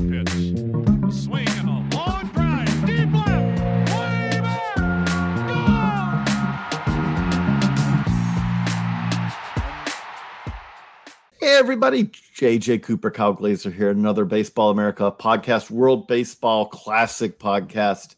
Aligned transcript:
2 0.00 0.24
2 0.24 0.24
pitch. 0.24 1.14
Swing 1.14 1.46
and 1.58 1.68
a 1.68 1.72
long 1.94 2.30
drive. 2.32 2.86
Deep 2.86 3.12
left. 3.12 3.92
Way 3.92 4.40
back. 4.40 4.68
Hey 11.38 11.56
everybody, 11.56 12.04
JJ 12.04 12.82
Cooper, 12.82 13.10
Kyle 13.10 13.34
Glaser 13.34 13.70
here, 13.70 13.90
another 13.90 14.24
Baseball 14.24 14.70
America 14.70 15.12
podcast, 15.12 15.70
World 15.70 16.08
Baseball 16.08 16.66
Classic 16.66 17.38
podcast. 17.38 18.14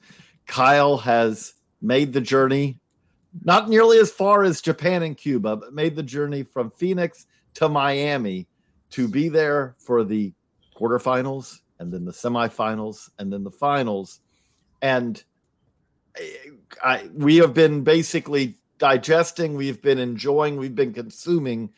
Kyle 0.47 0.99
has 0.99 1.55
made 1.81 2.13
the 2.13 2.21
journey, 2.21 2.79
not 3.43 3.69
nearly 3.69 3.99
as 3.99 4.13
far 4.13 4.45
as 4.45 4.61
Japan 4.61 5.03
and 5.03 5.17
Cuba, 5.17 5.57
but 5.57 5.75
made 5.75 5.97
the 5.97 6.03
journey 6.05 6.45
from 6.45 6.71
Phoenix 6.71 7.27
to 7.55 7.69
Miami 7.69 8.47
to 8.91 9.09
be 9.09 9.29
there 9.29 9.75
for 9.79 10.05
the 10.05 10.33
quarterfinals 10.79 11.62
and 11.83 11.93
then 11.93 12.05
the 12.05 12.13
semifinals 12.13 13.11
and 13.19 13.33
then 13.33 13.45
the 13.45 13.51
finals. 13.51 14.21
And 14.81 15.23
I, 16.83 17.09
we 17.13 17.37
have 17.37 17.53
been 17.53 17.83
basically 17.83 18.57
digesting, 18.79 19.55
we've 19.55 19.83
been 19.83 19.99
enjoying, 19.99 20.57
we've 20.57 20.75
been 20.75 20.95
consuming 20.95 21.71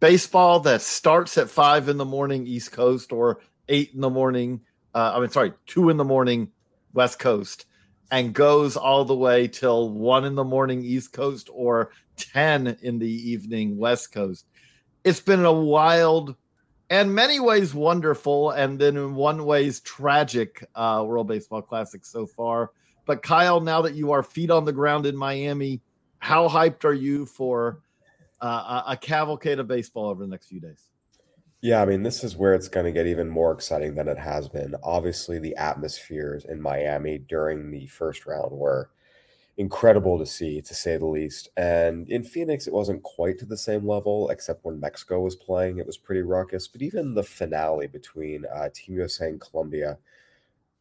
baseball 0.00 0.60
that 0.60 0.82
starts 0.82 1.38
at 1.38 1.50
five 1.50 1.88
in 1.88 1.96
the 1.96 2.04
morning 2.04 2.46
East 2.46 2.72
Coast 2.72 3.12
or 3.12 3.40
eight 3.68 3.92
in 3.94 4.00
the 4.00 4.10
morning. 4.10 4.60
Uh, 4.94 5.12
I 5.14 5.20
mean, 5.20 5.30
sorry, 5.30 5.52
two 5.66 5.90
in 5.90 5.96
the 5.96 6.04
morning 6.04 6.50
West 6.92 7.18
Coast, 7.18 7.66
and 8.10 8.34
goes 8.34 8.76
all 8.76 9.04
the 9.04 9.16
way 9.16 9.48
till 9.48 9.88
one 9.90 10.26
in 10.26 10.34
the 10.34 10.44
morning 10.44 10.84
East 10.84 11.12
Coast 11.12 11.48
or 11.50 11.92
ten 12.16 12.76
in 12.82 12.98
the 12.98 13.30
evening 13.30 13.78
West 13.78 14.12
Coast. 14.12 14.44
It's 15.04 15.20
been 15.20 15.44
a 15.44 15.52
wild, 15.52 16.36
and 16.92 17.14
many 17.14 17.40
ways 17.40 17.74
wonderful, 17.74 18.50
and 18.50 18.78
then 18.78 18.96
in 18.96 19.14
one 19.14 19.44
ways 19.44 19.80
tragic 19.80 20.64
uh, 20.74 21.04
World 21.06 21.26
Baseball 21.26 21.62
Classic 21.62 22.04
so 22.04 22.26
far. 22.26 22.70
But 23.06 23.22
Kyle, 23.22 23.60
now 23.60 23.82
that 23.82 23.94
you 23.94 24.12
are 24.12 24.22
feet 24.22 24.50
on 24.50 24.64
the 24.64 24.72
ground 24.72 25.06
in 25.06 25.16
Miami, 25.16 25.80
how 26.18 26.48
hyped 26.48 26.84
are 26.84 26.94
you 26.94 27.26
for? 27.26 27.80
uh, 28.42 28.82
a, 28.88 28.96
cavalcade 28.96 29.60
of 29.60 29.68
baseball 29.68 30.08
over 30.08 30.22
the 30.22 30.30
next 30.30 30.48
few 30.48 30.60
days. 30.60 30.88
Yeah, 31.60 31.80
I 31.80 31.86
mean, 31.86 32.02
this 32.02 32.24
is 32.24 32.36
where 32.36 32.54
it's 32.54 32.68
going 32.68 32.86
to 32.86 32.92
get 32.92 33.06
even 33.06 33.28
more 33.28 33.52
exciting 33.52 33.94
than 33.94 34.08
it 34.08 34.18
has 34.18 34.48
been. 34.48 34.74
Obviously, 34.82 35.38
the 35.38 35.54
atmospheres 35.54 36.44
in 36.44 36.60
Miami 36.60 37.18
during 37.18 37.70
the 37.70 37.86
first 37.86 38.26
round 38.26 38.50
were 38.50 38.90
incredible 39.56 40.18
to 40.18 40.26
see, 40.26 40.60
to 40.62 40.74
say 40.74 40.96
the 40.96 41.06
least. 41.06 41.48
And 41.56 42.08
in 42.08 42.24
Phoenix, 42.24 42.66
it 42.66 42.72
wasn't 42.72 43.02
quite 43.02 43.38
to 43.38 43.46
the 43.46 43.56
same 43.56 43.86
level, 43.86 44.30
except 44.30 44.64
when 44.64 44.80
Mexico 44.80 45.20
was 45.20 45.36
playing, 45.36 45.78
it 45.78 45.86
was 45.86 45.98
pretty 45.98 46.22
raucous. 46.22 46.68
But 46.68 46.82
even 46.82 47.14
the 47.14 47.22
finale 47.22 47.86
between 47.86 48.46
uh, 48.46 48.70
Team 48.72 48.96
USA 48.96 49.28
and 49.28 49.40
Colombia, 49.40 49.98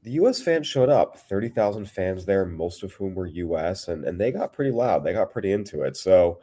the 0.04 0.12
US 0.12 0.42
fans 0.42 0.68
showed 0.68 0.90
up 0.90 1.18
30,000 1.18 1.86
fans 1.86 2.26
there, 2.26 2.46
most 2.46 2.84
of 2.84 2.94
whom 2.94 3.14
were 3.14 3.28
US, 3.28 3.88
and, 3.88 4.06
and 4.06 4.20
they 4.20 4.32
got 4.32 4.54
pretty 4.54 4.72
loud. 4.72 5.04
They 5.04 5.14
got 5.14 5.32
pretty 5.32 5.52
into 5.52 5.84
it. 5.84 5.98
So, 5.98 6.40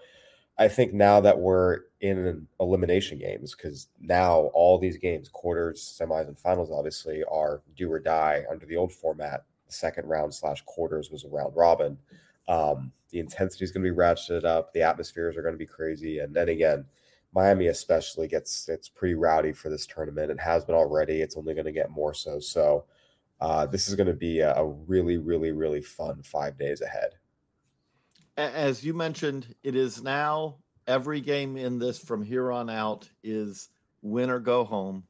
I 0.58 0.66
think 0.66 0.92
now 0.92 1.20
that 1.20 1.38
we're 1.38 1.82
in 2.00 2.48
elimination 2.58 3.18
games, 3.18 3.54
because 3.54 3.88
now 4.00 4.50
all 4.54 4.78
these 4.78 4.96
games, 4.98 5.28
quarters, 5.28 5.96
semis, 6.00 6.26
and 6.26 6.38
finals, 6.38 6.70
obviously 6.72 7.22
are 7.30 7.62
do 7.76 7.90
or 7.90 8.00
die 8.00 8.44
under 8.50 8.66
the 8.66 8.76
old 8.76 8.92
format. 8.92 9.44
Second 9.68 10.08
round 10.08 10.34
slash 10.34 10.62
quarters 10.62 11.10
was 11.10 11.24
a 11.24 11.28
round 11.28 11.54
robin. 11.56 11.98
Um, 12.48 12.92
the 13.10 13.20
intensity 13.20 13.64
is 13.64 13.72
going 13.72 13.84
to 13.84 13.90
be 13.90 13.96
ratcheted 13.96 14.44
up. 14.44 14.72
The 14.72 14.82
atmospheres 14.82 15.36
are 15.36 15.42
going 15.42 15.54
to 15.54 15.58
be 15.58 15.66
crazy, 15.66 16.18
and 16.18 16.34
then 16.34 16.48
again, 16.48 16.86
Miami 17.34 17.66
especially 17.66 18.28
gets 18.28 18.68
it's 18.68 18.88
pretty 18.88 19.14
rowdy 19.14 19.52
for 19.52 19.68
this 19.68 19.86
tournament. 19.86 20.30
It 20.30 20.40
has 20.40 20.64
been 20.64 20.74
already. 20.74 21.20
It's 21.20 21.36
only 21.36 21.54
going 21.54 21.66
to 21.66 21.72
get 21.72 21.90
more 21.90 22.14
so. 22.14 22.40
So 22.40 22.84
uh, 23.40 23.66
this 23.66 23.88
is 23.88 23.94
going 23.94 24.06
to 24.06 24.14
be 24.14 24.40
a, 24.40 24.54
a 24.54 24.66
really, 24.66 25.18
really, 25.18 25.52
really 25.52 25.82
fun 25.82 26.22
five 26.22 26.58
days 26.58 26.80
ahead 26.80 27.12
as 28.38 28.84
you 28.84 28.94
mentioned, 28.94 29.54
it 29.64 29.74
is 29.74 30.02
now 30.02 30.56
every 30.86 31.20
game 31.20 31.56
in 31.56 31.78
this 31.78 31.98
from 31.98 32.22
here 32.22 32.52
on 32.52 32.70
out 32.70 33.10
is 33.22 33.68
win 34.00 34.30
or 34.30 34.38
go 34.38 34.64
home, 34.64 35.04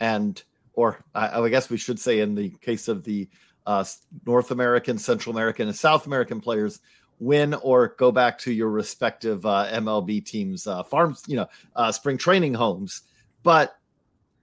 and 0.00 0.42
or 0.72 1.04
I, 1.14 1.42
I 1.42 1.48
guess 1.50 1.68
we 1.68 1.76
should 1.76 2.00
say 2.00 2.20
in 2.20 2.34
the 2.34 2.50
case 2.62 2.88
of 2.88 3.04
the 3.04 3.28
uh, 3.66 3.84
North 4.26 4.50
American, 4.50 4.98
Central 4.98 5.34
American, 5.34 5.68
and 5.68 5.76
South 5.76 6.06
American 6.06 6.40
players, 6.40 6.80
win 7.18 7.54
or 7.54 7.94
go 7.98 8.10
back 8.10 8.38
to 8.38 8.52
your 8.52 8.70
respective 8.70 9.44
uh, 9.44 9.68
MLB 9.70 10.24
teams, 10.24 10.66
uh, 10.66 10.82
farms, 10.82 11.22
you 11.26 11.36
know, 11.36 11.46
uh, 11.76 11.92
spring 11.92 12.16
training 12.16 12.54
homes. 12.54 13.02
But 13.42 13.76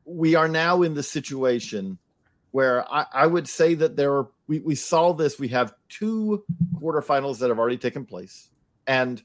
we 0.05 0.35
are 0.35 0.47
now 0.47 0.83
in 0.83 0.93
the 0.93 1.03
situation 1.03 1.97
where 2.51 2.89
I, 2.91 3.05
I 3.13 3.27
would 3.27 3.47
say 3.47 3.73
that 3.73 3.95
there 3.95 4.13
are 4.13 4.29
we, 4.47 4.59
we 4.59 4.75
saw 4.75 5.13
this. 5.13 5.37
We 5.37 5.49
have 5.49 5.73
two 5.89 6.45
quarterfinals 6.75 7.39
that 7.39 7.49
have 7.49 7.59
already 7.59 7.77
taken 7.77 8.05
place, 8.05 8.49
and 8.85 9.21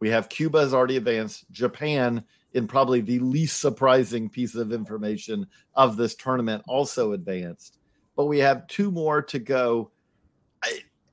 we 0.00 0.10
have 0.10 0.28
Cuba 0.28 0.60
has 0.60 0.74
already 0.74 0.96
advanced. 0.96 1.50
Japan, 1.50 2.22
in 2.52 2.66
probably 2.66 3.00
the 3.00 3.20
least 3.20 3.60
surprising 3.60 4.28
piece 4.28 4.54
of 4.54 4.72
information 4.72 5.46
of 5.74 5.96
this 5.96 6.14
tournament, 6.14 6.62
also 6.68 7.12
advanced. 7.12 7.78
But 8.16 8.26
we 8.26 8.38
have 8.38 8.66
two 8.68 8.90
more 8.90 9.22
to 9.22 9.38
go. 9.38 9.90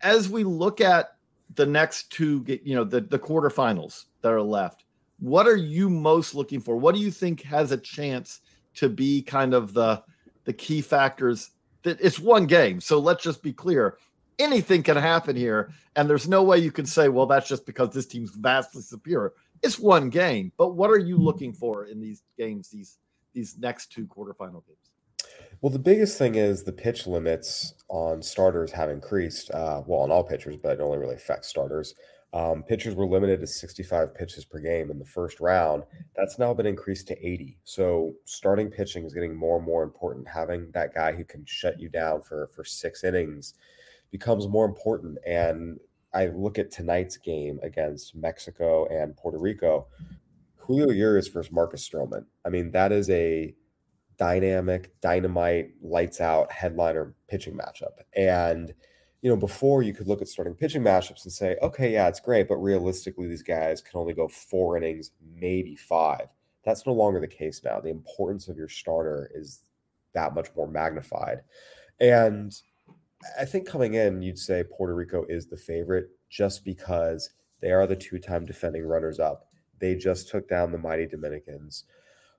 As 0.01 0.29
we 0.29 0.43
look 0.43 0.81
at 0.81 1.15
the 1.55 1.65
next 1.65 2.11
two, 2.11 2.43
you 2.63 2.75
know, 2.75 2.83
the, 2.83 3.01
the 3.01 3.19
quarterfinals 3.19 4.05
that 4.21 4.31
are 4.31 4.41
left, 4.41 4.85
what 5.19 5.47
are 5.47 5.55
you 5.55 5.89
most 5.89 6.33
looking 6.33 6.59
for? 6.59 6.77
What 6.77 6.95
do 6.95 7.01
you 7.01 7.11
think 7.11 7.41
has 7.43 7.71
a 7.71 7.77
chance 7.77 8.41
to 8.75 8.89
be 8.89 9.21
kind 9.21 9.53
of 9.53 9.73
the 9.73 10.03
the 10.45 10.53
key 10.53 10.81
factors 10.81 11.51
that 11.83 11.99
it's 12.01 12.19
one 12.19 12.45
game. 12.45 12.81
So 12.81 12.99
let's 12.99 13.23
just 13.23 13.43
be 13.43 13.53
clear. 13.53 13.97
Anything 14.39 14.81
can 14.83 14.97
happen 14.97 15.35
here. 15.35 15.71
And 15.95 16.09
there's 16.09 16.27
no 16.27 16.43
way 16.43 16.57
you 16.57 16.71
can 16.71 16.85
say, 16.85 17.09
well, 17.09 17.25
that's 17.25 17.47
just 17.47 17.65
because 17.65 17.89
this 17.89 18.07
team's 18.07 18.31
vastly 18.31 18.81
superior. 18.81 19.33
It's 19.61 19.77
one 19.77 20.09
game. 20.09 20.51
But 20.57 20.75
what 20.75 20.89
are 20.89 20.97
you 20.97 21.17
looking 21.17 21.53
for 21.53 21.85
in 21.85 21.99
these 21.99 22.23
games, 22.37 22.69
these 22.69 22.97
these 23.33 23.57
next 23.57 23.91
two 23.91 24.07
quarterfinal 24.07 24.65
games? 24.65 24.80
Well, 25.61 25.71
the 25.71 25.79
biggest 25.79 26.17
thing 26.17 26.35
is 26.35 26.63
the 26.63 26.71
pitch 26.71 27.05
limits 27.05 27.75
on 27.87 28.23
starters 28.23 28.71
have 28.71 28.89
increased. 28.89 29.51
Uh, 29.51 29.83
well, 29.85 30.01
on 30.01 30.11
all 30.11 30.23
pitchers, 30.23 30.57
but 30.57 30.73
it 30.73 30.81
only 30.81 30.97
really 30.97 31.15
affects 31.15 31.49
starters. 31.49 31.93
Um, 32.33 32.63
pitchers 32.63 32.95
were 32.95 33.05
limited 33.05 33.41
to 33.41 33.47
65 33.47 34.15
pitches 34.15 34.43
per 34.43 34.59
game 34.59 34.89
in 34.89 34.97
the 34.97 35.05
first 35.05 35.39
round. 35.39 35.83
That's 36.15 36.39
now 36.39 36.53
been 36.53 36.65
increased 36.65 37.07
to 37.09 37.27
80. 37.27 37.59
So 37.63 38.13
starting 38.25 38.71
pitching 38.71 39.03
is 39.03 39.13
getting 39.13 39.35
more 39.35 39.57
and 39.57 39.65
more 39.65 39.83
important. 39.83 40.27
Having 40.27 40.71
that 40.73 40.95
guy 40.95 41.11
who 41.11 41.25
can 41.25 41.45
shut 41.45 41.79
you 41.79 41.89
down 41.89 42.23
for 42.23 42.49
for 42.55 42.63
six 42.63 43.03
innings 43.03 43.53
becomes 44.11 44.47
more 44.47 44.65
important. 44.65 45.19
And 45.27 45.79
I 46.13 46.27
look 46.27 46.57
at 46.57 46.71
tonight's 46.71 47.17
game 47.17 47.59
against 47.61 48.15
Mexico 48.15 48.87
and 48.87 49.15
Puerto 49.15 49.37
Rico. 49.37 49.87
Julio 50.57 50.89
Urias 50.89 51.27
versus 51.27 51.51
Marcus 51.51 51.87
Stroman. 51.87 52.25
I 52.45 52.49
mean, 52.49 52.71
that 52.71 52.91
is 52.91 53.09
a 53.09 53.53
dynamic, 54.21 54.91
dynamite, 55.01 55.71
lights 55.81 56.21
out 56.21 56.51
headliner 56.51 57.15
pitching 57.27 57.57
matchup. 57.57 58.03
And 58.15 58.71
you 59.23 59.31
know, 59.31 59.35
before 59.35 59.81
you 59.81 59.95
could 59.95 60.07
look 60.07 60.21
at 60.21 60.27
starting 60.27 60.53
pitching 60.53 60.83
matchups 60.83 61.23
and 61.23 61.33
say, 61.33 61.57
okay, 61.63 61.91
yeah, 61.91 62.07
it's 62.07 62.19
great, 62.19 62.47
but 62.47 62.57
realistically, 62.57 63.27
these 63.27 63.41
guys 63.41 63.81
can 63.81 63.99
only 63.99 64.13
go 64.13 64.27
four 64.27 64.77
innings, 64.77 65.09
maybe 65.35 65.75
five. 65.75 66.27
That's 66.63 66.85
no 66.85 66.93
longer 66.93 67.19
the 67.19 67.27
case 67.27 67.61
now. 67.63 67.79
The 67.79 67.89
importance 67.89 68.47
of 68.47 68.57
your 68.57 68.67
starter 68.67 69.31
is 69.33 69.61
that 70.13 70.35
much 70.35 70.49
more 70.55 70.67
magnified. 70.67 71.41
And 71.99 72.53
I 73.39 73.45
think 73.45 73.67
coming 73.67 73.95
in, 73.95 74.21
you'd 74.21 74.37
say 74.37 74.63
Puerto 74.63 74.93
Rico 74.93 75.25
is 75.29 75.47
the 75.47 75.57
favorite 75.57 76.09
just 76.29 76.63
because 76.63 77.31
they 77.59 77.71
are 77.71 77.87
the 77.87 77.95
two 77.95 78.19
time 78.19 78.45
defending 78.45 78.85
runners 78.85 79.19
up. 79.19 79.47
They 79.79 79.95
just 79.95 80.29
took 80.29 80.47
down 80.47 80.71
the 80.71 80.77
mighty 80.77 81.07
Dominicans. 81.07 81.85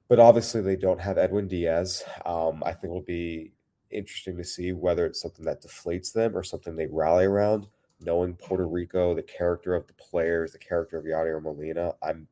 But 0.08 0.18
obviously, 0.18 0.60
they 0.60 0.76
don't 0.76 1.00
have 1.00 1.18
Edwin 1.18 1.48
Diaz. 1.48 2.04
Um, 2.26 2.62
I 2.64 2.72
think 2.72 2.90
it'll 2.90 3.02
be 3.02 3.52
interesting 3.90 4.36
to 4.36 4.44
see 4.44 4.72
whether 4.72 5.06
it's 5.06 5.20
something 5.20 5.44
that 5.44 5.62
deflates 5.62 6.12
them 6.12 6.36
or 6.36 6.42
something 6.42 6.76
they 6.76 6.86
rally 6.86 7.24
around. 7.24 7.66
Knowing 8.00 8.34
Puerto 8.34 8.66
Rico, 8.66 9.14
the 9.14 9.22
character 9.22 9.74
of 9.74 9.86
the 9.86 9.92
players, 9.94 10.52
the 10.52 10.58
character 10.58 10.98
of 10.98 11.04
Yadier 11.04 11.40
Molina, 11.40 11.94
I'm 12.02 12.26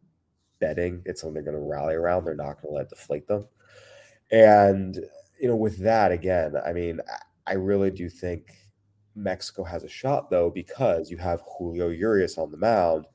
betting 0.60 1.02
it's 1.06 1.22
something 1.22 1.34
they're 1.34 1.42
going 1.42 1.56
to 1.56 1.68
rally 1.68 1.94
around. 1.94 2.24
They're 2.24 2.34
not 2.34 2.60
going 2.60 2.72
to 2.74 2.78
let 2.78 2.90
deflate 2.90 3.26
them. 3.26 3.46
And, 4.30 4.96
you 5.40 5.48
know, 5.48 5.56
with 5.56 5.78
that, 5.78 6.12
again, 6.12 6.54
I 6.64 6.72
mean, 6.72 7.00
I 7.46 7.54
really 7.54 7.90
do 7.90 8.08
think 8.08 8.52
Mexico 9.16 9.64
has 9.64 9.82
a 9.82 9.88
shot, 9.88 10.30
though, 10.30 10.50
because 10.50 11.10
you 11.10 11.16
have 11.16 11.42
Julio 11.58 11.88
Urias 11.88 12.38
on 12.38 12.52
the 12.52 12.56
mound. 12.56 13.06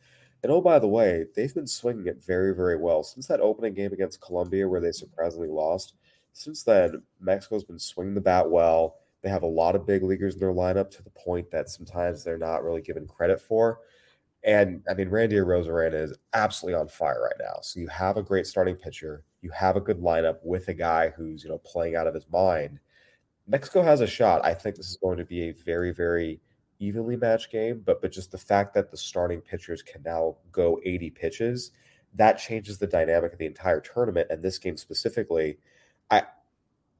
And 0.46 0.54
oh, 0.54 0.62
by 0.62 0.78
the 0.78 0.88
way, 0.88 1.26
they've 1.36 1.56
been 1.56 1.66
swinging 1.66 2.06
it 2.06 2.24
very, 2.24 2.54
very 2.54 2.78
well 2.78 3.02
since 3.02 3.26
that 3.26 3.40
opening 3.40 3.74
game 3.74 3.92
against 3.92 4.22
Colombia, 4.22 4.68
where 4.70 4.80
they 4.80 4.92
surprisingly 4.92 5.48
lost. 5.48 5.96
Since 6.34 6.62
then, 6.62 7.02
Mexico's 7.20 7.64
been 7.64 7.80
swinging 7.80 8.14
the 8.14 8.22
bat 8.22 8.48
well. 8.48 8.98
They 9.24 9.30
have 9.30 9.42
a 9.42 9.48
lot 9.48 9.76
of 9.76 9.88
big 9.88 10.04
leaguers 10.04 10.36
in 10.36 10.40
their 10.40 10.54
lineup 10.54 10.92
to 10.92 11.02
the 11.02 11.10
point 11.10 11.50
that 11.50 11.70
sometimes 11.70 12.24
they're 12.24 12.38
not 12.38 12.64
really 12.64 12.84
given 12.84 13.08
credit 13.08 13.42
for. 13.42 13.80
And 14.44 14.84
I 14.88 14.94
mean, 14.94 15.10
Randy 15.10 15.38
Arozarena 15.38 15.96
is 15.96 16.16
absolutely 16.34 16.80
on 16.80 16.90
fire 16.90 17.24
right 17.24 17.40
now. 17.40 17.62
So 17.64 17.80
you 17.80 17.88
have 17.88 18.18
a 18.18 18.22
great 18.22 18.46
starting 18.46 18.76
pitcher. 18.76 19.24
You 19.42 19.50
have 19.50 19.78
a 19.78 19.82
good 19.82 20.00
lineup 20.00 20.38
with 20.44 20.68
a 20.68 20.76
guy 20.76 21.10
who's, 21.10 21.44
you 21.44 21.50
know, 21.50 21.58
playing 21.58 21.96
out 21.96 22.06
of 22.06 22.14
his 22.14 22.28
mind. 22.32 22.80
Mexico 23.48 23.82
has 23.82 24.02
a 24.02 24.06
shot. 24.06 24.46
I 24.46 24.54
think 24.54 24.76
this 24.76 24.92
is 24.92 24.98
going 24.98 25.18
to 25.18 25.26
be 25.26 25.50
a 25.50 25.54
very, 25.54 25.92
very 25.92 26.40
evenly 26.80 27.16
matched 27.16 27.52
game, 27.52 27.82
but 27.86 28.02
but 28.02 28.12
just 28.12 28.32
the 28.32 28.38
fact 28.38 28.74
that 28.74 28.92
the 28.92 28.98
starting 28.98 29.42
pitchers 29.42 29.82
can 29.82 30.02
now 30.04 30.36
go 30.52 30.80
80 30.84 31.10
pitches, 31.12 31.72
that 32.14 32.38
changes 32.38 32.78
the 32.78 32.88
dynamic 32.88 33.34
of 33.34 33.40
the 33.40 33.46
entire 33.46 33.82
tournament. 33.82 34.28
And 34.30 34.42
this 34.42 34.58
game 34.58 34.78
specifically, 34.78 35.58
I 36.10 36.24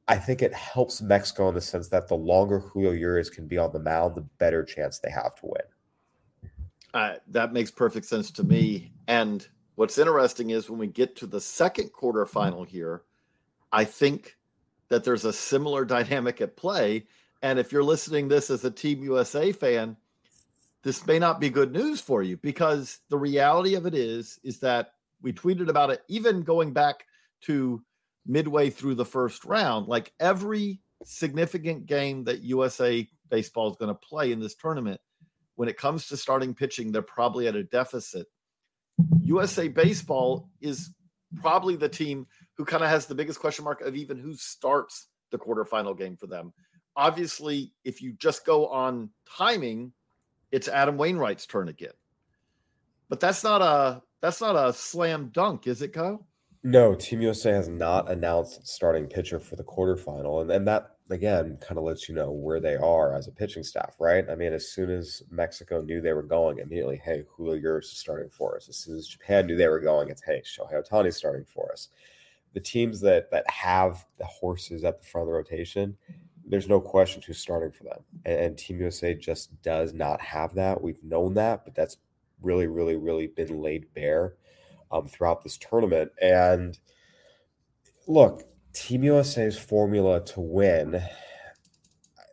I 0.08 0.18
think 0.18 0.42
it 0.42 0.54
helps 0.54 1.02
Mexico 1.02 1.50
in 1.50 1.56
the 1.56 1.62
sense 1.62 1.88
that 1.90 2.08
the 2.08 2.16
longer 2.16 2.60
Julio 2.60 2.92
Urias 2.92 3.30
can 3.30 3.48
be 3.48 3.58
on 3.58 3.72
the 3.74 3.80
mound, 3.80 4.16
the 4.16 4.22
better 4.22 4.64
chance 4.64 5.00
they 5.00 5.10
have 5.10 5.36
to 5.36 5.46
win. 5.46 6.52
Uh, 6.94 7.16
that 7.28 7.52
makes 7.52 7.72
perfect 7.72 8.06
sense 8.06 8.32
to 8.32 8.44
me. 8.44 8.94
And 9.08 9.46
what's 9.76 9.98
interesting 9.98 10.52
is 10.52 10.70
when 10.70 10.80
we 10.80 10.88
get 10.88 11.16
to 11.18 11.28
the 11.28 11.42
second 11.42 11.92
quarterfinal 11.92 12.68
here, 12.68 13.04
I 13.72 13.84
think 13.84 14.38
that 14.90 15.04
there's 15.04 15.26
a 15.26 15.34
similar 15.34 15.86
dynamic 15.86 16.40
at 16.40 16.56
play. 16.56 17.06
And 17.46 17.60
if 17.60 17.72
you're 17.72 17.84
listening 17.84 18.28
this 18.28 18.50
as 18.50 18.66
a 18.66 18.72
Team 18.72 19.04
USA 19.04 19.52
fan, 19.52 19.98
this 20.82 21.06
may 21.06 21.20
not 21.20 21.40
be 21.40 21.52
good 21.52 21.72
news 21.72 22.02
for 22.02 22.24
you 22.24 22.38
because 22.38 22.98
the 23.10 23.20
reality 23.20 23.76
of 23.76 23.86
it 23.86 23.94
is 23.94 24.40
is 24.44 24.58
that 24.62 24.94
we 25.22 25.32
tweeted 25.32 25.70
about 25.70 25.92
it 25.92 26.02
even 26.08 26.42
going 26.42 26.74
back 26.74 27.06
to 27.42 27.84
midway 28.26 28.72
through 28.72 28.96
the 28.96 29.06
first 29.06 29.46
round 29.46 29.88
like 29.88 30.12
every 30.20 30.82
significant 31.04 31.86
game 31.86 32.24
that 32.24 32.42
USA 32.42 33.08
baseball 33.30 33.70
is 33.70 33.78
going 33.78 33.94
to 33.94 34.08
play 34.10 34.32
in 34.32 34.40
this 34.40 34.56
tournament 34.56 35.00
when 35.54 35.70
it 35.70 35.78
comes 35.78 36.08
to 36.08 36.18
starting 36.18 36.56
pitching, 36.56 36.92
they're 36.92 37.04
probably 37.04 37.48
at 37.48 37.56
a 37.56 37.64
deficit. 37.64 38.26
USA 39.22 39.68
Baseball 39.68 40.50
is 40.62 40.90
probably 41.42 41.76
the 41.76 41.90
team 41.90 42.26
who 42.58 42.66
kind 42.66 42.84
of 42.84 42.90
has 42.90 43.06
the 43.06 43.16
biggest 43.16 43.40
question 43.40 43.66
mark 43.66 43.82
of 43.82 43.96
even 43.96 44.18
who 44.18 44.34
starts 44.34 45.10
the 45.30 45.38
quarterfinal 45.38 45.96
game 45.96 46.18
for 46.18 46.26
them. 46.26 46.52
Obviously, 46.96 47.74
if 47.84 48.02
you 48.02 48.14
just 48.14 48.46
go 48.46 48.68
on 48.68 49.10
timing, 49.30 49.92
it's 50.52 50.68
Adam 50.68 50.98
Wainwright's 50.98 51.46
turn 51.46 51.68
again. 51.68 51.92
But 53.10 53.20
that's 53.20 53.44
not 53.44 53.62
a 53.62 54.02
that's 54.22 54.42
not 54.42 54.56
a 54.56 54.74
slam 54.74 55.30
dunk, 55.34 55.68
is 55.68 55.82
it, 55.82 55.94
Kyle? 55.94 56.26
No, 56.64 56.96
Team 56.96 57.22
USA 57.22 57.52
has 57.52 57.68
not 57.68 58.10
announced 58.10 58.66
starting 58.68 59.06
pitcher 59.06 59.40
for 59.40 59.56
the 59.56 59.64
quarterfinal, 59.64 60.42
and, 60.42 60.50
and 60.50 60.68
that 60.68 60.96
again 61.12 61.60
kind 61.62 61.78
of 61.78 61.84
lets 61.84 62.10
you 62.10 62.16
know 62.16 62.32
where 62.32 62.60
they 62.60 62.76
are 62.76 63.14
as 63.14 63.28
a 63.28 63.32
pitching 63.32 63.64
staff, 63.64 63.96
right? 64.00 64.26
I 64.28 64.34
mean, 64.34 64.52
as 64.52 64.70
soon 64.70 64.90
as 64.90 65.22
Mexico 65.30 65.82
knew 65.82 66.02
they 66.02 66.14
were 66.14 66.24
going, 66.24 66.58
immediately, 66.58 67.00
hey, 67.06 67.24
Julio 67.30 67.54
Urias 67.54 67.92
is 67.92 68.00
starting 68.00 68.30
for 68.32 68.56
us. 68.56 68.68
As 68.68 68.78
soon 68.78 68.98
as 68.98 69.08
Japan 69.08 69.46
knew 69.46 69.56
they 69.56 69.68
were 69.68 69.80
going, 69.80 70.10
it's 70.10 70.24
hey, 70.24 70.42
Shohei 70.44 70.84
Ohtani 70.84 71.14
starting 71.14 71.46
for 71.46 71.72
us. 71.72 71.90
The 72.54 72.62
teams 72.62 73.00
that 73.02 73.30
that 73.30 73.48
have 73.48 74.04
the 74.18 74.26
horses 74.26 74.84
at 74.84 75.00
the 75.00 75.08
front 75.08 75.24
of 75.24 75.28
the 75.28 75.34
rotation, 75.34 75.96
there's 76.48 76.68
no 76.68 76.80
question 76.80 77.22
who's 77.26 77.40
starting 77.40 77.72
for 77.72 77.84
them. 77.84 78.00
And, 78.26 78.40
and 78.40 78.58
Team 78.58 78.80
USA 78.80 79.14
just 79.14 79.62
does 79.62 79.94
not 79.94 80.22
have 80.22 80.54
that. 80.56 80.82
We've 80.82 81.04
known 81.04 81.34
that, 81.36 81.66
but 81.66 81.76
that's 81.76 81.98
really, 82.42 82.68
really, 82.68 82.96
really 82.96 83.28
been 83.28 83.62
laid 83.62 83.94
bare 83.94 84.36
um, 84.92 85.08
throughout 85.08 85.44
this 85.44 85.58
tournament. 85.58 86.12
And 86.22 86.78
look, 88.08 88.44
Team 88.74 89.04
USA's 89.04 89.58
formula 89.58 90.24
to 90.26 90.42
win 90.42 91.02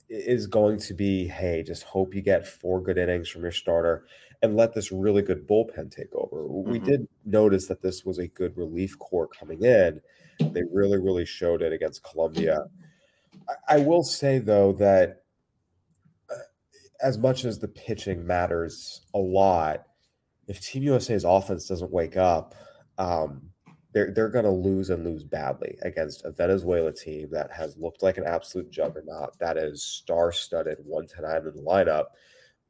is 0.09 0.47
going 0.47 0.79
to 0.79 0.95
be 0.95 1.27
hey, 1.27 1.63
just 1.63 1.85
hope 1.85 2.15
you 2.15 2.21
get 2.21 2.47
four 2.47 2.83
good 2.83 2.99
innings 2.99 3.29
from 3.29 3.43
your 3.43 3.53
starter 3.53 4.05
and 4.43 4.57
let 4.57 4.75
this 4.75 4.93
really 4.93 5.23
good 5.23 5.47
bullpen 5.47 5.91
take 5.91 6.13
over. 6.15 6.43
Mm-hmm. 6.43 6.71
We 6.71 6.79
did 6.81 7.09
notice 7.25 7.67
that 7.69 7.81
this 7.81 8.05
was 8.05 8.19
a 8.19 8.27
good 8.27 8.57
relief 8.57 8.99
corps 8.99 9.29
coming 9.29 9.63
in. 9.63 10.01
They 10.41 10.63
really, 10.73 10.99
really 10.99 11.25
showed 11.25 11.63
it 11.63 11.73
against 11.73 12.03
Colombia. 12.03 12.65
I, 13.69 13.79
will 13.79 14.03
say, 14.03 14.39
though, 14.39 14.73
that 14.75 15.23
uh, 16.31 16.35
as 17.03 17.19
much 17.19 17.45
as 17.45 17.59
the 17.59 17.69
pitching 17.69 18.27
matters 18.27 19.03
a 19.15 19.19
lot, 19.19 19.85
if 20.49 20.61
Team 20.61 20.83
USA's 20.85 21.25
offense 21.25 21.67
doesn't 21.67 21.93
wake 21.93 22.17
up, 22.17 22.55
um, 22.99 23.51
they're 23.93 24.11
they're 24.11 24.29
going 24.29 24.45
to 24.45 24.51
lose 24.51 24.91
and 24.91 25.05
lose 25.05 25.23
badly 25.23 25.77
against 25.83 26.25
a 26.25 26.33
Venezuela 26.33 26.93
team 26.93 27.29
that 27.33 27.51
has 27.53 27.77
looked 27.77 28.03
like 28.03 28.17
an 28.17 28.27
absolute 28.27 28.71
juggernaut. 28.71 29.39
That 29.39 29.57
is 29.57 29.83
star-studded, 29.83 30.79
one 30.85 31.07
to 31.09 31.23
nine 31.23 31.47
in 31.47 31.55
the 31.55 31.63
lineup. 31.63 32.07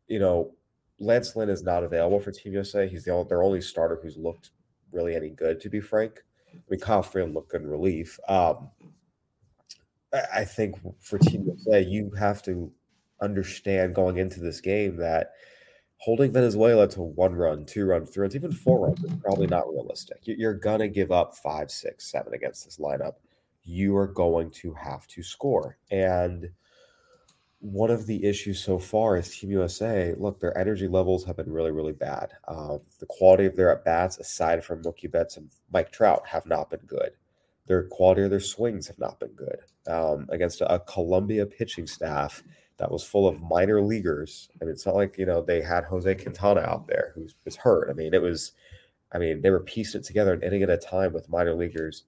You 0.08 0.18
know, 0.18 0.54
Lance 0.98 1.36
Lynn 1.36 1.48
is 1.48 1.62
not 1.62 1.84
available 1.84 2.20
for 2.20 2.32
Team 2.32 2.52
USA. 2.52 2.88
He's 2.88 3.04
the 3.04 3.12
only, 3.12 3.28
their 3.28 3.42
only 3.42 3.60
starter 3.60 3.98
who's 4.02 4.16
looked 4.16 4.50
really 4.90 5.14
any 5.14 5.30
good, 5.30 5.60
to 5.60 5.70
be 5.70 5.80
frank. 5.80 6.22
I 6.52 6.58
mean, 6.68 6.80
Kyle 6.80 7.02
Freeland 7.02 7.34
looked 7.34 7.50
good 7.50 7.62
in 7.62 7.70
relief. 7.70 8.18
Um, 8.28 8.70
I 10.34 10.44
think 10.44 10.76
for 11.00 11.18
Team 11.18 11.44
USA, 11.46 11.80
you 11.80 12.10
have 12.18 12.42
to 12.44 12.70
understand 13.20 13.94
going 13.94 14.18
into 14.18 14.40
this 14.40 14.60
game 14.60 14.96
that– 14.96 15.32
holding 16.02 16.32
Venezuela 16.32 16.88
to 16.88 17.00
one 17.00 17.32
run, 17.32 17.64
two 17.64 17.84
runs, 17.84 18.10
three 18.10 18.22
runs, 18.22 18.34
even 18.34 18.50
four 18.50 18.86
runs 18.86 19.04
is 19.04 19.12
probably 19.22 19.46
not 19.46 19.72
realistic. 19.72 20.18
You're 20.24 20.52
going 20.52 20.80
to 20.80 20.88
give 20.88 21.12
up 21.12 21.36
five, 21.36 21.70
six, 21.70 22.10
seven 22.10 22.34
against 22.34 22.64
this 22.64 22.78
lineup. 22.78 23.14
You 23.62 23.96
are 23.96 24.08
going 24.08 24.50
to 24.62 24.74
have 24.74 25.06
to 25.08 25.22
score. 25.22 25.78
And 25.92 26.50
one 27.60 27.92
of 27.92 28.08
the 28.08 28.24
issues 28.24 28.58
so 28.58 28.80
far 28.80 29.16
is 29.16 29.30
Team 29.30 29.52
USA. 29.52 30.12
Look, 30.18 30.40
their 30.40 30.58
energy 30.58 30.88
levels 30.88 31.24
have 31.24 31.36
been 31.36 31.52
really, 31.52 31.70
really 31.70 31.92
bad. 31.92 32.32
Um, 32.48 32.80
the 32.98 33.06
quality 33.06 33.44
of 33.44 33.54
their 33.54 33.70
at 33.70 33.84
bats, 33.84 34.18
aside 34.18 34.64
from 34.64 34.82
Mookie 34.82 35.08
Betts 35.08 35.36
and 35.36 35.50
Mike 35.72 35.92
Trout, 35.92 36.26
have 36.26 36.46
not 36.46 36.68
been 36.68 36.84
good. 36.84 37.12
Their 37.66 37.84
quality 37.84 38.22
of 38.22 38.30
their 38.30 38.40
swings 38.40 38.88
have 38.88 38.98
not 38.98 39.20
been 39.20 39.32
good. 39.32 39.58
Um, 39.86 40.26
against 40.30 40.60
a, 40.60 40.74
a 40.74 40.80
Colombia 40.80 41.46
pitching 41.46 41.86
staff 41.86 42.42
that 42.78 42.90
was 42.90 43.04
full 43.04 43.28
of 43.28 43.42
minor 43.42 43.80
leaguers. 43.80 44.48
I 44.50 44.58
and 44.60 44.68
mean, 44.68 44.74
it's 44.74 44.86
not 44.86 44.96
like, 44.96 45.16
you 45.18 45.26
know, 45.26 45.42
they 45.42 45.62
had 45.62 45.84
Jose 45.84 46.14
Quintana 46.16 46.60
out 46.60 46.88
there 46.88 47.12
who 47.14 47.28
was 47.44 47.56
hurt. 47.56 47.88
I 47.90 47.92
mean, 47.92 48.14
it 48.14 48.22
was, 48.22 48.52
I 49.12 49.18
mean, 49.18 49.42
they 49.42 49.50
were 49.50 49.60
piecing 49.60 50.00
it 50.00 50.04
together 50.04 50.32
and 50.32 50.42
inning 50.42 50.62
at 50.62 50.70
a 50.70 50.76
time 50.76 51.12
with 51.12 51.28
minor 51.28 51.54
leaguers. 51.54 52.04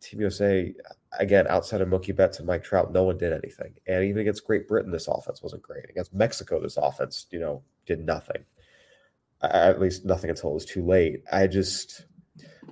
Team 0.00 0.20
USA, 0.20 0.74
again, 1.18 1.46
outside 1.48 1.80
of 1.80 1.88
Mookie 1.88 2.14
Betts 2.14 2.38
and 2.38 2.46
Mike 2.46 2.62
Trout, 2.62 2.92
no 2.92 3.04
one 3.04 3.18
did 3.18 3.32
anything. 3.32 3.74
And 3.86 4.04
even 4.04 4.20
against 4.20 4.46
Great 4.46 4.68
Britain, 4.68 4.92
this 4.92 5.08
offense 5.08 5.42
wasn't 5.42 5.62
great. 5.62 5.88
Against 5.88 6.14
Mexico, 6.14 6.60
this 6.60 6.76
offense, 6.76 7.26
you 7.30 7.40
know, 7.40 7.62
did 7.86 8.04
nothing. 8.04 8.44
At 9.40 9.80
least 9.80 10.04
nothing 10.04 10.30
until 10.30 10.50
it 10.50 10.54
was 10.54 10.64
too 10.64 10.84
late. 10.84 11.22
I 11.32 11.46
just, 11.46 12.04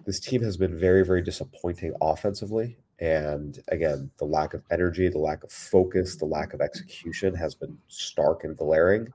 this 0.07 0.21
team 0.21 0.43
has 0.43 0.57
been 0.57 0.79
very, 0.79 1.05
very 1.05 1.21
disappointing 1.21 1.93
offensively. 2.01 2.79
And 2.99 3.59
again, 3.69 4.11
the 4.19 4.25
lack 4.25 4.55
of 4.55 4.63
energy, 4.71 5.09
the 5.09 5.19
lack 5.19 5.45
of 5.45 5.53
focus, 5.53 6.17
the 6.17 6.25
lack 6.25 6.55
of 6.55 6.61
execution 6.61 7.35
has 7.35 7.55
been 7.55 7.77
stark 7.89 8.45
and 8.45 8.57
glaring. 8.57 9.13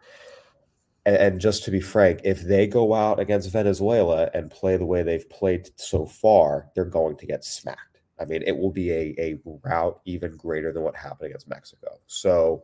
And, 1.05 1.15
and, 1.15 1.41
just 1.41 1.63
to 1.63 1.71
be 1.71 1.81
frank, 1.81 2.19
if 2.23 2.41
they 2.41 2.67
go 2.67 2.93
out 2.93 3.19
against 3.19 3.49
Venezuela 3.49 4.29
and 4.35 4.51
play 4.51 4.77
the 4.77 4.85
way 4.85 5.01
they've 5.01 5.27
played 5.31 5.69
so 5.77 6.05
far, 6.05 6.67
they're 6.75 6.85
going 6.85 7.17
to 7.17 7.25
get 7.25 7.43
smacked. 7.43 8.01
I 8.19 8.25
mean, 8.25 8.43
it 8.45 8.55
will 8.55 8.69
be 8.69 8.91
a, 8.91 9.15
a 9.17 9.39
route 9.63 9.99
even 10.05 10.37
greater 10.37 10.71
than 10.71 10.83
what 10.83 10.95
happened 10.95 11.27
against 11.27 11.49
Mexico. 11.49 11.99
So, 12.05 12.63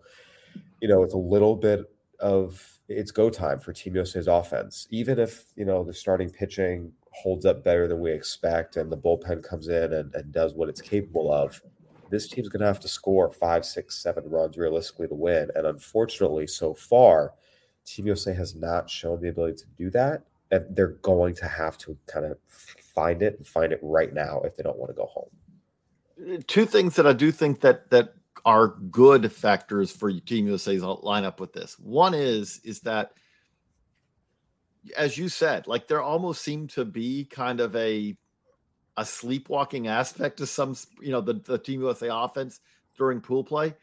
you 0.81 0.87
know, 0.87 1.01
it's 1.01 1.15
a 1.15 1.17
little 1.17 1.55
bit 1.55 1.89
of 2.19 2.77
it's 2.87 3.11
go 3.11 3.31
time 3.31 3.59
for 3.59 3.73
Team 3.73 3.95
USA's 3.95 4.27
offense. 4.27 4.87
Even 4.91 5.17
if, 5.17 5.45
you 5.55 5.65
know, 5.65 5.83
the 5.83 5.93
starting 5.93 6.29
pitching 6.29 6.93
holds 7.21 7.45
up 7.45 7.63
better 7.63 7.87
than 7.87 7.99
we 7.99 8.11
expect 8.11 8.77
and 8.77 8.91
the 8.91 8.97
bullpen 8.97 9.43
comes 9.43 9.67
in 9.67 9.93
and, 9.93 10.13
and 10.13 10.31
does 10.31 10.53
what 10.53 10.69
it's 10.69 10.81
capable 10.81 11.31
of, 11.31 11.61
this 12.09 12.27
team's 12.27 12.49
going 12.49 12.61
to 12.61 12.67
have 12.67 12.79
to 12.81 12.87
score 12.87 13.31
five, 13.31 13.65
six, 13.65 14.01
seven 14.01 14.29
runs 14.29 14.57
realistically 14.57 15.07
to 15.07 15.15
win. 15.15 15.49
And 15.55 15.65
unfortunately, 15.67 16.47
so 16.47 16.73
far, 16.73 17.33
Team 17.85 18.07
USA 18.07 18.33
has 18.33 18.55
not 18.55 18.89
shown 18.89 19.21
the 19.21 19.29
ability 19.29 19.57
to 19.57 19.65
do 19.77 19.89
that. 19.91 20.23
And 20.51 20.65
they're 20.75 20.97
going 21.01 21.35
to 21.35 21.47
have 21.47 21.77
to 21.79 21.97
kind 22.05 22.25
of 22.25 22.37
find 22.47 23.21
it 23.21 23.37
and 23.37 23.45
find 23.45 23.73
it 23.73 23.79
right 23.81 24.13
now 24.13 24.41
if 24.41 24.55
they 24.55 24.63
don't 24.63 24.77
want 24.77 24.89
to 24.91 24.95
go 24.95 25.05
home. 25.05 26.43
Two 26.47 26.65
things 26.65 26.95
that 26.95 27.05
I 27.05 27.13
do 27.13 27.31
think 27.31 27.59
that 27.61 27.89
that 27.91 28.13
are 28.45 28.69
good 28.89 29.31
factors 29.31 29.91
for 29.91 30.11
Team 30.11 30.47
USA's 30.47 30.81
lineup 30.81 31.39
with 31.39 31.51
this. 31.51 31.77
One 31.79 32.13
is 32.13 32.61
is 32.63 32.79
that 32.81 33.11
as 34.95 35.17
you 35.17 35.29
said, 35.29 35.67
like 35.67 35.87
there 35.87 36.01
almost 36.01 36.41
seemed 36.41 36.71
to 36.71 36.85
be 36.85 37.25
kind 37.25 37.59
of 37.59 37.75
a 37.75 38.15
a 38.97 39.05
sleepwalking 39.05 39.87
aspect 39.87 40.37
to 40.37 40.47
some, 40.47 40.75
you 40.99 41.11
know, 41.11 41.21
the, 41.21 41.33
the 41.33 41.59
Team 41.59 41.81
USA 41.81 42.09
offense 42.11 42.59
during 42.97 43.21
pool 43.21 43.43
play. 43.43 43.75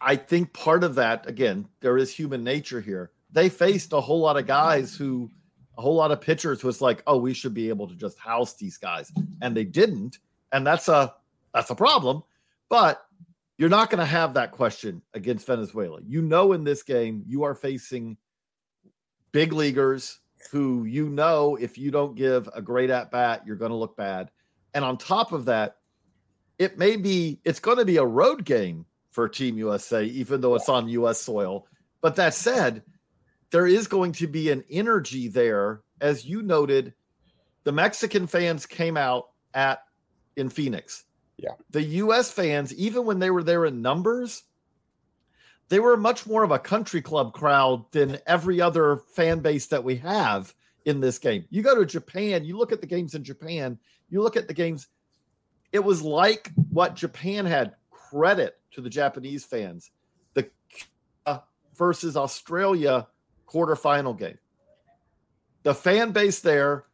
I 0.00 0.16
think 0.16 0.54
part 0.54 0.82
of 0.82 0.94
that, 0.94 1.28
again, 1.28 1.68
there 1.80 1.98
is 1.98 2.10
human 2.12 2.42
nature 2.42 2.80
here. 2.80 3.10
They 3.30 3.50
faced 3.50 3.92
a 3.92 4.00
whole 4.00 4.20
lot 4.20 4.38
of 4.38 4.46
guys 4.46 4.96
who, 4.96 5.30
a 5.76 5.82
whole 5.82 5.94
lot 5.94 6.10
of 6.10 6.22
pitchers 6.22 6.64
was 6.64 6.80
like, 6.80 7.02
oh, 7.06 7.18
we 7.18 7.34
should 7.34 7.52
be 7.52 7.68
able 7.68 7.86
to 7.86 7.94
just 7.94 8.18
house 8.18 8.54
these 8.56 8.78
guys, 8.78 9.12
and 9.42 9.56
they 9.56 9.64
didn't, 9.64 10.18
and 10.50 10.66
that's 10.66 10.88
a 10.88 11.14
that's 11.54 11.70
a 11.70 11.74
problem. 11.74 12.22
But 12.68 13.04
you're 13.58 13.68
not 13.68 13.90
going 13.90 14.00
to 14.00 14.04
have 14.04 14.34
that 14.34 14.52
question 14.52 15.02
against 15.14 15.46
Venezuela. 15.46 16.00
You 16.04 16.22
know, 16.22 16.52
in 16.52 16.64
this 16.64 16.82
game, 16.82 17.22
you 17.26 17.42
are 17.44 17.54
facing 17.54 18.16
big 19.32 19.52
leaguers 19.52 20.18
who 20.50 20.84
you 20.84 21.08
know 21.08 21.56
if 21.56 21.76
you 21.76 21.90
don't 21.90 22.14
give 22.14 22.48
a 22.54 22.62
great 22.62 22.90
at 22.90 23.10
bat, 23.10 23.42
you're 23.46 23.56
going 23.56 23.70
to 23.70 23.76
look 23.76 23.96
bad. 23.96 24.30
And 24.74 24.84
on 24.84 24.96
top 24.96 25.32
of 25.32 25.46
that, 25.46 25.76
it 26.58 26.78
may 26.78 26.96
be 26.96 27.40
it's 27.44 27.60
going 27.60 27.78
to 27.78 27.84
be 27.84 27.96
a 27.96 28.04
road 28.04 28.44
game 28.44 28.86
for 29.10 29.28
Team 29.28 29.58
USA, 29.58 30.04
even 30.04 30.40
though 30.40 30.54
it's 30.54 30.68
on 30.68 30.88
US 30.88 31.20
soil. 31.20 31.66
But 32.00 32.16
that 32.16 32.34
said, 32.34 32.82
there 33.50 33.66
is 33.66 33.86
going 33.86 34.12
to 34.12 34.26
be 34.26 34.50
an 34.50 34.64
energy 34.70 35.28
there. 35.28 35.82
As 36.00 36.24
you 36.24 36.42
noted, 36.42 36.94
the 37.64 37.72
Mexican 37.72 38.26
fans 38.26 38.66
came 38.66 38.96
out 38.96 39.30
at 39.54 39.82
in 40.36 40.48
Phoenix. 40.48 41.04
Yeah. 41.36 41.52
The 41.70 41.82
US 41.82 42.30
fans, 42.30 42.74
even 42.74 43.04
when 43.04 43.18
they 43.18 43.30
were 43.30 43.42
there 43.42 43.64
in 43.64 43.82
numbers, 43.82 44.44
they 45.68 45.80
were 45.80 45.96
much 45.96 46.26
more 46.26 46.42
of 46.42 46.50
a 46.50 46.58
country 46.58 47.02
club 47.02 47.32
crowd 47.32 47.90
than 47.92 48.18
every 48.26 48.60
other 48.60 49.02
fan 49.14 49.40
base 49.40 49.66
that 49.66 49.84
we 49.84 49.96
have 49.96 50.54
in 50.84 51.00
this 51.00 51.18
game. 51.18 51.44
You 51.50 51.62
go 51.62 51.74
to 51.74 51.84
Japan, 51.84 52.44
you 52.44 52.56
look 52.56 52.72
at 52.72 52.80
the 52.80 52.86
games 52.86 53.14
in 53.14 53.24
Japan, 53.24 53.78
you 54.08 54.22
look 54.22 54.36
at 54.36 54.48
the 54.48 54.54
games, 54.54 54.86
it 55.72 55.80
was 55.80 56.02
like 56.02 56.50
what 56.70 56.96
Japan 56.96 57.44
had 57.44 57.74
credit 57.90 58.58
to 58.72 58.80
the 58.80 58.88
Japanese 58.88 59.44
fans. 59.44 59.90
The 60.34 60.48
versus 61.78 62.16
Australia 62.16 63.06
quarterfinal 63.46 64.18
game. 64.18 64.38
The 65.62 65.74
fan 65.74 66.10
base 66.10 66.40
there 66.40 66.84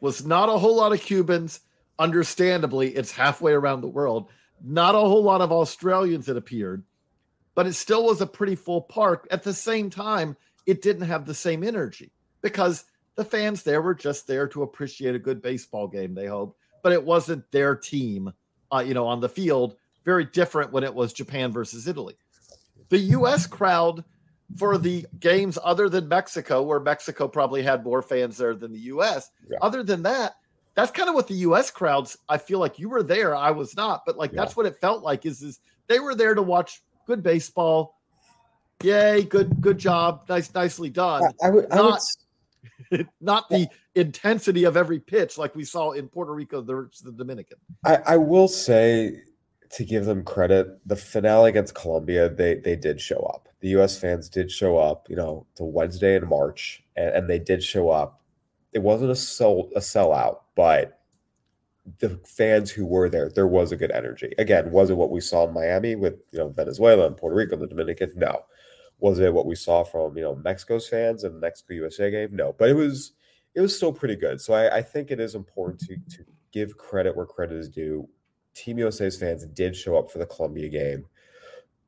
was 0.00 0.24
not 0.24 0.48
a 0.48 0.58
whole 0.58 0.76
lot 0.76 0.92
of 0.92 1.00
Cubans. 1.00 1.60
Understandably, 1.98 2.88
it's 2.96 3.12
halfway 3.12 3.52
around 3.52 3.82
the 3.82 3.88
world. 3.88 4.30
Not 4.64 4.94
a 4.94 4.98
whole 4.98 5.22
lot 5.22 5.42
of 5.42 5.52
Australians 5.52 6.26
that 6.26 6.36
appeared 6.36 6.82
but 7.54 7.66
it 7.66 7.74
still 7.74 8.04
was 8.04 8.20
a 8.20 8.26
pretty 8.26 8.54
full 8.54 8.82
park. 8.82 9.26
At 9.30 9.42
the 9.42 9.54
same 9.54 9.90
time, 9.90 10.36
it 10.66 10.82
didn't 10.82 11.06
have 11.06 11.26
the 11.26 11.34
same 11.34 11.64
energy 11.64 12.10
because 12.42 12.84
the 13.16 13.24
fans 13.24 13.62
there 13.62 13.82
were 13.82 13.94
just 13.94 14.26
there 14.26 14.48
to 14.48 14.62
appreciate 14.62 15.14
a 15.14 15.18
good 15.18 15.42
baseball 15.42 15.88
game, 15.88 16.14
they 16.14 16.26
hoped, 16.26 16.58
but 16.82 16.92
it 16.92 17.04
wasn't 17.04 17.50
their 17.50 17.74
team, 17.76 18.32
uh, 18.72 18.82
you 18.86 18.94
know, 18.94 19.06
on 19.06 19.20
the 19.20 19.28
field. 19.28 19.76
Very 20.04 20.24
different 20.24 20.72
when 20.72 20.84
it 20.84 20.94
was 20.94 21.12
Japan 21.12 21.52
versus 21.52 21.86
Italy. 21.86 22.16
The 22.88 22.98
U.S. 22.98 23.46
crowd 23.46 24.04
for 24.56 24.78
the 24.78 25.06
games 25.20 25.58
other 25.62 25.88
than 25.88 26.08
Mexico, 26.08 26.62
where 26.62 26.80
Mexico 26.80 27.28
probably 27.28 27.62
had 27.62 27.84
more 27.84 28.02
fans 28.02 28.36
there 28.36 28.54
than 28.54 28.72
the 28.72 28.80
U.S. 28.80 29.30
Yeah. 29.48 29.58
Other 29.60 29.82
than 29.82 30.02
that, 30.02 30.36
that's 30.74 30.90
kind 30.90 31.08
of 31.08 31.14
what 31.14 31.28
the 31.28 31.34
U.S. 31.34 31.70
crowds. 31.70 32.16
I 32.28 32.38
feel 32.38 32.58
like 32.58 32.78
you 32.78 32.88
were 32.88 33.02
there, 33.02 33.36
I 33.36 33.50
was 33.50 33.76
not, 33.76 34.02
but 34.06 34.16
like 34.16 34.32
yeah. 34.32 34.40
that's 34.40 34.56
what 34.56 34.66
it 34.66 34.80
felt 34.80 35.02
like. 35.02 35.26
Is 35.26 35.42
is 35.42 35.60
they 35.88 36.00
were 36.00 36.14
there 36.14 36.34
to 36.34 36.42
watch 36.42 36.82
good 37.10 37.22
baseball. 37.24 37.98
Yay, 38.84 39.24
good 39.24 39.60
good 39.60 39.78
job. 39.78 40.24
Nice 40.28 40.54
nicely 40.54 40.90
done. 40.90 41.24
I, 41.42 41.48
I 41.48 41.50
would, 41.50 41.68
not, 41.70 42.00
I 42.92 42.96
would, 42.96 43.08
not 43.20 43.48
the 43.50 43.68
intensity 43.96 44.62
of 44.62 44.76
every 44.76 45.00
pitch 45.00 45.36
like 45.36 45.56
we 45.56 45.64
saw 45.64 45.90
in 45.90 46.08
Puerto 46.08 46.32
Rico 46.32 46.62
versus 46.62 47.00
the 47.00 47.10
Dominican. 47.10 47.58
I, 47.84 47.96
I 48.06 48.16
will 48.16 48.46
say 48.46 49.22
to 49.72 49.84
give 49.84 50.04
them 50.04 50.22
credit, 50.22 50.68
the 50.86 50.96
finale 50.96 51.50
against 51.50 51.74
Colombia, 51.74 52.28
they 52.28 52.54
they 52.54 52.76
did 52.76 53.00
show 53.00 53.18
up. 53.34 53.48
The 53.58 53.68
US 53.80 53.98
fans 53.98 54.28
did 54.28 54.50
show 54.52 54.78
up, 54.78 55.10
you 55.10 55.16
know, 55.16 55.46
to 55.56 55.64
Wednesday 55.64 56.14
in 56.14 56.28
March, 56.28 56.82
and, 56.94 57.10
and 57.10 57.28
they 57.28 57.40
did 57.40 57.62
show 57.62 57.90
up. 57.90 58.22
It 58.72 58.78
wasn't 58.78 59.10
a 59.10 59.16
sell 59.16 59.68
a 59.74 59.80
sellout, 59.80 60.38
but 60.54 60.99
the 61.98 62.20
fans 62.26 62.70
who 62.70 62.86
were 62.86 63.08
there, 63.08 63.30
there 63.30 63.46
was 63.46 63.72
a 63.72 63.76
good 63.76 63.90
energy. 63.90 64.32
Again, 64.38 64.70
was 64.70 64.90
it 64.90 64.96
what 64.96 65.10
we 65.10 65.20
saw 65.20 65.46
in 65.46 65.54
Miami 65.54 65.96
with 65.96 66.14
you 66.32 66.38
know 66.38 66.48
Venezuela 66.48 67.06
and 67.06 67.16
Puerto 67.16 67.36
Rico 67.36 67.54
and 67.54 67.62
the 67.62 67.66
Dominican? 67.66 68.12
No. 68.16 68.42
Was 68.98 69.18
it 69.18 69.32
what 69.32 69.46
we 69.46 69.54
saw 69.54 69.82
from 69.82 70.16
you 70.16 70.22
know 70.22 70.36
Mexico's 70.36 70.88
fans 70.88 71.24
and 71.24 71.40
Mexico 71.40 71.74
USA 71.74 72.10
game? 72.10 72.30
No. 72.32 72.54
But 72.58 72.70
it 72.70 72.74
was 72.74 73.12
it 73.54 73.60
was 73.60 73.74
still 73.74 73.92
pretty 73.92 74.16
good. 74.16 74.40
So 74.40 74.52
I, 74.54 74.78
I 74.78 74.82
think 74.82 75.10
it 75.10 75.20
is 75.20 75.34
important 75.34 75.80
to 75.80 75.96
to 76.16 76.24
give 76.52 76.76
credit 76.76 77.16
where 77.16 77.26
credit 77.26 77.56
is 77.56 77.68
due. 77.68 78.08
Team 78.54 78.78
USA's 78.78 79.16
fans 79.16 79.44
did 79.46 79.76
show 79.76 79.96
up 79.96 80.10
for 80.10 80.18
the 80.18 80.26
Colombia 80.26 80.68
game. 80.68 81.06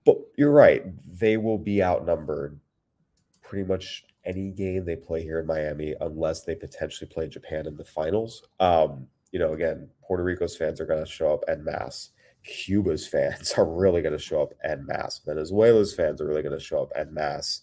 But 0.04 0.16
you're 0.36 0.52
right, 0.52 0.82
they 1.18 1.36
will 1.36 1.58
be 1.58 1.82
outnumbered 1.82 2.58
pretty 3.42 3.64
much 3.64 4.04
any 4.24 4.50
game 4.50 4.84
they 4.84 4.96
play 4.96 5.22
here 5.22 5.40
in 5.40 5.46
Miami, 5.46 5.94
unless 6.00 6.42
they 6.42 6.54
potentially 6.54 7.08
play 7.08 7.28
Japan 7.28 7.66
in 7.66 7.76
the 7.76 7.84
finals. 7.84 8.42
Um, 8.58 9.06
you 9.32 9.38
know, 9.38 9.54
again, 9.54 9.88
Puerto 10.06 10.22
Rico's 10.22 10.56
fans 10.56 10.80
are 10.80 10.86
going 10.86 11.04
to 11.04 11.10
show 11.10 11.32
up 11.32 11.44
en 11.48 11.64
masse. 11.64 12.10
Cuba's 12.44 13.06
fans 13.08 13.52
are 13.56 13.64
really 13.64 14.02
going 14.02 14.16
to 14.16 14.18
show 14.18 14.42
up 14.42 14.54
en 14.62 14.86
masse. 14.86 15.20
Venezuela's 15.24 15.94
fans 15.94 16.20
are 16.20 16.26
really 16.26 16.42
going 16.42 16.56
to 16.56 16.64
show 16.64 16.82
up 16.82 16.92
en 16.94 17.12
masse. 17.12 17.62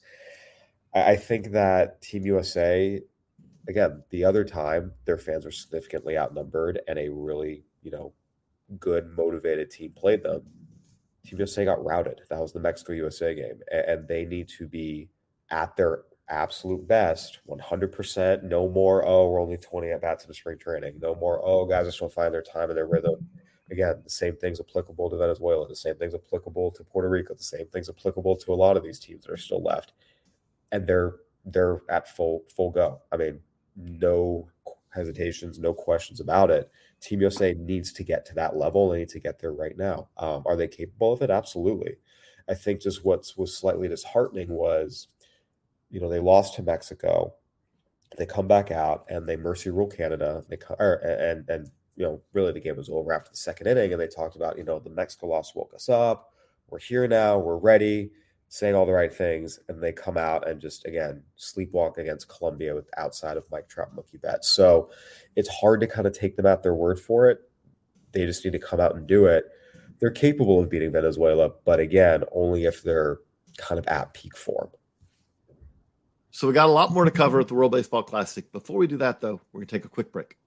I 0.94 1.16
think 1.16 1.52
that 1.52 2.02
Team 2.02 2.26
USA, 2.26 3.00
again, 3.68 4.04
the 4.10 4.26
other 4.26 4.44
time 4.44 4.92
their 5.06 5.20
fans 5.20 5.46
were 5.46 5.52
significantly 5.52 6.18
outnumbered 6.18 6.82
and 6.88 6.98
a 6.98 7.10
really, 7.10 7.64
you 7.84 7.92
know, 7.92 8.14
good, 8.80 9.16
motivated 9.16 9.70
team 9.70 9.92
played 9.96 10.24
them. 10.24 10.42
Team 11.24 11.38
USA 11.38 11.66
got 11.66 11.84
routed. 11.84 12.22
That 12.32 12.40
was 12.40 12.54
the 12.54 12.60
Mexico 12.60 12.94
USA 12.94 13.36
game. 13.36 13.60
And 13.72 14.08
they 14.08 14.26
need 14.26 14.50
to 14.58 14.68
be 14.68 15.10
at 15.52 15.76
their 15.76 16.04
absolute 16.30 16.88
best, 16.88 17.40
100%. 17.48 18.44
No 18.44 18.70
more, 18.70 19.06
oh, 19.06 19.30
we're 19.30 19.42
only 19.42 19.58
20 19.58 19.92
at 19.92 20.02
bats 20.02 20.24
in 20.24 20.28
the 20.28 20.34
spring 20.34 20.58
training. 20.58 21.00
No 21.02 21.16
more, 21.16 21.42
oh, 21.44 21.66
guys 21.66 21.88
are 21.88 21.92
still 21.92 22.10
finding 22.10 22.34
their 22.34 22.42
time 22.42 22.70
and 22.70 22.78
their 22.78 22.88
rhythm. 22.88 23.28
Again, 23.72 24.02
the 24.04 24.10
same 24.10 24.36
thing's 24.36 24.60
applicable 24.60 25.10
to 25.10 25.18
Venezuela. 25.18 25.68
The 25.68 25.76
same 25.76 25.96
thing's 25.96 26.16
applicable 26.16 26.72
to 26.72 26.84
Puerto 26.84 27.10
Rico. 27.10 27.36
The 27.36 27.44
same 27.44 27.68
thing's 27.68 27.90
applicable 27.90 28.36
to 28.38 28.54
a 28.54 28.56
lot 28.56 28.78
of 28.78 28.84
these 28.84 29.00
teams 29.00 29.26
that 29.26 29.32
are 29.32 29.38
still 29.38 29.62
left. 29.62 29.94
And 30.72 30.88
they're 30.88 31.16
they're 31.46 31.82
at 31.90 32.08
full 32.08 32.44
full 32.56 32.72
go. 32.72 33.02
I 33.12 33.18
mean, 33.18 33.40
no 33.76 34.50
hesitations, 34.90 35.60
no 35.60 35.74
questions 35.74 36.20
about 36.20 36.50
it. 36.50 36.72
Team 37.00 37.22
USA 37.22 37.54
needs 37.54 37.94
to 37.94 38.04
get 38.04 38.26
to 38.26 38.36
that 38.36 38.56
level. 38.56 38.90
They 38.90 39.00
need 39.00 39.10
to 39.10 39.20
get 39.20 39.40
there 39.40 39.54
right 39.54 39.78
now. 39.78 40.10
Um, 40.18 40.44
are 40.46 40.56
they 40.56 40.68
capable 40.68 41.14
of 41.14 41.22
it? 41.22 41.30
Absolutely. 41.30 41.96
I 42.50 42.56
think 42.56 42.82
just 42.82 43.06
what 43.06 43.32
was 43.38 43.56
slightly 43.56 43.88
disheartening 43.88 44.50
was 44.50 45.08
you 45.90 46.00
know, 46.00 46.10
they 46.10 46.20
lost 46.20 46.56
to 46.56 46.64
Mexico. 46.64 47.34
They 48.18 48.26
come 48.26 48.48
back 48.48 48.72
out 48.72 49.06
and 49.10 49.26
they 49.26 49.36
mercy 49.36 49.70
rule 49.70 49.88
Canada. 49.88 50.44
They 50.50 50.58
or, 50.80 50.96
and 50.96 51.48
and 51.50 51.70
you 51.96 52.06
know, 52.06 52.22
really 52.34 52.54
the 52.54 52.60
game 52.60 52.78
was 52.78 52.90
over 52.90 53.14
after 53.14 53.32
the 53.32 53.38
second 53.38 53.68
inning, 53.68 53.92
and 53.92 54.02
they 54.02 54.08
talked 54.08 54.36
about 54.36 54.58
you 54.58 54.64
know 54.64 54.80
the 54.80 54.90
Mexico 54.90 55.28
loss 55.28 55.54
woke 55.54 55.74
us 55.76 55.90
up. 55.90 56.34
We're 56.70 56.80
here 56.80 57.08
now. 57.08 57.38
We're 57.38 57.58
ready. 57.58 58.12
Saying 58.52 58.74
all 58.74 58.88
the 58.88 58.94
right 58.94 59.14
things, 59.14 59.60
and 59.68 59.80
they 59.80 59.92
come 59.92 60.18
out 60.18 60.48
and 60.48 60.60
just 60.60 60.84
again 60.88 61.22
sleepwalk 61.38 61.98
against 61.98 62.30
Colombia 62.30 62.74
with 62.74 62.90
outside 62.98 63.38
of 63.38 63.44
Mike 63.52 63.68
Trout 63.68 63.96
Mookie 63.96 64.20
Betts. 64.20 64.50
So 64.50 64.90
it's 65.36 65.50
hard 65.50 65.82
to 65.82 65.88
kind 65.88 66.08
of 66.08 66.14
take 66.14 66.36
them 66.36 66.48
at 66.48 66.64
their 66.64 66.74
word 66.74 67.00
for 67.00 67.30
it. 67.30 67.42
They 68.12 68.26
just 68.26 68.44
need 68.44 68.54
to 68.54 68.60
come 68.60 68.80
out 68.80 68.96
and 68.96 69.06
do 69.06 69.26
it. 69.28 69.46
They're 70.00 70.10
capable 70.10 70.60
of 70.60 70.68
beating 70.68 70.92
Venezuela, 70.92 71.52
but 71.64 71.80
again, 71.80 72.24
only 72.32 72.66
if 72.66 72.82
they're 72.82 73.20
kind 73.58 73.78
of 73.78 73.86
at 73.86 74.16
peak 74.16 74.36
form. 74.36 74.70
So 76.32 76.48
we 76.48 76.54
got 76.54 76.70
a 76.70 76.72
lot 76.72 76.92
more 76.92 77.06
to 77.06 77.12
cover 77.12 77.40
at 77.40 77.48
the 77.48 77.56
World 77.56 77.72
Baseball 77.72 78.04
Classic. 78.04 78.52
Before 78.52 78.78
we 78.78 78.88
do 78.88 78.98
that, 78.98 79.20
though, 79.20 79.42
we're 79.52 79.60
going 79.60 79.68
to 79.68 79.76
take 79.76 79.86
a 79.86 79.90
quick 79.90 80.12
break. 80.12 80.38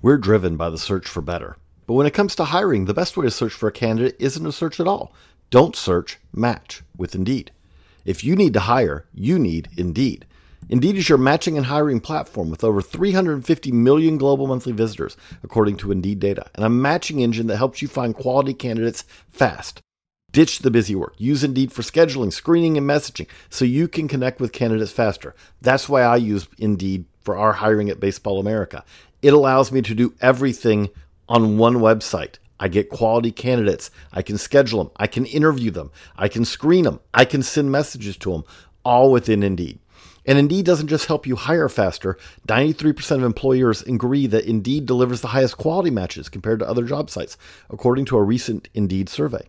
We're 0.00 0.16
driven 0.16 0.56
by 0.56 0.70
the 0.70 0.78
search 0.78 1.08
for 1.08 1.20
better. 1.20 1.56
But 1.86 1.94
when 1.94 2.06
it 2.06 2.14
comes 2.14 2.36
to 2.36 2.44
hiring, 2.44 2.84
the 2.84 2.94
best 2.94 3.16
way 3.16 3.24
to 3.24 3.30
search 3.30 3.52
for 3.52 3.68
a 3.68 3.72
candidate 3.72 4.16
isn't 4.20 4.44
to 4.44 4.52
search 4.52 4.78
at 4.78 4.86
all. 4.86 5.12
Don't 5.50 5.74
search, 5.74 6.18
match 6.32 6.82
with 6.96 7.14
Indeed. 7.14 7.50
If 8.04 8.22
you 8.22 8.36
need 8.36 8.52
to 8.54 8.60
hire, 8.60 9.06
you 9.12 9.38
need 9.38 9.70
Indeed. 9.76 10.24
Indeed 10.68 10.96
is 10.96 11.08
your 11.08 11.18
matching 11.18 11.56
and 11.56 11.66
hiring 11.66 11.98
platform 11.98 12.50
with 12.50 12.62
over 12.62 12.80
350 12.80 13.72
million 13.72 14.18
global 14.18 14.46
monthly 14.46 14.72
visitors, 14.72 15.16
according 15.42 15.78
to 15.78 15.90
Indeed 15.90 16.20
data, 16.20 16.46
and 16.54 16.64
a 16.64 16.68
matching 16.68 17.20
engine 17.20 17.48
that 17.48 17.56
helps 17.56 17.82
you 17.82 17.88
find 17.88 18.14
quality 18.14 18.54
candidates 18.54 19.04
fast. 19.30 19.80
Ditch 20.30 20.58
the 20.58 20.70
busy 20.70 20.94
work. 20.94 21.14
Use 21.16 21.42
Indeed 21.42 21.72
for 21.72 21.80
scheduling, 21.82 22.32
screening, 22.32 22.76
and 22.76 22.88
messaging 22.88 23.28
so 23.48 23.64
you 23.64 23.88
can 23.88 24.08
connect 24.08 24.40
with 24.40 24.52
candidates 24.52 24.92
faster. 24.92 25.34
That's 25.62 25.88
why 25.88 26.02
I 26.02 26.16
use 26.16 26.48
Indeed 26.58 27.06
for 27.22 27.36
our 27.36 27.54
hiring 27.54 27.88
at 27.88 27.98
Baseball 27.98 28.38
America. 28.38 28.84
It 29.22 29.32
allows 29.32 29.72
me 29.72 29.80
to 29.82 29.94
do 29.94 30.14
everything 30.20 30.90
on 31.28 31.56
one 31.56 31.76
website. 31.76 32.36
I 32.60 32.68
get 32.68 32.90
quality 32.90 33.32
candidates. 33.32 33.90
I 34.12 34.20
can 34.20 34.36
schedule 34.36 34.84
them. 34.84 34.92
I 34.96 35.06
can 35.06 35.24
interview 35.24 35.70
them. 35.70 35.90
I 36.16 36.28
can 36.28 36.44
screen 36.44 36.84
them. 36.84 37.00
I 37.14 37.24
can 37.24 37.42
send 37.42 37.72
messages 37.72 38.16
to 38.18 38.32
them, 38.32 38.44
all 38.84 39.10
within 39.10 39.42
Indeed. 39.42 39.78
And 40.26 40.38
Indeed 40.38 40.66
doesn't 40.66 40.88
just 40.88 41.06
help 41.06 41.26
you 41.26 41.36
hire 41.36 41.70
faster. 41.70 42.18
93% 42.48 43.16
of 43.16 43.22
employers 43.22 43.80
agree 43.82 44.26
that 44.26 44.44
Indeed 44.44 44.84
delivers 44.84 45.22
the 45.22 45.28
highest 45.28 45.56
quality 45.56 45.90
matches 45.90 46.28
compared 46.28 46.58
to 46.58 46.68
other 46.68 46.84
job 46.84 47.08
sites, 47.08 47.38
according 47.70 48.04
to 48.06 48.18
a 48.18 48.22
recent 48.22 48.68
Indeed 48.74 49.08
survey. 49.08 49.48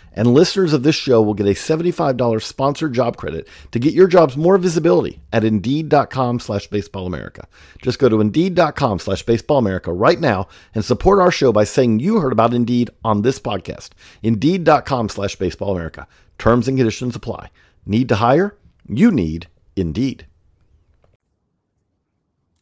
And 0.13 0.33
listeners 0.33 0.73
of 0.73 0.83
this 0.83 0.95
show 0.95 1.21
will 1.21 1.33
get 1.33 1.47
a 1.47 1.51
$75 1.51 2.41
sponsored 2.41 2.93
job 2.93 3.17
credit 3.17 3.47
to 3.71 3.79
get 3.79 3.93
your 3.93 4.07
jobs 4.07 4.35
more 4.35 4.57
visibility 4.57 5.21
at 5.31 5.43
Indeed.com 5.43 6.39
slash 6.39 6.67
Baseball 6.67 7.07
America. 7.07 7.47
Just 7.81 7.99
go 7.99 8.09
to 8.09 8.19
Indeed.com 8.19 8.99
slash 8.99 9.23
Baseball 9.23 9.57
America 9.57 9.93
right 9.93 10.19
now 10.19 10.47
and 10.75 10.83
support 10.83 11.19
our 11.19 11.31
show 11.31 11.53
by 11.53 11.63
saying 11.63 11.99
you 11.99 12.19
heard 12.19 12.33
about 12.33 12.53
Indeed 12.53 12.89
on 13.03 13.21
this 13.21 13.39
podcast. 13.39 13.89
Indeed.com 14.21 15.09
slash 15.09 15.35
Baseball 15.37 15.71
America. 15.71 16.07
Terms 16.37 16.67
and 16.67 16.77
conditions 16.77 17.15
apply. 17.15 17.49
Need 17.85 18.09
to 18.09 18.15
hire? 18.15 18.57
You 18.87 19.11
need 19.11 19.47
Indeed. 19.75 20.25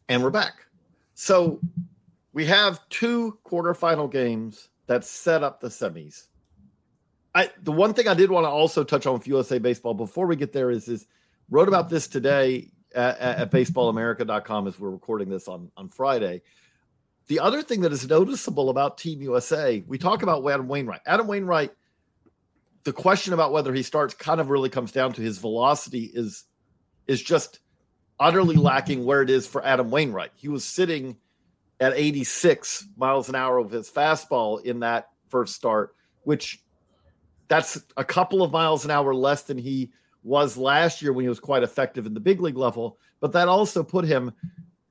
And 0.08 0.22
we're 0.22 0.30
back. 0.30 0.54
So 1.14 1.60
we 2.32 2.46
have 2.46 2.80
two 2.88 3.38
quarterfinal 3.44 4.10
games 4.10 4.68
that 4.86 5.04
set 5.04 5.42
up 5.42 5.60
the 5.60 5.68
semis. 5.68 6.26
I 7.34 7.50
the 7.62 7.72
one 7.72 7.94
thing 7.94 8.08
I 8.08 8.14
did 8.14 8.30
want 8.30 8.44
to 8.44 8.50
also 8.50 8.84
touch 8.84 9.06
on 9.06 9.14
with 9.14 9.26
USA 9.26 9.58
Baseball 9.58 9.94
before 9.94 10.26
we 10.26 10.36
get 10.36 10.52
there 10.52 10.70
is 10.70 10.88
is 10.88 11.06
wrote 11.48 11.68
about 11.68 11.88
this 11.88 12.08
today 12.08 12.70
at, 12.94 13.18
at 13.18 13.50
baseballamerica.com 13.50 14.66
as 14.66 14.78
we're 14.78 14.90
recording 14.90 15.28
this 15.28 15.48
on 15.48 15.70
on 15.76 15.88
Friday. 15.88 16.42
The 17.28 17.38
other 17.38 17.62
thing 17.62 17.82
that 17.82 17.92
is 17.92 18.08
noticeable 18.08 18.70
about 18.70 18.98
Team 18.98 19.22
USA, 19.22 19.84
we 19.86 19.98
talk 19.98 20.24
about 20.24 20.44
Adam 20.48 20.66
Wainwright. 20.66 21.02
Adam 21.06 21.28
Wainwright, 21.28 21.70
the 22.82 22.92
question 22.92 23.32
about 23.32 23.52
whether 23.52 23.72
he 23.72 23.84
starts 23.84 24.14
kind 24.14 24.40
of 24.40 24.50
really 24.50 24.68
comes 24.68 24.90
down 24.90 25.12
to 25.12 25.22
his 25.22 25.38
velocity 25.38 26.10
is 26.12 26.44
is 27.06 27.22
just 27.22 27.60
utterly 28.18 28.56
lacking 28.56 29.04
where 29.04 29.22
it 29.22 29.30
is 29.30 29.46
for 29.46 29.64
Adam 29.64 29.90
Wainwright. 29.90 30.32
He 30.34 30.48
was 30.48 30.64
sitting 30.64 31.16
at 31.78 31.94
86 31.94 32.86
miles 32.96 33.28
an 33.28 33.34
hour 33.34 33.58
of 33.58 33.70
his 33.70 33.90
fastball 33.90 34.62
in 34.62 34.80
that 34.80 35.08
first 35.28 35.54
start, 35.54 35.94
which 36.24 36.62
that's 37.50 37.82
a 37.96 38.04
couple 38.04 38.44
of 38.44 38.52
miles 38.52 38.84
an 38.84 38.92
hour 38.92 39.12
less 39.12 39.42
than 39.42 39.58
he 39.58 39.90
was 40.22 40.56
last 40.56 41.02
year 41.02 41.12
when 41.12 41.24
he 41.24 41.28
was 41.28 41.40
quite 41.40 41.64
effective 41.64 42.06
in 42.06 42.14
the 42.14 42.20
big 42.20 42.40
league 42.40 42.56
level. 42.56 42.96
But 43.18 43.32
that 43.32 43.48
also 43.48 43.82
put 43.82 44.04
him, 44.04 44.32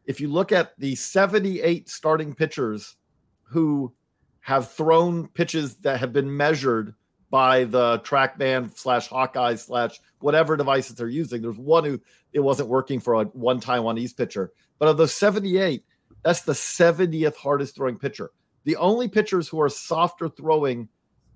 if 0.06 0.20
you 0.20 0.28
look 0.28 0.52
at 0.52 0.78
the 0.78 0.94
78 0.96 1.88
starting 1.88 2.36
pitchers 2.36 2.98
who 3.44 3.94
have 4.42 4.72
thrown 4.72 5.30
pitches 5.30 5.78
that 5.78 6.02
have 6.02 6.12
been 6.12 6.36
measured 6.36 6.94
by 7.32 7.64
the 7.64 8.00
TrackMan 8.00 8.76
slash 8.78 9.08
Hawkeye 9.08 9.56
slash 9.56 9.98
whatever 10.20 10.58
devices 10.58 10.98
they're 10.98 11.08
using. 11.08 11.42
There's 11.42 11.58
one 11.58 11.86
who 11.86 12.02
it 12.34 12.42
wasn't 12.42 12.68
working 12.68 13.00
for 13.00 13.22
a 13.22 13.24
one 13.26 13.62
Taiwanese 13.62 14.18
pitcher. 14.18 14.52
But 14.80 14.90
of 14.90 14.98
those 14.98 15.14
78, 15.14 15.86
that's 16.24 16.42
the 16.42 16.54
70th 16.54 17.36
hardest 17.38 17.76
throwing 17.76 17.98
pitcher. 17.98 18.32
The 18.66 18.76
only 18.76 19.08
pitchers 19.08 19.48
who 19.48 19.62
are 19.62 19.70
softer 19.70 20.28
throwing 20.28 20.90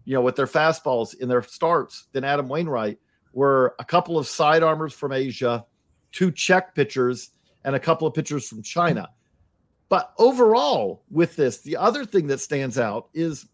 you 0.06 0.14
know, 0.14 0.22
with 0.22 0.36
their 0.36 0.48
fastballs 0.48 1.18
in 1.18 1.30
their 1.30 1.42
starts 1.42 2.08
than 2.12 2.24
Adam 2.24 2.48
Wainwright 2.48 3.00
were 3.34 3.76
a 3.80 3.86
couple 3.86 4.18
of 4.18 4.28
side 4.28 4.64
armors 4.64 4.94
from 4.94 5.12
Asia, 5.12 5.66
two 6.12 6.32
Czech 6.32 6.76
pitchers, 6.76 7.32
and 7.64 7.76
a 7.76 7.80
couple 7.80 8.08
of 8.08 8.14
pitchers 8.14 8.48
from 8.48 8.62
China. 8.62 9.10
But 9.90 10.14
overall, 10.18 11.04
with 11.10 11.36
this, 11.36 11.62
the 11.62 11.78
other 11.78 12.06
thing 12.06 12.28
that 12.28 12.40
stands 12.40 12.78
out 12.78 13.10
is 13.14 13.46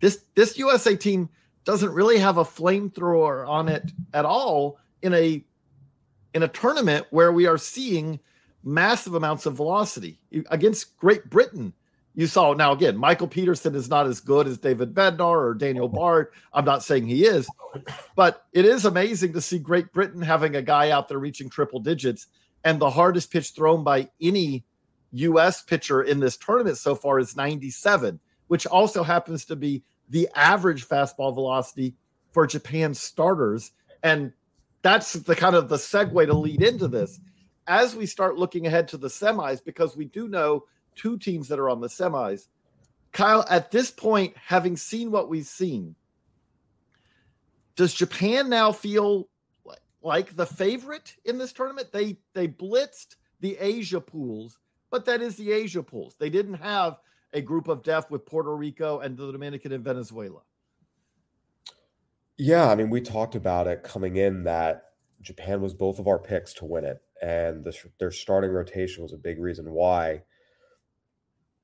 this 0.00 0.24
this 0.34 0.58
USA 0.58 0.96
team 0.96 1.28
doesn't 1.64 1.92
really 1.92 2.18
have 2.18 2.38
a 2.38 2.44
flamethrower 2.44 3.46
on 3.46 3.68
it 3.68 3.90
at 4.14 4.24
all 4.24 4.78
in 5.02 5.14
a 5.14 5.44
in 6.34 6.42
a 6.42 6.48
tournament 6.48 7.06
where 7.10 7.32
we 7.32 7.46
are 7.46 7.58
seeing 7.58 8.20
massive 8.64 9.14
amounts 9.14 9.46
of 9.46 9.54
velocity 9.54 10.20
against 10.50 10.96
Great 10.98 11.30
Britain 11.30 11.72
you 12.18 12.26
saw 12.26 12.52
now 12.52 12.72
again, 12.72 12.96
Michael 12.96 13.28
Peterson 13.28 13.76
is 13.76 13.88
not 13.88 14.08
as 14.08 14.18
good 14.18 14.48
as 14.48 14.58
David 14.58 14.92
Bednar 14.92 15.20
or 15.20 15.54
Daniel 15.54 15.88
Bard. 15.88 16.32
I'm 16.52 16.64
not 16.64 16.82
saying 16.82 17.06
he 17.06 17.24
is, 17.24 17.48
but 18.16 18.44
it 18.52 18.64
is 18.64 18.84
amazing 18.84 19.34
to 19.34 19.40
see 19.40 19.60
Great 19.60 19.92
Britain 19.92 20.20
having 20.20 20.56
a 20.56 20.62
guy 20.62 20.90
out 20.90 21.06
there 21.06 21.20
reaching 21.20 21.48
triple 21.48 21.78
digits. 21.78 22.26
And 22.64 22.80
the 22.80 22.90
hardest 22.90 23.30
pitch 23.30 23.50
thrown 23.50 23.84
by 23.84 24.08
any 24.20 24.64
U.S. 25.12 25.62
pitcher 25.62 26.02
in 26.02 26.18
this 26.18 26.36
tournament 26.36 26.76
so 26.76 26.96
far 26.96 27.20
is 27.20 27.36
97, 27.36 28.18
which 28.48 28.66
also 28.66 29.04
happens 29.04 29.44
to 29.44 29.54
be 29.54 29.84
the 30.08 30.28
average 30.34 30.88
fastball 30.88 31.32
velocity 31.32 31.94
for 32.32 32.48
Japan 32.48 32.94
starters. 32.94 33.70
And 34.02 34.32
that's 34.82 35.12
the 35.12 35.36
kind 35.36 35.54
of 35.54 35.68
the 35.68 35.76
segue 35.76 36.26
to 36.26 36.34
lead 36.34 36.64
into 36.64 36.88
this. 36.88 37.20
As 37.68 37.94
we 37.94 38.06
start 38.06 38.38
looking 38.38 38.66
ahead 38.66 38.88
to 38.88 38.96
the 38.96 39.06
semis, 39.06 39.64
because 39.64 39.96
we 39.96 40.06
do 40.06 40.26
know 40.26 40.64
two 40.98 41.16
teams 41.16 41.48
that 41.48 41.58
are 41.58 41.70
on 41.70 41.80
the 41.80 41.88
semis. 41.88 42.48
Kyle, 43.12 43.44
at 43.48 43.70
this 43.70 43.90
point, 43.90 44.36
having 44.36 44.76
seen 44.76 45.10
what 45.10 45.30
we've 45.30 45.46
seen, 45.46 45.94
does 47.76 47.94
Japan 47.94 48.50
now 48.50 48.72
feel 48.72 49.28
like 50.02 50.36
the 50.36 50.46
favorite 50.46 51.14
in 51.24 51.38
this 51.38 51.52
tournament? 51.52 51.92
They 51.92 52.18
they 52.34 52.48
blitzed 52.48 53.16
the 53.40 53.56
Asia 53.58 54.00
pools, 54.00 54.58
but 54.90 55.04
that 55.06 55.22
is 55.22 55.36
the 55.36 55.52
Asia 55.52 55.82
pools. 55.82 56.16
They 56.18 56.28
didn't 56.28 56.54
have 56.54 56.98
a 57.32 57.40
group 57.40 57.68
of 57.68 57.82
death 57.82 58.10
with 58.10 58.26
Puerto 58.26 58.54
Rico 58.54 59.00
and 59.00 59.16
the 59.16 59.30
Dominican 59.30 59.72
and 59.72 59.84
Venezuela. 59.84 60.40
Yeah, 62.36 62.70
I 62.70 62.74
mean, 62.74 62.90
we 62.90 63.00
talked 63.00 63.34
about 63.34 63.66
it 63.66 63.82
coming 63.82 64.16
in 64.16 64.44
that 64.44 64.84
Japan 65.20 65.60
was 65.60 65.74
both 65.74 65.98
of 65.98 66.06
our 66.06 66.18
picks 66.18 66.54
to 66.54 66.64
win 66.64 66.84
it, 66.84 67.02
and 67.20 67.64
the, 67.64 67.76
their 67.98 68.12
starting 68.12 68.50
rotation 68.50 69.02
was 69.02 69.12
a 69.12 69.18
big 69.18 69.40
reason 69.40 69.70
why. 69.72 70.22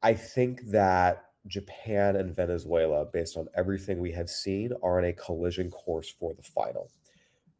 I 0.05 0.13
think 0.13 0.61
that 0.67 1.25
Japan 1.47 2.17
and 2.17 2.37
Venezuela, 2.37 3.07
based 3.07 3.39
on 3.39 3.49
everything 3.57 3.99
we 3.99 4.13
have 4.13 4.29
seen, 4.29 4.71
are 4.83 4.99
in 4.99 5.07
a 5.07 5.15
collision 5.15 5.71
course 5.71 6.11
for 6.21 6.35
the 6.35 6.43
final. 6.43 6.91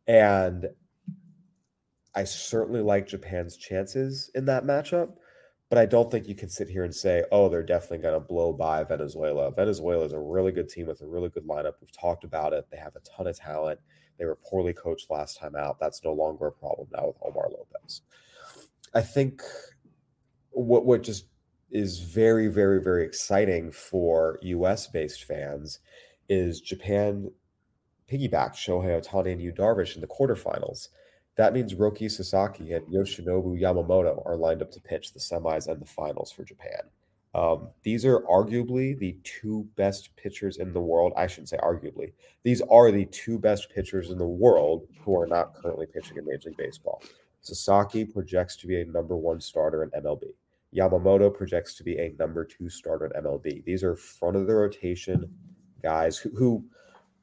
And 0.07 0.69
I 2.15 2.25
certainly 2.25 2.83
like 2.83 3.09
Japan's 3.09 3.57
chances 3.57 4.31
in 4.35 4.45
that 4.45 4.65
matchup, 4.65 5.15
but 5.71 5.79
I 5.79 5.87
don't 5.87 6.11
think 6.11 6.29
you 6.29 6.35
can 6.35 6.51
sit 6.51 6.69
here 6.69 6.85
and 6.85 6.95
say, 6.95 7.25
oh, 7.33 7.49
they're 7.49 7.63
definitely 7.63 7.99
going 7.99 8.15
to 8.15 8.21
blow 8.21 8.53
by 8.53 8.85
Venezuela. 8.85 9.51
Venezuela 9.51 10.05
is 10.05 10.13
a 10.13 10.21
really 10.21 10.53
good 10.53 10.69
team 10.69 10.87
with 10.87 11.01
a 11.01 11.07
really 11.07 11.31
good 11.31 11.49
lineup. 11.49 11.73
We've 11.81 11.99
talked 11.99 12.25
about 12.25 12.53
it. 12.53 12.67
They 12.71 12.77
have 12.77 12.95
a 12.95 13.01
ton 13.01 13.27
of 13.27 13.39
talent. 13.39 13.81
They 14.19 14.27
were 14.27 14.39
poorly 14.49 14.75
coached 14.75 15.11
last 15.11 15.39
time 15.41 15.57
out. 15.57 15.81
That's 15.81 16.05
no 16.05 16.13
longer 16.13 16.49
a 16.49 16.53
problem 16.53 16.89
now 16.93 17.07
with 17.07 17.17
Omar 17.23 17.49
Lopez. 17.51 18.03
I 18.95 19.01
think 19.01 19.43
what 20.51 20.87
what 20.87 21.03
just 21.03 21.25
is 21.75 21.99
very, 21.99 22.47
very, 22.47 22.81
very 22.81 23.05
exciting 23.05 23.73
for 23.73 24.39
US 24.43 24.87
based 24.87 25.25
fans 25.25 25.81
is 26.29 26.61
Japan 26.61 27.31
piggybacked 28.11 28.55
Shohei 28.55 29.03
Ohtani 29.03 29.33
and 29.33 29.43
Yu 29.43 29.53
Darvish 29.53 29.97
in 29.97 30.01
the 30.01 30.07
quarterfinals. 30.07 30.89
That 31.37 31.53
means 31.53 31.75
Roki 31.75 32.09
Sasaki 32.09 32.73
and 32.73 32.87
Yoshinobu 32.87 33.61
Yamamoto 33.61 34.25
are 34.25 34.37
lined 34.37 34.63
up 34.63 34.71
to 34.71 34.81
pitch 34.81 35.13
the 35.13 35.19
semis 35.19 35.67
and 35.67 35.83
the 35.83 35.87
finals 35.87 36.31
for 36.31 36.45
Japan. 36.45 36.83
Um, 37.35 37.71
these 37.83 38.05
are 38.05 38.21
arguably 38.21 38.97
the 38.97 39.17
two 39.25 39.67
best 39.75 40.15
pitchers 40.15 40.59
in 40.59 40.73
the 40.73 40.81
world. 40.81 41.13
I 41.17 41.27
shouldn't 41.27 41.49
say 41.49 41.57
arguably. 41.57 42.13
These 42.45 42.63
are 42.63 42.93
the 42.93 43.07
two 43.07 43.41
best 43.41 43.69
pitchers 43.75 44.11
in 44.11 44.19
the 44.19 44.25
world 44.25 44.87
who 45.01 45.21
are 45.21 45.27
not 45.27 45.55
currently 45.55 45.87
pitching 45.87 46.19
in 46.19 46.27
Major 46.27 46.51
League 46.51 46.59
Baseball. 46.59 47.03
Sasaki 47.41 48.05
projects 48.05 48.55
to 48.57 48.69
be 48.69 48.81
a 48.81 48.85
number 48.85 49.17
one 49.17 49.41
starter 49.41 49.83
in 49.83 49.91
MLB. 49.91 50.29
Yamamoto 50.75 51.33
projects 51.33 51.75
to 51.75 51.85
be 51.85 51.97
a 51.99 52.15
number 52.19 52.45
two 52.45 52.69
starter 52.69 53.07
at 53.07 53.25
MLB. 53.25 53.65
These 53.65 53.85
are 53.85 53.97
front 53.97 54.37
of 54.37 54.47
the 54.47 54.55
rotation 54.55 55.33
guys 55.83 56.17
who, 56.17 56.31
who 56.31 56.65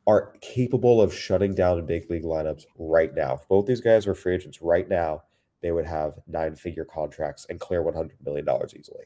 are 0.07 0.33
capable 0.41 1.01
of 1.01 1.13
shutting 1.13 1.53
down 1.53 1.85
big 1.85 2.09
league 2.09 2.23
lineups 2.23 2.65
right 2.77 3.13
now. 3.13 3.35
If 3.35 3.47
both 3.47 3.65
these 3.65 3.81
guys 3.81 4.07
were 4.07 4.15
free 4.15 4.35
agents 4.35 4.61
right 4.61 4.87
now, 4.87 5.23
they 5.61 5.71
would 5.71 5.85
have 5.85 6.19
nine 6.27 6.55
figure 6.55 6.85
contracts 6.85 7.45
and 7.49 7.59
clear 7.59 7.83
$100 7.83 8.11
million 8.23 8.47
easily. 8.75 9.05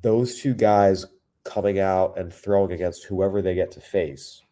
Those 0.00 0.40
two 0.40 0.54
guys 0.54 1.06
coming 1.44 1.78
out 1.78 2.18
and 2.18 2.32
throwing 2.32 2.72
against 2.72 3.04
whoever 3.04 3.42
they 3.42 3.54
get 3.54 3.70
to 3.72 3.80
face, 3.80 4.42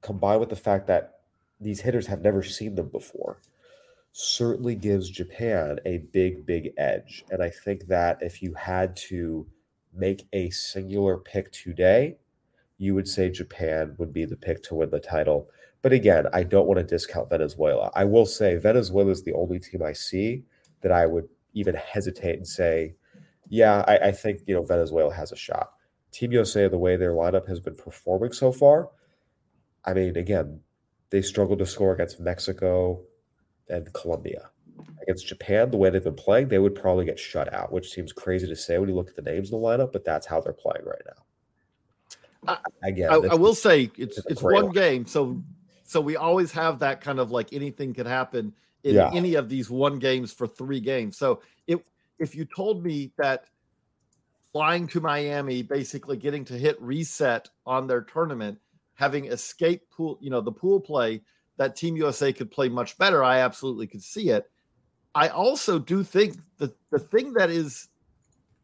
combined 0.00 0.40
with 0.40 0.50
the 0.50 0.56
fact 0.56 0.86
that 0.86 1.20
these 1.60 1.80
hitters 1.80 2.06
have 2.06 2.20
never 2.20 2.42
seen 2.42 2.74
them 2.74 2.88
before, 2.88 3.40
certainly 4.16 4.76
gives 4.76 5.10
Japan 5.10 5.80
a 5.84 5.98
big, 6.12 6.46
big 6.46 6.72
edge. 6.78 7.24
And 7.32 7.42
I 7.42 7.50
think 7.50 7.86
that 7.86 8.18
if 8.22 8.42
you 8.42 8.54
had 8.54 8.94
to 9.08 9.44
make 9.92 10.28
a 10.32 10.50
singular 10.50 11.18
pick 11.18 11.50
today, 11.50 12.18
you 12.78 12.94
would 12.94 13.08
say 13.08 13.28
Japan 13.28 13.96
would 13.98 14.12
be 14.12 14.24
the 14.24 14.36
pick 14.36 14.62
to 14.64 14.76
win 14.76 14.90
the 14.90 15.00
title. 15.00 15.50
But 15.82 15.92
again, 15.92 16.26
I 16.32 16.44
don't 16.44 16.68
want 16.68 16.78
to 16.78 16.84
discount 16.84 17.28
Venezuela. 17.28 17.90
I 17.96 18.04
will 18.04 18.24
say 18.24 18.54
Venezuela 18.54 19.10
is 19.10 19.24
the 19.24 19.32
only 19.32 19.58
team 19.58 19.82
I 19.82 19.92
see 19.92 20.44
that 20.82 20.92
I 20.92 21.06
would 21.06 21.28
even 21.52 21.74
hesitate 21.74 22.36
and 22.36 22.46
say, 22.46 22.94
yeah, 23.48 23.84
I, 23.88 23.98
I 23.98 24.12
think 24.12 24.42
you 24.46 24.54
know 24.54 24.62
Venezuela 24.62 25.12
has 25.12 25.32
a 25.32 25.36
shot. 25.36 25.72
Team 26.12 26.30
USA, 26.30 26.68
the 26.68 26.78
way 26.78 26.94
their 26.94 27.14
lineup 27.14 27.48
has 27.48 27.58
been 27.58 27.74
performing 27.74 28.32
so 28.32 28.52
far, 28.52 28.90
I 29.84 29.92
mean, 29.92 30.16
again, 30.16 30.60
they 31.10 31.20
struggled 31.20 31.58
to 31.58 31.66
score 31.66 31.92
against 31.92 32.20
Mexico 32.20 33.02
and 33.68 33.92
Colombia. 33.92 34.50
Against 35.02 35.26
Japan, 35.26 35.70
the 35.70 35.76
way 35.76 35.90
they've 35.90 36.02
been 36.02 36.14
playing, 36.14 36.48
they 36.48 36.58
would 36.58 36.74
probably 36.74 37.04
get 37.04 37.18
shut 37.18 37.52
out, 37.52 37.72
which 37.72 37.90
seems 37.90 38.12
crazy 38.12 38.46
to 38.46 38.56
say 38.56 38.78
when 38.78 38.88
you 38.88 38.94
look 38.94 39.08
at 39.08 39.16
the 39.16 39.22
names 39.22 39.50
in 39.50 39.60
the 39.60 39.64
lineup, 39.64 39.92
but 39.92 40.04
that's 40.04 40.26
how 40.26 40.40
they're 40.40 40.52
playing 40.52 40.84
right 40.84 41.02
now. 41.06 42.58
Again, 42.82 43.10
I, 43.10 43.14
I 43.14 43.34
will 43.34 43.54
say 43.54 43.90
it's 43.96 44.18
it's, 44.18 44.26
it's 44.26 44.42
one 44.42 44.70
game, 44.70 45.06
so 45.06 45.42
so 45.84 46.00
we 46.00 46.16
always 46.16 46.52
have 46.52 46.78
that 46.80 47.00
kind 47.00 47.18
of 47.18 47.30
like 47.30 47.52
anything 47.52 47.94
could 47.94 48.06
happen 48.06 48.52
in 48.82 48.96
yeah. 48.96 49.10
any 49.14 49.34
of 49.34 49.48
these 49.48 49.70
one 49.70 49.98
games 49.98 50.32
for 50.32 50.46
three 50.46 50.80
games. 50.80 51.16
So 51.16 51.40
it 51.66 51.84
if 52.18 52.34
you 52.34 52.44
told 52.44 52.84
me 52.84 53.12
that 53.16 53.46
flying 54.52 54.86
to 54.88 55.00
Miami, 55.00 55.62
basically 55.62 56.16
getting 56.16 56.44
to 56.44 56.54
hit 56.54 56.80
reset 56.80 57.48
on 57.66 57.86
their 57.86 58.02
tournament, 58.02 58.58
having 58.94 59.26
escape 59.26 59.82
pool, 59.90 60.18
you 60.20 60.30
know, 60.30 60.40
the 60.40 60.52
pool 60.52 60.80
play 60.80 61.22
that 61.56 61.76
Team 61.76 61.96
USA 61.96 62.32
could 62.32 62.50
play 62.50 62.68
much 62.68 62.98
better, 62.98 63.22
I 63.22 63.38
absolutely 63.38 63.86
could 63.86 64.02
see 64.02 64.30
it. 64.30 64.50
I 65.14 65.28
also 65.28 65.78
do 65.78 66.02
think 66.02 66.36
that 66.58 66.74
the 66.90 66.98
thing 66.98 67.34
that 67.34 67.50
is 67.50 67.88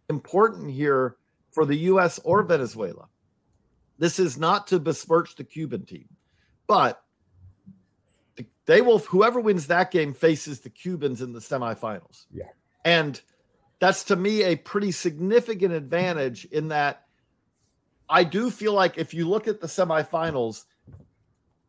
important 0.09 0.73
here 0.73 1.17
for 1.53 1.65
the 1.65 1.77
US 1.77 2.19
or 2.25 2.43
Venezuela, 2.43 3.09
this 3.99 4.19
is 4.19 4.39
not 4.39 4.67
to 4.69 4.81
besmirch 4.81 5.37
the 5.37 5.45
Cuban 5.45 5.85
team, 5.85 6.09
but 6.67 7.03
they 8.67 8.81
will, 8.81 8.99
whoever 8.99 9.41
wins 9.41 9.67
that 9.67 9.91
game 9.91 10.15
faces 10.15 10.61
the 10.61 10.71
Cubans 10.71 11.23
in 11.23 11.33
the 11.33 11.41
semifinals. 11.41 12.27
Yeah. 12.33 12.51
And 12.85 13.21
that's 13.79 14.05
to 14.05 14.17
me 14.17 14.43
a 14.43 14.57
pretty 14.57 14.93
significant 14.93 15.73
advantage 15.73 16.45
in 16.47 16.69
that 16.69 17.07
I 18.09 18.25
do 18.25 18.51
feel 18.51 18.73
like 18.73 18.99
if 18.99 19.15
you 19.15 19.29
look 19.29 19.47
at 19.47 19.61
the 19.61 19.67
semifinals, 19.67 20.65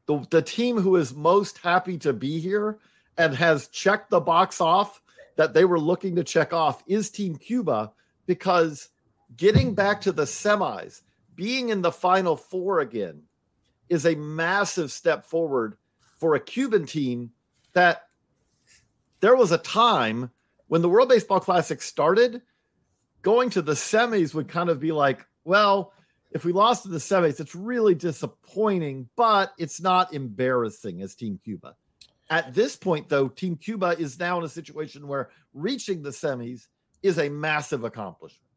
the, 0.06 0.26
the 0.30 0.42
team 0.42 0.78
who 0.80 0.96
is 0.96 1.14
most 1.14 1.58
happy 1.60 1.98
to 2.00 2.14
be 2.14 2.40
here 2.40 2.80
and 3.18 3.36
has 3.36 3.68
checked 3.68 4.10
the 4.10 4.20
box 4.20 4.62
off 4.62 5.02
that 5.36 5.54
they 5.54 5.66
were 5.66 5.80
looking 5.80 6.16
to 6.16 6.24
check 6.24 6.54
off 6.54 6.84
is 6.88 7.10
Team 7.10 7.36
Cuba 7.36 7.92
because 8.26 8.90
getting 9.38 9.74
back 9.74 10.02
to 10.02 10.12
the 10.12 10.24
semis, 10.24 11.02
being 11.36 11.70
in 11.70 11.82
the 11.82 11.92
final 11.92 12.36
four 12.36 12.80
again, 12.80 13.24
is 13.90 14.06
a 14.06 14.16
massive 14.16 14.92
step 14.92 15.26
forward 15.26 15.76
for 16.20 16.36
a 16.36 16.40
Cuban 16.40 16.86
team 16.86 17.32
that 17.74 18.08
there 19.20 19.36
was 19.36 19.52
a 19.52 19.58
time 19.58 20.32
when 20.68 20.82
the 20.82 20.90
World 20.90 21.10
Baseball 21.10 21.40
Classic 21.40 21.82
started, 21.82 22.42
going 23.22 23.50
to 23.52 23.62
the 23.62 23.74
semis 23.74 24.34
would 24.34 24.48
kind 24.48 24.70
of 24.70 24.80
be 24.80 24.92
like, 24.92 25.26
well, 25.44 25.94
if 26.32 26.46
we 26.46 26.52
lost 26.52 26.84
to 26.84 26.89
the 26.89 26.98
semis, 26.98 27.39
it's 27.39 27.56
really 27.56 27.96
disappointing, 27.96 29.10
but 29.15 29.54
it's 29.58 29.82
not 29.82 30.13
embarrassing 30.13 31.02
as 31.02 31.15
Team 31.15 31.39
Cuba. 31.44 31.76
At 32.30 32.54
this 32.54 32.76
point, 32.76 33.10
though, 33.10 33.28
Team 33.28 33.58
Cuba 33.58 33.96
is 34.00 34.17
now 34.17 34.38
in 34.38 34.46
a 34.46 34.50
situation 34.50 35.08
where 35.08 35.30
reaching 35.54 36.02
the 36.02 36.12
semis 36.12 36.67
is 37.04 37.20
a 37.20 37.30
massive 37.30 37.84
accomplishment. 37.84 38.48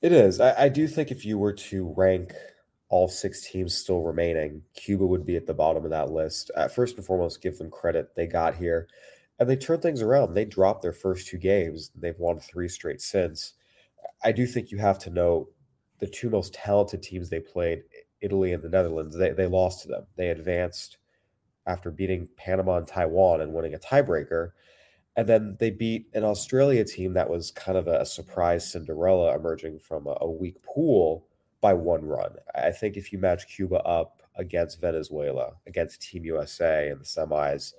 It 0.00 0.12
is. 0.12 0.40
I, 0.40 0.64
I 0.64 0.68
do 0.68 0.88
think 0.88 1.10
if 1.10 1.24
you 1.24 1.36
were 1.36 1.52
to 1.52 1.92
rank 1.96 2.32
all 2.88 3.08
six 3.08 3.50
teams 3.50 3.74
still 3.74 4.02
remaining, 4.02 4.62
Cuba 4.74 5.06
would 5.06 5.26
be 5.26 5.36
at 5.36 5.46
the 5.46 5.54
bottom 5.54 5.84
of 5.84 5.90
that 5.90 6.10
list. 6.10 6.50
Uh, 6.56 6.68
first 6.68 6.96
and 6.96 7.04
foremost, 7.04 7.42
give 7.42 7.58
them 7.58 7.70
credit. 7.70 8.14
They 8.14 8.26
got 8.26 8.54
here 8.54 8.88
and 9.38 9.48
they 9.48 9.56
turned 9.56 9.82
things 9.82 10.00
around. 10.00 10.34
They 10.34 10.44
dropped 10.44 10.82
their 10.82 10.92
first 10.92 11.26
two 11.26 11.38
games. 11.38 11.90
They've 11.94 12.18
won 12.18 12.38
three 12.38 12.68
straight 12.68 13.00
since. 13.00 13.54
I 14.22 14.32
do 14.32 14.46
think 14.46 14.70
you 14.70 14.78
have 14.78 14.98
to 15.00 15.10
know 15.10 15.48
the 15.98 16.06
two 16.06 16.30
most 16.30 16.54
talented 16.54 17.02
teams 17.02 17.30
they 17.30 17.40
played, 17.40 17.82
Italy 18.20 18.52
and 18.52 18.62
the 18.62 18.68
Netherlands, 18.68 19.16
they, 19.16 19.30
they 19.30 19.46
lost 19.46 19.82
to 19.82 19.88
them. 19.88 20.06
They 20.16 20.30
advanced 20.30 20.98
after 21.66 21.90
beating 21.90 22.28
Panama 22.36 22.78
and 22.78 22.86
Taiwan 22.86 23.40
and 23.40 23.52
winning 23.52 23.74
a 23.74 23.78
tiebreaker. 23.78 24.50
And 25.16 25.28
then 25.28 25.56
they 25.60 25.70
beat 25.70 26.08
an 26.14 26.24
Australia 26.24 26.84
team 26.84 27.14
that 27.14 27.30
was 27.30 27.50
kind 27.52 27.78
of 27.78 27.86
a 27.86 28.04
surprise 28.04 28.70
Cinderella 28.70 29.34
emerging 29.34 29.78
from 29.78 30.06
a, 30.06 30.16
a 30.20 30.30
weak 30.30 30.62
pool 30.62 31.26
by 31.60 31.72
one 31.72 32.04
run. 32.04 32.34
I 32.54 32.72
think 32.72 32.96
if 32.96 33.12
you 33.12 33.18
match 33.18 33.46
Cuba 33.48 33.76
up 33.84 34.22
against 34.36 34.80
Venezuela, 34.80 35.52
against 35.66 36.02
Team 36.02 36.24
USA 36.24 36.90
in 36.90 36.98
the 36.98 37.04
semis, 37.04 37.72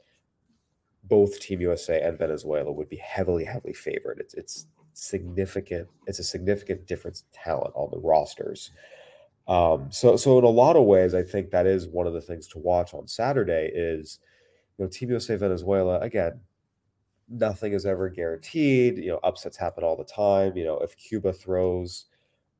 both 1.03 1.39
Team 1.39 1.61
USA 1.61 2.01
and 2.01 2.17
Venezuela 2.17 2.71
would 2.71 2.89
be 2.89 2.95
heavily, 2.95 3.45
heavily 3.45 3.73
favored. 3.73 4.19
It's 4.19 4.33
it's 4.33 4.65
significant. 4.95 5.87
It's 6.07 6.19
a 6.19 6.23
significant 6.23 6.87
difference 6.87 7.21
in 7.21 7.39
talent 7.43 7.73
on 7.75 7.89
the 7.91 7.99
rosters. 7.99 8.71
Um, 9.47 9.87
so 9.91 10.17
so 10.17 10.39
in 10.39 10.43
a 10.43 10.49
lot 10.49 10.75
of 10.75 10.85
ways, 10.85 11.13
I 11.13 11.23
think 11.23 11.51
that 11.51 11.67
is 11.67 11.87
one 11.87 12.07
of 12.07 12.13
the 12.13 12.21
things 12.21 12.47
to 12.49 12.59
watch 12.59 12.93
on 12.93 13.07
Saturday. 13.07 13.71
Is 13.73 14.19
you 14.77 14.85
know 14.85 14.89
Team 14.89 15.09
USA 15.09 15.35
Venezuela 15.35 15.99
again. 15.99 16.39
Nothing 17.27 17.73
is 17.73 17.85
ever 17.85 18.09
guaranteed. 18.09 18.97
You 18.97 19.11
know 19.11 19.19
upsets 19.23 19.57
happen 19.57 19.83
all 19.83 19.95
the 19.95 20.03
time. 20.03 20.57
You 20.57 20.65
know 20.65 20.79
if 20.79 20.95
Cuba 20.97 21.33
throws. 21.33 22.05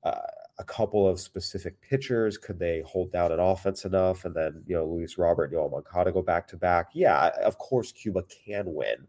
Uh, 0.03 0.19
a 0.57 0.63
couple 0.63 1.07
of 1.07 1.19
specific 1.19 1.81
pitchers? 1.81 2.37
Could 2.37 2.59
they 2.59 2.81
hold 2.85 3.11
down 3.11 3.31
an 3.31 3.39
offense 3.39 3.85
enough? 3.85 4.25
And 4.25 4.33
then, 4.33 4.63
you 4.65 4.75
know, 4.75 4.85
Luis 4.85 5.17
Robert 5.17 5.51
Yoel 5.51 5.71
Moncada 5.71 6.11
go 6.11 6.21
back 6.21 6.47
to 6.49 6.57
back. 6.57 6.91
Yeah, 6.93 7.31
of 7.43 7.57
course, 7.57 7.91
Cuba 7.91 8.23
can 8.23 8.73
win. 8.73 9.07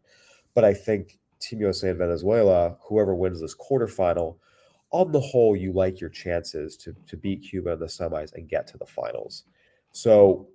But 0.55 0.65
I 0.65 0.75
think 0.75 1.19
Team 1.41 1.61
USA 1.61 1.91
and 1.91 1.99
Venezuela, 1.99 2.77
whoever 2.83 3.15
wins 3.15 3.41
this 3.41 3.55
quarterfinal, 3.55 4.37
on 4.91 5.13
the 5.13 5.21
whole, 5.21 5.57
you 5.57 5.73
like 5.73 6.01
your 6.01 6.11
chances 6.11 6.77
to, 6.79 6.95
to 7.09 7.17
beat 7.17 7.43
Cuba 7.43 7.73
in 7.73 7.81
the 7.81 7.87
semis 7.87 8.33
and 8.35 8.49
get 8.49 8.67
to 8.69 8.79
the 8.79 8.87
finals. 8.87 9.45
So 9.93 10.49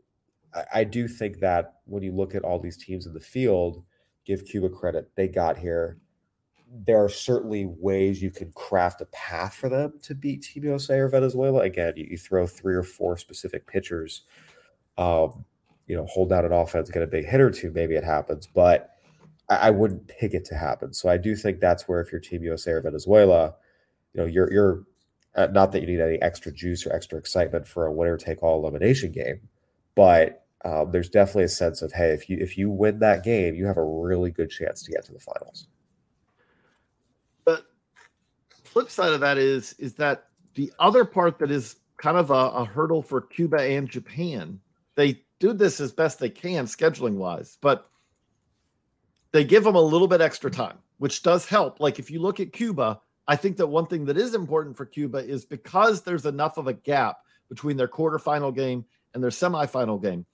I, 0.54 0.64
I 0.76 0.84
do 0.84 1.08
think 1.08 1.40
that 1.40 1.76
when 1.86 2.04
you 2.04 2.12
look 2.12 2.34
at 2.34 2.44
all 2.44 2.60
these 2.60 2.78
teams 2.78 3.06
in 3.06 3.14
the 3.14 3.20
field, 3.20 3.84
give 4.26 4.46
Cuba 4.46 4.70
credit. 4.70 5.12
They 5.16 5.28
got 5.28 5.58
here 5.58 5.98
there 6.86 7.04
are 7.04 7.10
certainly 7.10 7.66
ways 7.66 8.22
you 8.22 8.32
can 8.32 8.52
craft 8.54 9.02
a 9.02 9.06
path 9.08 9.56
for 9.56 9.70
them 9.70 9.94
to 10.04 10.16
beat 10.16 10.42
Team 10.42 10.64
USA 10.64 11.00
or 11.00 11.10
Venezuela. 11.10 11.62
Again, 11.62 11.94
you, 11.98 12.08
you 12.12 12.18
throw 12.18 12.48
three 12.48 12.76
or 12.76 12.84
four 12.84 13.18
specific 13.18 13.68
pitchers, 13.68 14.24
um, 14.98 15.44
you 15.88 15.96
know, 15.96 16.06
hold 16.06 16.30
down 16.30 16.46
an 16.46 16.54
offense, 16.54 16.90
get 16.90 17.04
a 17.04 17.08
big 17.08 17.26
hit 17.26 17.42
or 17.42 17.52
two, 17.52 17.72
maybe 17.72 17.96
it 17.96 18.04
happens, 18.04 18.48
but 18.48 18.91
I, 19.56 19.72
wouldn't 19.72 20.08
pick 20.08 20.34
it 20.34 20.46
to 20.46 20.56
happen. 20.56 20.94
So 20.94 21.10
I 21.10 21.18
do 21.18 21.36
think 21.36 21.60
that's 21.60 21.88
where 21.88 22.00
if 22.00 22.12
you're 22.12 22.22
Team 22.22 22.44
USA 22.44 22.72
or 22.72 22.82
Venezuela, 22.82 23.56
you 24.14 24.22
know, 24.22 24.28
you're 24.28 24.52
you're 24.52 24.84
uh, 25.36 25.48
not 25.48 25.72
that 25.72 25.82
you 25.82 25.88
need 25.88 26.02
any 26.02 26.22
extra 26.22 26.52
juice 26.52 26.86
or 26.86 26.94
extra 26.94 27.18
excitement 27.18 27.68
for 27.68 27.86
a 27.86 27.92
winner 27.92 28.18
take 28.18 28.44
all 28.44 28.60
elimination 28.60 29.12
game, 29.12 29.42
but 29.96 30.46
um, 30.64 30.92
there's 30.92 31.10
definitely 31.10 31.46
a 31.46 31.50
sense 31.50 31.82
of 31.82 31.92
hey, 31.92 32.12
if 32.12 32.30
you 32.30 32.38
if 32.40 32.58
you 32.58 32.70
win 32.70 33.00
that 33.00 33.24
game, 33.24 33.56
you 33.56 33.66
have 33.66 33.78
a 33.78 33.84
really 33.84 34.32
good 34.32 34.50
chance 34.50 34.84
to 34.84 34.92
get 34.92 35.06
to 35.06 35.14
the 35.14 35.20
finals 35.20 35.68
But 37.46 37.66
flip 38.64 38.90
side 38.90 39.14
of 39.14 39.20
that 39.22 39.38
is 39.38 39.74
is 39.80 39.94
that 39.96 40.28
the 40.56 40.72
other 40.80 41.06
part 41.06 41.40
that 41.40 41.52
is 41.52 41.78
kind 41.98 42.18
of 42.18 42.32
a, 42.32 42.34
a 42.34 42.66
hurdle 42.66 43.02
for 43.02 43.22
Cuba 43.22 43.62
and 43.62 43.88
Japan. 43.90 44.60
They 44.96 45.22
do 45.40 45.54
this 45.54 45.80
as 45.80 45.92
best 45.92 46.20
they 46.20 46.30
can 46.30 46.66
scheduling 46.66 47.16
wise, 47.16 47.58
but 47.62 47.91
they 49.32 49.44
give 49.44 49.64
them 49.64 49.76
a 49.76 49.82
little 49.82 50.08
bit 50.08 50.22
extra 50.22 50.52
time, 50.52 50.78
which 50.98 51.24
does 51.24 51.46
help. 51.46 51.80
Like 51.80 52.00
if 52.00 52.12
you 52.12 52.22
look 52.22 52.40
at 52.40 52.54
Cuba, 52.54 53.02
I 53.28 53.36
think 53.36 53.58
that 53.58 53.68
one 53.68 53.88
thing 53.88 54.06
that 54.06 54.18
is 54.18 54.36
important 54.36 54.78
for 54.78 54.86
Cuba 54.86 55.20
is 55.20 55.46
because 55.46 56.02
there's 56.02 56.26
enough 56.26 56.58
of 56.58 56.68
a 56.68 56.74
gap 56.74 57.18
between 57.50 57.78
their 57.78 57.88
quarterfinal 57.88 58.54
game 58.56 58.86
and 59.14 59.24
their 59.24 59.30
semifinal 59.30 60.02
game. 60.02 60.26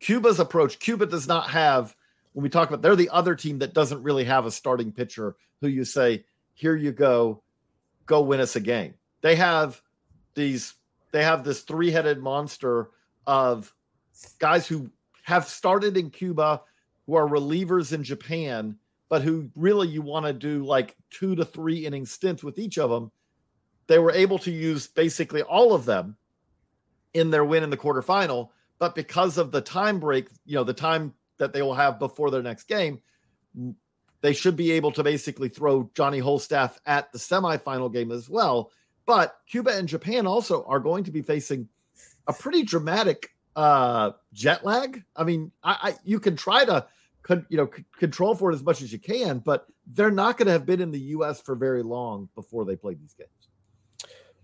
Cuba's 0.00 0.40
approach, 0.40 0.78
Cuba 0.78 1.06
does 1.06 1.26
not 1.26 1.50
have 1.50 1.94
when 2.32 2.42
we 2.42 2.50
talk 2.50 2.68
about 2.68 2.82
they're 2.82 2.96
the 2.96 3.08
other 3.08 3.34
team 3.34 3.60
that 3.60 3.72
doesn't 3.72 4.02
really 4.02 4.24
have 4.24 4.44
a 4.44 4.50
starting 4.50 4.92
pitcher 4.92 5.36
who 5.60 5.68
you 5.68 5.84
say, 5.84 6.24
here 6.52 6.76
you 6.76 6.92
go, 6.92 7.42
go 8.04 8.20
win 8.20 8.40
us 8.40 8.56
a 8.56 8.60
game. 8.60 8.94
They 9.22 9.36
have 9.36 9.80
these, 10.34 10.74
they 11.12 11.22
have 11.22 11.44
this 11.44 11.62
three 11.62 11.90
headed 11.90 12.18
monster 12.18 12.90
of 13.26 13.74
guys 14.38 14.66
who 14.66 14.90
have 15.22 15.46
started 15.46 15.96
in 15.96 16.10
Cuba, 16.10 16.60
who 17.06 17.14
are 17.14 17.26
relievers 17.26 17.92
in 17.92 18.02
Japan, 18.02 18.76
but 19.08 19.22
who 19.22 19.50
really 19.54 19.88
you 19.88 20.02
want 20.02 20.26
to 20.26 20.32
do 20.32 20.64
like 20.64 20.96
two 21.10 21.34
to 21.36 21.44
three 21.44 21.86
inning 21.86 22.06
stints 22.06 22.42
with 22.42 22.58
each 22.58 22.78
of 22.78 22.90
them. 22.90 23.10
They 23.86 23.98
were 23.98 24.12
able 24.12 24.38
to 24.40 24.50
use 24.50 24.88
basically 24.88 25.42
all 25.42 25.72
of 25.72 25.84
them 25.84 26.16
in 27.14 27.30
their 27.30 27.44
win 27.44 27.62
in 27.62 27.70
the 27.70 27.76
quarterfinal, 27.76 28.50
but 28.78 28.94
because 28.94 29.38
of 29.38 29.52
the 29.52 29.60
time 29.60 30.00
break, 30.00 30.28
you 30.44 30.56
know, 30.56 30.64
the 30.64 30.74
time 30.74 31.14
that 31.38 31.52
they 31.52 31.62
will 31.62 31.74
have 31.74 31.98
before 31.98 32.30
their 32.30 32.42
next 32.42 32.64
game, 32.64 33.00
they 34.20 34.32
should 34.32 34.56
be 34.56 34.72
able 34.72 34.90
to 34.92 35.04
basically 35.04 35.48
throw 35.48 35.88
Johnny 35.94 36.20
Holstaff 36.20 36.76
at 36.84 37.12
the 37.12 37.18
semifinal 37.18 37.92
game 37.92 38.10
as 38.10 38.28
well. 38.28 38.72
But 39.06 39.36
Cuba 39.48 39.76
and 39.76 39.88
Japan 39.88 40.26
also 40.26 40.64
are 40.64 40.80
going 40.80 41.04
to 41.04 41.12
be 41.12 41.22
facing 41.22 41.68
a 42.26 42.32
pretty 42.32 42.64
dramatic 42.64 43.30
uh, 43.54 44.10
jet 44.32 44.64
lag. 44.64 45.04
I 45.14 45.24
mean, 45.24 45.52
I, 45.62 45.76
I 45.80 45.94
you 46.04 46.18
can 46.18 46.36
try 46.36 46.64
to 46.64 46.86
you 47.48 47.56
know 47.56 47.70
c- 47.74 47.84
control 47.98 48.34
for 48.34 48.50
it 48.50 48.54
as 48.54 48.62
much 48.62 48.82
as 48.82 48.92
you 48.92 48.98
can, 48.98 49.38
but 49.38 49.66
they're 49.86 50.10
not 50.10 50.36
going 50.36 50.46
to 50.46 50.52
have 50.52 50.66
been 50.66 50.80
in 50.80 50.90
the 50.90 51.00
U.S. 51.00 51.40
for 51.40 51.54
very 51.54 51.82
long 51.82 52.28
before 52.34 52.64
they 52.64 52.76
play 52.76 52.94
these 52.94 53.14
games. 53.14 53.30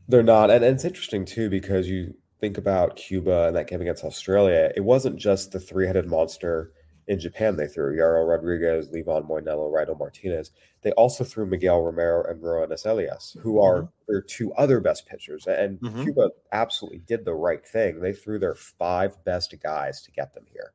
They're 0.09 0.23
not, 0.23 0.51
and, 0.51 0.65
and 0.65 0.75
it's 0.75 0.85
interesting 0.85 1.25
too 1.25 1.49
because 1.49 1.89
you 1.89 2.15
think 2.41 2.59
about 2.59 2.97
Cuba 2.97 3.47
and 3.47 3.57
that 3.57 3.69
game 3.69 3.81
against 3.81 4.05
Australia. 4.05 4.73
It 4.75 4.81
wasn't 4.81 5.17
just 5.17 5.53
the 5.53 5.61
three-headed 5.61 6.07
monster 6.07 6.73
in 7.07 7.19
Japan 7.19 7.57
they 7.57 7.67
threw 7.67 7.97
Yariel 7.97 8.29
Rodriguez, 8.29 8.89
Livan 8.89 9.29
Moinelo, 9.29 9.73
Raidel 9.73 9.97
Martinez. 9.97 10.51
They 10.83 10.93
also 10.93 11.25
threw 11.25 11.47
Miguel 11.47 11.83
Romero 11.83 12.25
and 12.25 12.43
Roenis 12.43 12.87
Elias, 12.87 13.37
who 13.41 13.61
are 13.61 13.83
mm-hmm. 13.83 13.89
their 14.09 14.23
two 14.23 14.53
other 14.55 14.81
best 14.81 15.07
pitchers. 15.07 15.47
And 15.47 15.79
mm-hmm. 15.81 16.05
Cuba 16.05 16.31
absolutely 16.53 17.01
did 17.01 17.25
the 17.25 17.35
right 17.35 17.67
thing. 17.67 18.01
They 18.01 18.13
threw 18.13 18.39
their 18.39 18.55
five 18.55 19.25
best 19.25 19.55
guys 19.63 20.03
to 20.03 20.13
get 20.13 20.35
them 20.35 20.47
here. 20.53 20.73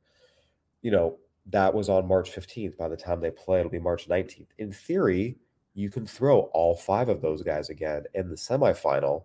You 0.82 0.92
know, 0.92 1.18
that 1.50 1.74
was 1.74 1.90
on 1.90 2.08
March 2.08 2.32
15th. 2.32 2.78
By 2.78 2.88
the 2.88 2.98
time 2.98 3.22
they 3.22 3.32
play, 3.32 3.60
it'll 3.60 3.72
be 3.72 3.80
March 3.80 4.08
19th. 4.10 4.48
In 4.58 4.72
theory, 4.72 5.38
you 5.74 5.90
can 5.90 6.06
throw 6.06 6.42
all 6.54 6.76
five 6.76 7.10
of 7.10 7.22
those 7.22 7.42
guys 7.44 7.70
again 7.70 8.04
in 8.14 8.30
the 8.30 8.36
semifinal 8.36 9.24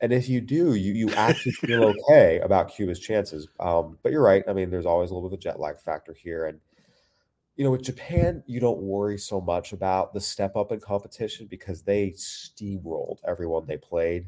and 0.00 0.12
if 0.12 0.28
you 0.28 0.40
do, 0.40 0.74
you 0.74 0.92
you 0.92 1.10
actually 1.14 1.52
feel 1.52 1.84
okay 1.84 2.40
about 2.40 2.72
Cuba's 2.72 2.98
chances. 2.98 3.48
Um, 3.58 3.98
but 4.02 4.12
you're 4.12 4.22
right. 4.22 4.42
I 4.48 4.52
mean, 4.52 4.70
there's 4.70 4.86
always 4.86 5.10
a 5.10 5.14
little 5.14 5.28
bit 5.28 5.34
of 5.34 5.40
a 5.40 5.42
jet 5.42 5.60
lag 5.60 5.78
factor 5.80 6.14
here, 6.14 6.46
and 6.46 6.58
you 7.56 7.64
know, 7.64 7.70
with 7.70 7.82
Japan, 7.82 8.42
you 8.46 8.60
don't 8.60 8.80
worry 8.80 9.18
so 9.18 9.40
much 9.40 9.72
about 9.72 10.14
the 10.14 10.20
step 10.20 10.56
up 10.56 10.72
in 10.72 10.80
competition 10.80 11.46
because 11.46 11.82
they 11.82 12.10
steamrolled 12.10 13.18
everyone 13.26 13.66
they 13.66 13.76
played. 13.76 14.26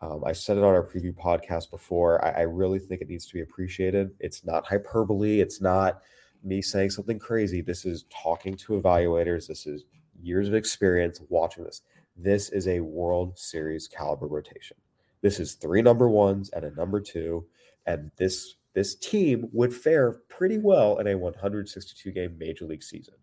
Um, 0.00 0.24
I 0.24 0.32
said 0.32 0.56
it 0.56 0.64
on 0.64 0.72
our 0.72 0.86
preview 0.86 1.14
podcast 1.14 1.70
before. 1.70 2.24
I, 2.24 2.30
I 2.30 2.42
really 2.42 2.78
think 2.78 3.02
it 3.02 3.08
needs 3.08 3.26
to 3.26 3.34
be 3.34 3.42
appreciated. 3.42 4.12
It's 4.18 4.46
not 4.46 4.66
hyperbole. 4.66 5.40
It's 5.40 5.60
not 5.60 6.00
me 6.42 6.62
saying 6.62 6.90
something 6.90 7.18
crazy. 7.18 7.60
This 7.60 7.84
is 7.84 8.04
talking 8.22 8.56
to 8.56 8.80
evaluators. 8.80 9.46
This 9.46 9.66
is 9.66 9.84
years 10.22 10.48
of 10.48 10.54
experience 10.54 11.20
watching 11.28 11.64
this. 11.64 11.82
This 12.16 12.50
is 12.50 12.68
a 12.68 12.80
World 12.80 13.38
Series 13.38 13.88
caliber 13.88 14.26
rotation. 14.26 14.76
This 15.22 15.38
is 15.40 15.54
three 15.54 15.82
number 15.82 16.08
ones 16.08 16.50
and 16.50 16.64
a 16.64 16.70
number 16.74 17.00
two, 17.00 17.46
and 17.86 18.10
this 18.16 18.56
this 18.72 18.94
team 18.94 19.48
would 19.52 19.74
fare 19.74 20.12
pretty 20.28 20.58
well 20.58 20.98
in 20.98 21.08
a 21.08 21.16
162 21.16 22.10
game 22.12 22.36
major 22.38 22.64
league 22.64 22.82
season. 22.82 23.14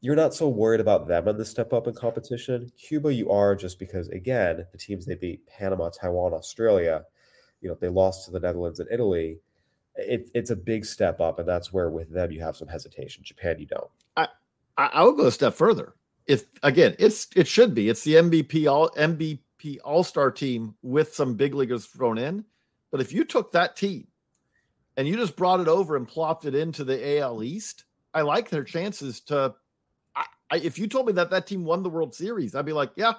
You're 0.00 0.16
not 0.16 0.34
so 0.34 0.48
worried 0.48 0.80
about 0.80 1.06
them 1.06 1.28
on 1.28 1.38
the 1.38 1.44
step 1.44 1.72
up 1.72 1.86
in 1.86 1.94
competition. 1.94 2.70
Cuba, 2.76 3.14
you 3.14 3.30
are 3.30 3.54
just 3.54 3.78
because 3.78 4.08
again, 4.08 4.66
the 4.72 4.78
teams 4.78 5.06
they 5.06 5.14
beat 5.14 5.46
Panama, 5.46 5.90
Taiwan, 5.90 6.34
Australia, 6.34 7.04
you 7.60 7.68
know, 7.68 7.76
they 7.80 7.88
lost 7.88 8.26
to 8.26 8.30
the 8.30 8.40
Netherlands 8.40 8.80
and 8.80 8.88
Italy. 8.92 9.38
It, 9.96 10.28
it's 10.34 10.50
a 10.50 10.56
big 10.56 10.84
step 10.84 11.20
up, 11.20 11.38
and 11.38 11.48
that's 11.48 11.72
where 11.72 11.90
with 11.90 12.10
them 12.10 12.32
you 12.32 12.40
have 12.40 12.56
some 12.56 12.68
hesitation. 12.68 13.22
Japan, 13.22 13.58
you 13.58 13.66
don't. 13.66 13.90
I 14.16 14.28
I 14.76 15.04
would 15.04 15.16
go 15.16 15.26
a 15.26 15.32
step 15.32 15.54
further. 15.54 15.94
If 16.26 16.44
again, 16.62 16.96
it's 16.98 17.28
it 17.36 17.46
should 17.46 17.74
be. 17.74 17.88
It's 17.88 18.02
the 18.02 18.14
MVP 18.14 18.70
all 18.70 18.90
MVP 18.90 19.78
all 19.84 20.02
star 20.02 20.30
team 20.30 20.74
with 20.82 21.14
some 21.14 21.34
big 21.34 21.54
leaguers 21.54 21.86
thrown 21.86 22.18
in. 22.18 22.44
But 22.90 23.00
if 23.00 23.12
you 23.12 23.24
took 23.24 23.52
that 23.52 23.76
team 23.76 24.06
and 24.96 25.06
you 25.06 25.16
just 25.16 25.36
brought 25.36 25.60
it 25.60 25.68
over 25.68 25.96
and 25.96 26.08
plopped 26.08 26.44
it 26.44 26.54
into 26.54 26.84
the 26.84 27.18
AL 27.18 27.42
East, 27.42 27.84
I 28.14 28.22
like 28.22 28.48
their 28.48 28.64
chances 28.64 29.20
to. 29.22 29.54
I, 30.16 30.24
I, 30.50 30.56
if 30.58 30.78
you 30.78 30.86
told 30.86 31.06
me 31.06 31.12
that 31.14 31.30
that 31.30 31.46
team 31.46 31.64
won 31.64 31.82
the 31.82 31.90
World 31.90 32.14
Series, 32.14 32.54
I'd 32.54 32.66
be 32.66 32.72
like, 32.72 32.92
yeah. 32.96 33.14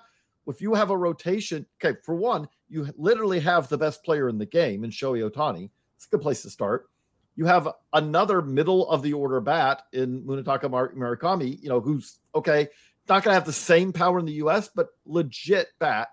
If 0.48 0.62
you 0.62 0.76
have 0.76 0.92
a 0.92 0.98
rotation, 0.98 1.66
okay, 1.84 1.98
for 2.04 2.14
one, 2.14 2.48
you 2.70 2.88
literally 2.98 3.40
have 3.40 3.68
the 3.68 3.80
best 3.80 4.04
player 4.04 4.30
in 4.30 4.38
the 4.38 4.46
game 4.46 4.84
in 4.84 4.92
Shohei 4.92 5.28
Ohtani. 5.28 5.72
It's 5.96 6.06
a 6.06 6.10
good 6.10 6.22
place 6.22 6.42
to 6.44 6.50
start. 6.50 6.90
You 7.36 7.46
have 7.46 7.68
another 7.94 8.42
middle 8.42 8.90
of 8.90 9.02
the 9.02 9.14
order 9.14 9.42
bat 9.42 9.84
in 9.92 10.24
Munetaka 10.24 10.64
Murakami, 10.96 11.62
you 11.62 11.70
know, 11.70 11.82
who's 11.82 12.20
okay, 12.34 12.70
not 13.10 13.24
going 13.24 13.32
to 13.32 13.40
have 13.40 13.46
the 13.46 13.54
same 13.54 13.92
power 13.94 14.20
in 14.20 14.26
the 14.26 14.34
U.S., 14.34 14.70
but 14.74 14.90
legit 15.06 15.68
bat 15.80 16.10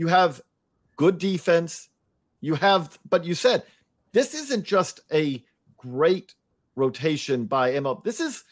you 0.00 0.06
have 0.06 0.40
good 0.96 1.18
defense. 1.18 1.90
You 2.40 2.54
have, 2.54 2.98
but 3.06 3.24
you 3.24 3.34
said 3.34 3.64
this 4.12 4.32
isn't 4.32 4.64
just 4.64 5.00
a 5.12 5.44
great 5.76 6.34
rotation 6.74 7.44
by 7.44 7.72
ML. 7.72 8.02
This 8.02 8.18
is, 8.18 8.44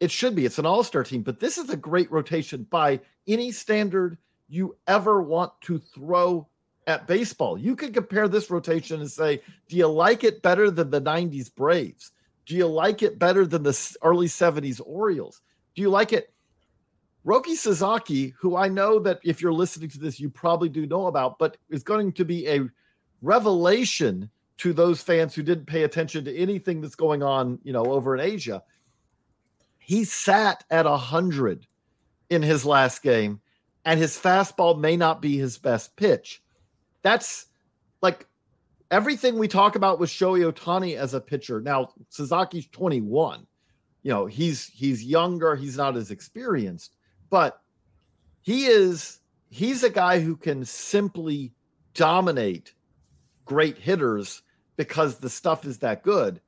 it 0.00 0.10
should 0.10 0.34
be, 0.34 0.44
it's 0.44 0.58
an 0.58 0.66
all 0.66 0.84
star 0.84 1.02
team, 1.02 1.22
but 1.22 1.40
this 1.40 1.56
is 1.56 1.70
a 1.70 1.78
great 1.78 2.12
rotation 2.12 2.66
by 2.70 3.00
any 3.26 3.52
standard 3.52 4.18
you 4.46 4.76
ever 4.86 5.22
want 5.22 5.52
to 5.62 5.78
throw 5.78 6.46
at 6.86 7.06
baseball. 7.06 7.58
You 7.58 7.76
could 7.76 7.94
compare 7.94 8.28
this 8.28 8.50
rotation 8.50 9.00
and 9.00 9.10
say, 9.10 9.42
do 9.68 9.76
you 9.76 9.86
like 9.86 10.24
it 10.24 10.42
better 10.42 10.70
than 10.70 10.90
the 10.90 11.00
90s 11.00 11.54
Braves? 11.54 12.12
Do 12.46 12.54
you 12.54 12.66
like 12.66 13.02
it 13.02 13.18
better 13.18 13.46
than 13.46 13.62
the 13.62 13.96
early 14.02 14.26
70s 14.26 14.80
Orioles? 14.84 15.40
Do 15.74 15.82
you 15.82 15.90
like 15.90 16.12
it 16.12 16.34
Roki 17.24 17.54
Sasaki, 17.54 18.34
who 18.38 18.56
I 18.56 18.68
know 18.68 18.98
that 19.00 19.20
if 19.24 19.40
you're 19.40 19.52
listening 19.52 19.88
to 19.90 19.98
this, 19.98 20.20
you 20.20 20.28
probably 20.28 20.68
do 20.68 20.86
know 20.86 21.06
about, 21.06 21.38
but 21.38 21.56
is 21.70 21.82
going 21.82 22.12
to 22.12 22.24
be 22.24 22.46
a 22.46 22.68
revelation 23.22 24.28
to 24.58 24.72
those 24.72 25.02
fans 25.02 25.34
who 25.34 25.42
didn't 25.42 25.66
pay 25.66 25.84
attention 25.84 26.24
to 26.26 26.36
anything 26.36 26.80
that's 26.80 26.94
going 26.94 27.22
on, 27.22 27.58
you 27.64 27.72
know, 27.72 27.86
over 27.86 28.14
in 28.14 28.20
Asia. 28.20 28.62
He 29.78 30.04
sat 30.04 30.64
at 30.70 30.86
a 30.86 30.96
hundred 30.96 31.66
in 32.28 32.42
his 32.42 32.66
last 32.66 33.02
game, 33.02 33.40
and 33.86 33.98
his 33.98 34.18
fastball 34.18 34.78
may 34.78 34.96
not 34.96 35.22
be 35.22 35.38
his 35.38 35.56
best 35.56 35.96
pitch. 35.96 36.42
That's 37.04 37.46
like 38.02 38.26
everything 38.90 39.38
we 39.38 39.46
talk 39.46 39.76
about 39.76 40.00
with 40.00 40.10
Shohei 40.10 40.52
Ohtani 40.52 40.96
as 40.96 41.14
a 41.14 41.20
pitcher. 41.20 41.60
Now, 41.60 41.90
Sasaki's 42.10 42.66
21. 42.66 43.46
You 44.02 44.10
know, 44.10 44.26
he's 44.26 44.66
he's 44.66 45.04
younger, 45.04 45.54
he's 45.54 45.76
not 45.76 45.96
as 45.96 46.10
experienced 46.10 46.96
but 47.34 47.62
he 48.42 48.66
is 48.66 49.18
he's 49.50 49.82
a 49.82 49.90
guy 49.90 50.20
who 50.20 50.36
can 50.36 50.64
simply 50.64 51.52
dominate 51.92 52.74
great 53.44 53.76
hitters 53.76 54.42
because 54.76 55.18
the 55.18 55.28
stuff 55.28 55.64
is 55.64 55.78
that 55.78 56.04
good. 56.04 56.40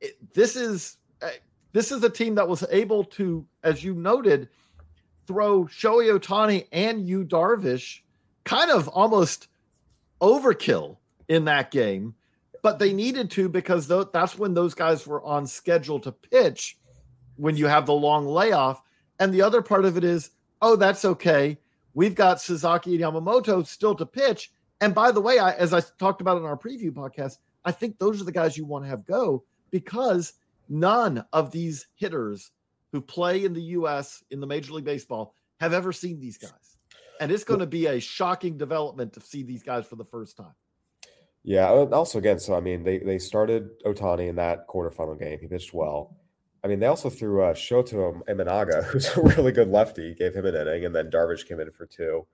It, 0.00 0.16
this 0.34 0.54
is 0.54 0.98
uh, 1.20 1.30
this 1.72 1.90
is 1.90 2.04
a 2.04 2.08
team 2.08 2.36
that 2.36 2.46
was 2.46 2.64
able 2.70 3.02
to, 3.18 3.44
as 3.64 3.82
you 3.82 3.92
noted, 3.92 4.48
throw 5.26 5.64
Shohei 5.64 6.16
Ohtani 6.16 6.68
and 6.70 7.08
Yu 7.08 7.24
Darvish 7.24 8.02
kind 8.44 8.70
of 8.70 8.86
almost 8.86 9.48
overkill 10.20 10.96
in 11.28 11.44
that 11.46 11.70
game, 11.70 12.14
but 12.62 12.78
they 12.78 12.92
needed 12.92 13.30
to 13.32 13.48
because 13.48 13.88
th- 13.88 14.08
that's 14.12 14.38
when 14.38 14.54
those 14.54 14.74
guys 14.74 15.06
were 15.06 15.22
on 15.22 15.46
schedule 15.46 16.00
to 16.00 16.12
pitch 16.12 16.78
when 17.36 17.56
you 17.56 17.66
have 17.66 17.86
the 17.86 17.92
long 17.92 18.26
layoff. 18.26 18.82
And 19.18 19.32
the 19.32 19.42
other 19.42 19.62
part 19.62 19.84
of 19.84 19.96
it 19.96 20.04
is, 20.04 20.30
oh, 20.62 20.76
that's 20.76 21.04
okay. 21.04 21.58
We've 21.94 22.14
got 22.14 22.40
Suzuki 22.40 22.94
and 22.94 23.00
Yamamoto 23.00 23.66
still 23.66 23.94
to 23.96 24.06
pitch. 24.06 24.52
And 24.80 24.94
by 24.94 25.10
the 25.10 25.20
way, 25.20 25.38
I, 25.38 25.52
as 25.52 25.72
I 25.72 25.80
talked 25.98 26.20
about 26.20 26.38
in 26.38 26.44
our 26.44 26.56
preview 26.56 26.90
podcast, 26.90 27.38
I 27.64 27.72
think 27.72 27.98
those 27.98 28.20
are 28.20 28.24
the 28.24 28.32
guys 28.32 28.56
you 28.56 28.64
want 28.64 28.84
to 28.84 28.90
have 28.90 29.06
go 29.06 29.44
because 29.70 30.34
none 30.68 31.24
of 31.32 31.50
these 31.50 31.86
hitters 31.96 32.50
who 32.92 33.00
play 33.00 33.44
in 33.44 33.52
the 33.52 33.62
U.S. 33.62 34.24
in 34.30 34.40
the 34.40 34.46
Major 34.46 34.72
League 34.72 34.84
Baseball 34.84 35.34
have 35.60 35.72
ever 35.74 35.92
seen 35.92 36.18
these 36.18 36.38
guys. 36.38 36.69
And 37.20 37.30
it's 37.30 37.44
going 37.44 37.60
to 37.60 37.66
be 37.66 37.86
a 37.86 38.00
shocking 38.00 38.56
development 38.58 39.12
to 39.12 39.20
see 39.20 39.42
these 39.42 39.62
guys 39.62 39.86
for 39.86 39.96
the 39.96 40.04
first 40.04 40.36
time. 40.36 40.54
Yeah. 41.42 41.68
Also, 41.68 42.18
again, 42.18 42.38
so 42.38 42.54
I 42.54 42.60
mean, 42.60 42.82
they 42.82 42.98
they 42.98 43.18
started 43.18 43.70
Ohtani 43.84 44.28
in 44.28 44.36
that 44.36 44.66
quarterfinal 44.66 45.18
game. 45.18 45.38
He 45.40 45.46
pitched 45.46 45.72
well. 45.72 46.16
I 46.62 46.68
mean, 46.68 46.80
they 46.80 46.86
also 46.86 47.08
threw 47.08 47.42
uh, 47.42 47.54
Shota 47.54 48.20
Imanaga, 48.28 48.84
who's 48.86 49.08
a 49.16 49.22
really 49.22 49.52
good 49.52 49.68
lefty, 49.68 50.14
gave 50.14 50.34
him 50.34 50.44
an 50.46 50.54
inning, 50.54 50.84
and 50.84 50.94
then 50.94 51.10
Darvish 51.10 51.46
came 51.46 51.60
in 51.60 51.70
for 51.70 51.86
two. 51.86 52.26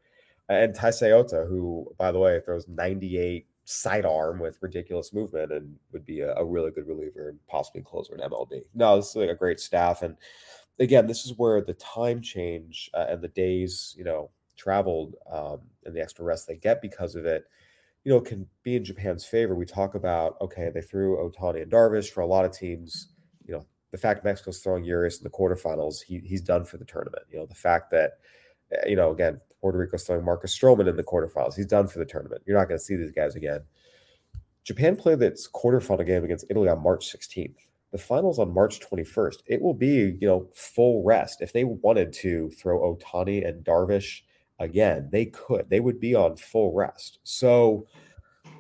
And 0.49 0.75
Taisei 0.75 1.11
Ota, 1.11 1.45
who, 1.49 1.93
by 1.99 2.13
the 2.13 2.19
way, 2.19 2.41
throws 2.41 2.69
98 2.69 3.47
sidearm 3.65 4.39
with 4.39 4.59
ridiculous 4.61 5.13
movement 5.13 5.53
and 5.53 5.77
would 5.93 6.05
be 6.05 6.21
a, 6.21 6.35
a 6.37 6.45
really 6.45 6.71
good 6.71 6.87
reliever 6.87 7.29
and 7.29 7.39
possibly 7.49 7.83
closer 7.83 8.15
in 8.15 8.21
MLB. 8.21 8.63
No, 8.75 8.97
this 8.97 9.11
is 9.11 9.17
like 9.17 9.29
a 9.29 9.35
great 9.35 9.59
staff. 9.59 10.03
And 10.03 10.17
again, 10.79 11.09
this 11.09 11.27
is 11.27 11.37
where 11.37 11.61
the 11.61 11.75
time 11.75 12.23
change 12.23 12.91
uh, 12.95 13.07
and 13.09 13.21
the 13.21 13.29
days, 13.29 13.95
you 13.99 14.05
know, 14.05 14.31
traveled 14.57 15.15
um, 15.31 15.61
and 15.85 15.95
the 15.95 16.01
extra 16.01 16.25
rest 16.25 16.47
they 16.47 16.57
get 16.57 16.83
because 16.83 17.15
of 17.15 17.27
it, 17.27 17.45
you 18.05 18.13
know, 18.13 18.21
can 18.21 18.47
be 18.63 18.77
in 18.77 18.85
Japan's 18.85 19.25
favor. 19.25 19.55
We 19.55 19.67
talk 19.67 19.95
about, 19.95 20.37
okay, 20.41 20.71
they 20.73 20.83
threw 20.83 21.17
Ohtani 21.17 21.63
and 21.63 21.73
Darvish 21.73 22.11
for 22.11 22.21
a 22.21 22.27
lot 22.27 22.45
of 22.45 22.53
teams, 22.53 23.09
you 23.45 23.55
know, 23.55 23.67
the 23.91 23.99
fact 23.99 24.25
Mexico's 24.25 24.61
throwing 24.61 24.85
Urias 24.85 25.19
in 25.19 25.25
the 25.25 25.31
quarterfinals, 25.31 26.03
he, 26.03 26.19
he's 26.19 26.43
done 26.43 26.65
for 26.65 26.77
the 26.77 26.85
tournament. 26.85 27.23
You 27.31 27.39
know, 27.39 27.47
the 27.47 27.55
fact 27.55 27.91
that, 27.93 28.19
eh, 28.73 28.91
you 28.91 28.97
know, 28.97 29.11
again, 29.11 29.41
Puerto 29.61 29.79
Rico's 29.79 30.05
throwing 30.05 30.25
Marcus 30.25 30.57
Stroman 30.57 30.89
in 30.89 30.97
the 30.97 31.03
quarterfinals, 31.03 31.55
he's 31.55 31.67
done 31.67 31.87
for 31.87 31.99
the 31.99 32.05
tournament. 32.05 32.43
You're 32.47 32.59
not 32.59 32.69
going 32.69 32.79
to 32.79 32.85
see 32.85 32.97
these 32.97 33.11
guys 33.13 33.35
again. 33.35 33.61
Japan 34.65 34.97
played 34.97 35.23
its 35.23 35.49
quarterfinal 35.49 36.05
game 36.05 36.25
against 36.25 36.47
Italy 36.51 36.69
on 36.69 36.83
March 36.83 37.13
16th. 37.13 37.55
The 37.93 37.99
finals 37.99 38.39
on 38.39 38.53
March 38.53 38.81
21st. 38.81 39.37
It 39.47 39.63
will 39.63 39.75
be, 39.75 40.17
you 40.21 40.29
know, 40.29 40.49
full 40.55 41.05
rest. 41.05 41.41
If 41.41 41.53
they 41.53 41.65
wanted 41.65 42.13
to 42.15 42.51
throw 42.51 42.81
Ohtani 42.81 43.47
and 43.47 43.65
Darvish 43.65 44.23
again, 44.59 45.09
they 45.11 45.27
could. 45.27 45.69
They 45.69 45.81
would 45.81 46.01
be 46.01 46.15
on 46.15 46.37
full 46.37 46.73
rest. 46.73 47.19
So 47.23 47.87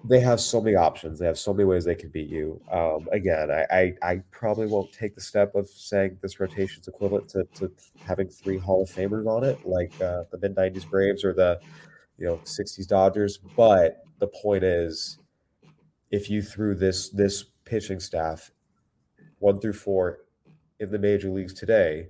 they 0.04 0.20
have 0.20 0.40
so 0.40 0.60
many 0.60 0.76
options. 0.76 1.18
They 1.18 1.26
have 1.26 1.38
so 1.38 1.52
many 1.52 1.64
ways 1.64 1.84
they 1.84 1.94
can 1.94 2.10
beat 2.10 2.28
you. 2.28 2.60
Um, 2.70 3.08
again, 3.12 3.50
I, 3.50 3.66
I, 3.70 3.94
I 4.02 4.22
probably 4.30 4.66
won't 4.66 4.92
take 4.92 5.14
the 5.14 5.20
step 5.20 5.54
of 5.54 5.68
saying 5.68 6.18
this 6.22 6.38
rotation 6.38 6.80
is 6.80 6.88
equivalent 6.88 7.28
to, 7.30 7.44
to 7.54 7.70
having 8.04 8.28
three 8.28 8.58
Hall 8.58 8.82
of 8.82 8.90
Famers 8.90 9.26
on 9.26 9.44
it, 9.44 9.66
like 9.66 9.92
uh, 10.00 10.24
the 10.30 10.38
mid 10.40 10.54
'90s 10.54 10.88
Braves 10.88 11.24
or 11.24 11.32
the 11.32 11.58
you 12.18 12.26
know 12.26 12.36
'60s 12.44 12.86
Dodgers. 12.86 13.38
But 13.56 14.04
the 14.18 14.28
point 14.28 14.64
is, 14.64 15.18
if 16.10 16.30
you 16.30 16.42
threw 16.42 16.74
this 16.74 17.10
this 17.10 17.44
pitching 17.64 18.00
staff 18.00 18.50
one 19.38 19.60
through 19.60 19.72
four 19.72 20.20
in 20.78 20.90
the 20.90 20.98
major 20.98 21.30
leagues 21.30 21.54
today, 21.54 22.08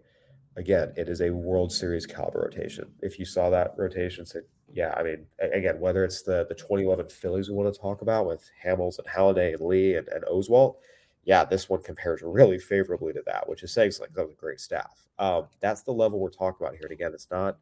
again, 0.57 0.93
it 0.97 1.09
is 1.09 1.21
a 1.21 1.31
World 1.31 1.73
Series 1.73 2.07
caliber 2.07 2.41
rotation. 2.41 2.87
If 3.03 3.19
you 3.19 3.25
saw 3.25 3.51
that 3.51 3.75
rotation, 3.77 4.25
say, 4.27 4.41
yeah, 4.73 4.95
I 4.97 5.03
mean, 5.03 5.27
again, 5.39 5.79
whether 5.81 6.05
it's 6.05 6.23
the 6.23 6.47
the 6.49 6.55
2011 6.55 7.09
Phillies 7.09 7.49
we 7.49 7.55
want 7.55 7.73
to 7.73 7.81
talk 7.81 8.03
about 8.03 8.27
with 8.27 8.51
Hamels 8.65 8.99
and 8.99 9.07
Halladay 9.07 9.55
and 9.55 9.67
Lee 9.67 9.95
and, 9.95 10.09
and 10.09 10.25
Oswalt, 10.25 10.77
yeah, 11.25 11.45
this 11.45 11.69
one 11.69 11.83
compares 11.83 12.23
really 12.23 12.59
favorably 12.59 13.13
to 13.13 13.23
that, 13.27 13.49
which 13.49 13.63
is 13.63 13.73
saying 13.73 13.93
like 14.01 14.13
that 14.15 14.25
was 14.25 14.33
a 14.33 14.41
great 14.41 14.61
staff. 14.61 15.07
Um, 15.19 15.47
that's 15.61 15.83
the 15.83 15.93
level 15.93 16.21
we're 16.21 16.31
talking 16.31 16.65
about 16.65 16.75
here. 16.75 16.85
And 16.85 16.93
again, 16.93 17.13
it's 17.15 17.31
not 17.31 17.59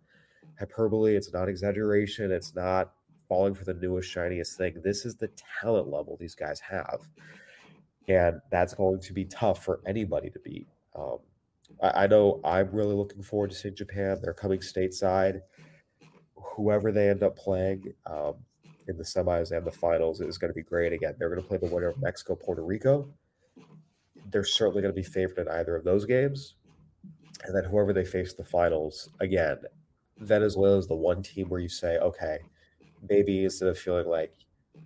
hyperbole, 0.59 1.17
it's 1.17 1.33
not 1.33 1.49
exaggeration, 1.49 2.31
it's 2.31 2.55
not 2.55 2.93
falling 3.29 3.55
for 3.55 3.65
the 3.65 3.75
newest, 3.75 4.11
shiniest 4.11 4.59
thing. 4.59 4.81
This 4.83 5.05
is 5.05 5.17
the 5.17 5.31
talent 5.61 5.89
level 5.89 6.17
these 6.19 6.35
guys 6.35 6.61
have. 6.61 7.01
And 8.07 8.41
that's 8.51 8.75
going 8.75 9.01
to 9.01 9.13
be 9.15 9.25
tough 9.25 9.65
for 9.65 9.81
anybody 9.87 10.29
to 10.31 10.39
beat. 10.41 10.69
Um, 10.95 11.19
I, 11.83 12.05
I 12.05 12.07
know 12.07 12.41
I'm 12.45 12.71
really 12.71 12.95
looking 12.95 13.23
forward 13.23 13.51
to 13.51 13.57
seeing 13.57 13.75
Japan. 13.75 14.19
They're 14.23 14.35
coming 14.35 14.61
stateside. 14.61 15.41
Whoever 16.57 16.93
they 16.93 17.09
end 17.09 17.23
up 17.23 17.37
playing 17.37 17.95
um, 18.07 18.35
in 18.89 18.97
the 18.97 19.03
semis 19.03 19.57
and 19.57 19.67
the 19.67 19.73
finals 19.73 20.21
is 20.21 20.39
going 20.39 20.51
to 20.51 20.55
be 20.55 20.63
great. 20.63 20.93
Again, 20.93 21.15
they're 21.19 21.31
going 21.31 21.43
to 21.43 21.47
play 21.47 21.59
the 21.59 21.73
winner 21.73 21.89
of 21.89 22.01
Mexico, 22.01 22.37
Puerto 22.37 22.65
Rico. 22.65 23.09
They're 24.31 24.45
certainly 24.45 24.83
going 24.83 24.95
to 24.95 25.01
be 25.01 25.07
favored 25.07 25.39
in 25.39 25.49
either 25.49 25.77
of 25.77 25.85
those 25.85 26.05
games. 26.05 26.55
And 27.45 27.55
then 27.55 27.65
whoever 27.65 27.93
they 27.93 28.05
face 28.05 28.33
the 28.33 28.45
finals, 28.45 29.11
again, 29.21 29.59
Venezuela 30.19 30.79
is 30.79 30.87
the 30.87 30.95
one 30.95 31.23
team 31.23 31.49
where 31.49 31.61
you 31.61 31.69
say, 31.69 31.99
okay, 31.99 32.39
maybe 33.09 33.45
instead 33.45 33.69
of 33.69 33.79
feeling 33.79 34.07
like 34.07 34.33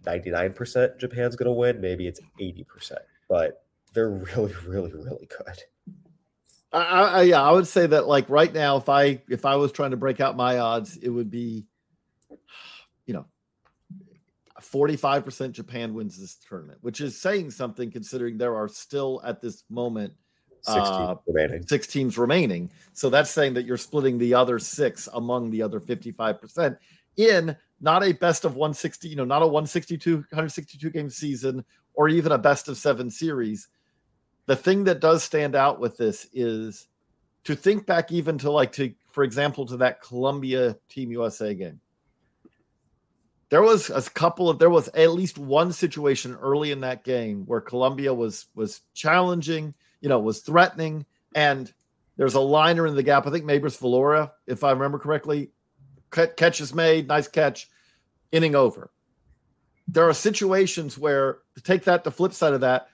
99% 0.05 0.99
Japan's 0.99 1.37
going 1.37 1.47
to 1.47 1.53
win, 1.53 1.81
maybe 1.81 2.07
it's 2.07 2.21
80%. 2.41 2.93
But 3.29 3.65
they're 3.95 4.11
really, 4.37 4.55
really, 4.67 4.93
really 4.93 5.29
good. 5.29 5.63
I, 6.73 6.81
I, 6.81 7.23
yeah, 7.23 7.43
I 7.43 7.51
would 7.51 7.67
say 7.67 7.87
that 7.87 8.07
like 8.07 8.29
right 8.29 8.53
now, 8.53 8.77
if 8.77 8.89
I 8.89 9.23
if 9.29 9.45
I 9.45 9.57
was 9.57 9.73
trying 9.73 9.93
to 9.93 9.97
break 9.97 10.21
out 10.21 10.37
my 10.37 10.59
odds, 10.59 10.97
it 10.99 11.09
would 11.09 11.31
be, 11.31 11.65
you 13.07 13.15
know, 13.15 13.27
forty 14.61 14.97
five 14.97 15.25
percent 15.25 15.55
Japan 15.55 15.95
wins 15.95 16.19
this 16.19 16.37
tournament, 16.37 16.79
which 16.83 17.01
is 17.01 17.21
saying 17.21 17.51
something 17.51 17.91
considering 17.91 18.37
there 18.37 18.55
are 18.55 18.69
still 18.69 19.23
at 19.25 19.41
this 19.41 19.65
moment 19.71 20.13
six, 20.61 20.77
uh, 20.77 21.07
teams 21.07 21.21
remaining. 21.27 21.67
six 21.67 21.87
teams 21.87 22.19
remaining. 22.19 22.71
So 22.93 23.09
that's 23.09 23.31
saying 23.31 23.55
that 23.55 23.65
you're 23.65 23.79
splitting 23.79 24.19
the 24.19 24.35
other 24.35 24.59
six 24.59 25.09
among 25.15 25.51
the 25.51 25.63
other 25.63 25.81
fifty 25.81 26.13
five 26.13 26.41
percent 26.41 26.77
in 27.17 27.57
not 27.81 28.03
a 28.03 28.13
best 28.13 28.45
of 28.45 28.57
160, 28.57 29.09
you 29.09 29.17
know, 29.17 29.25
not 29.25 29.43
a 29.43 29.47
162 29.47 30.17
162 30.17 30.91
game 30.91 31.11
season 31.11 31.65
or 31.95 32.09
even 32.09 32.33
a 32.33 32.39
best 32.39 32.69
of 32.69 32.77
seven 32.77 33.11
series 33.11 33.69
the 34.49 34.57
thing 34.57 34.85
that 34.85 35.01
does 35.01 35.23
stand 35.23 35.55
out 35.55 35.79
with 35.79 35.99
this 35.99 36.27
is 36.33 36.89
to 37.45 37.55
think 37.55 37.85
back 37.85 38.11
even 38.11 38.39
to 38.39 38.51
like 38.51 38.73
to 38.73 38.95
for 39.11 39.23
example 39.23 39.67
to 39.67 39.77
that 39.77 40.01
Colombia 40.01 40.75
Team 40.89 41.13
USA 41.13 41.55
game. 41.55 41.81
There 43.51 43.61
was 43.61 43.91
a 43.91 44.01
couple 44.11 44.49
of 44.49 44.59
there 44.59 44.71
was 44.71 44.89
at 44.89 45.13
least 45.13 45.37
one 45.37 45.71
situation 45.71 46.35
early 46.35 46.71
in 46.71 46.81
that 46.81 47.05
game 47.05 47.45
where 47.45 47.61
Colombia 47.61 48.13
was 48.15 48.47
was 48.55 48.81
challenging, 48.95 49.75
you 50.01 50.09
know, 50.09 50.19
was 50.19 50.41
threatening, 50.41 51.05
and 51.35 51.71
there's 52.17 52.35
a 52.35 52.41
liner 52.41 52.87
in 52.87 52.95
the 52.97 53.03
gap. 53.03 53.27
I 53.27 53.31
think 53.31 53.45
Maybers 53.45 53.79
Valora, 53.79 54.31
if 54.47 54.65
I 54.65 54.71
remember 54.71 54.99
correctly, 54.99 55.51
catch 56.11 56.63
is 56.63 56.75
made, 56.75 57.07
nice 57.07 57.29
catch, 57.29 57.69
inning 58.33 58.55
over. 58.55 58.91
There 59.89 60.09
are 60.09 60.15
situations 60.15 60.97
where 60.97 61.41
to 61.55 61.63
take 61.63 61.85
that 61.85 62.03
the 62.03 62.11
flip 62.11 62.33
side 62.33 62.55
of 62.55 62.63
that, 62.63 62.89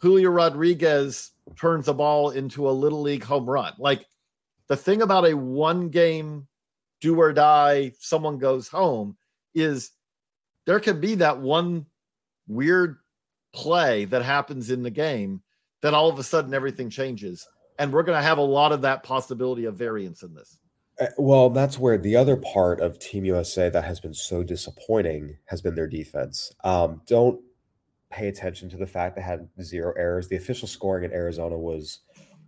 Julio 0.00 0.30
Rodriguez 0.30 1.32
turns 1.56 1.88
a 1.88 1.94
ball 1.94 2.30
into 2.30 2.68
a 2.68 2.72
little 2.72 3.02
league 3.02 3.24
home 3.24 3.48
run. 3.48 3.74
Like 3.78 4.06
the 4.68 4.76
thing 4.76 5.02
about 5.02 5.26
a 5.26 5.36
one 5.36 5.88
game 5.88 6.46
do 7.00 7.18
or 7.18 7.32
die, 7.32 7.92
someone 7.98 8.38
goes 8.38 8.68
home 8.68 9.16
is 9.54 9.90
there 10.66 10.80
can 10.80 11.00
be 11.00 11.16
that 11.16 11.38
one 11.38 11.86
weird 12.46 12.98
play 13.52 14.04
that 14.06 14.22
happens 14.22 14.70
in 14.70 14.82
the 14.82 14.90
game 14.90 15.42
that 15.82 15.94
all 15.94 16.08
of 16.08 16.18
a 16.18 16.22
sudden 16.22 16.54
everything 16.54 16.90
changes. 16.90 17.46
And 17.78 17.92
we're 17.92 18.02
going 18.02 18.18
to 18.18 18.22
have 18.22 18.38
a 18.38 18.42
lot 18.42 18.72
of 18.72 18.82
that 18.82 19.02
possibility 19.02 19.64
of 19.64 19.76
variance 19.76 20.22
in 20.22 20.34
this. 20.34 20.58
Uh, 21.00 21.06
well, 21.16 21.48
that's 21.48 21.78
where 21.78 21.96
the 21.96 22.16
other 22.16 22.36
part 22.36 22.80
of 22.80 22.98
Team 22.98 23.24
USA 23.24 23.70
that 23.70 23.84
has 23.84 24.00
been 24.00 24.12
so 24.12 24.42
disappointing 24.42 25.36
has 25.46 25.62
been 25.62 25.74
their 25.74 25.86
defense. 25.86 26.52
Um, 26.62 27.00
don't 27.06 27.40
pay 28.10 28.28
attention 28.28 28.68
to 28.70 28.76
the 28.76 28.86
fact 28.86 29.16
they 29.16 29.22
had 29.22 29.48
zero 29.62 29.94
errors. 29.96 30.28
The 30.28 30.36
official 30.36 30.68
scoring 30.68 31.04
in 31.04 31.12
Arizona 31.12 31.56
was 31.56 32.00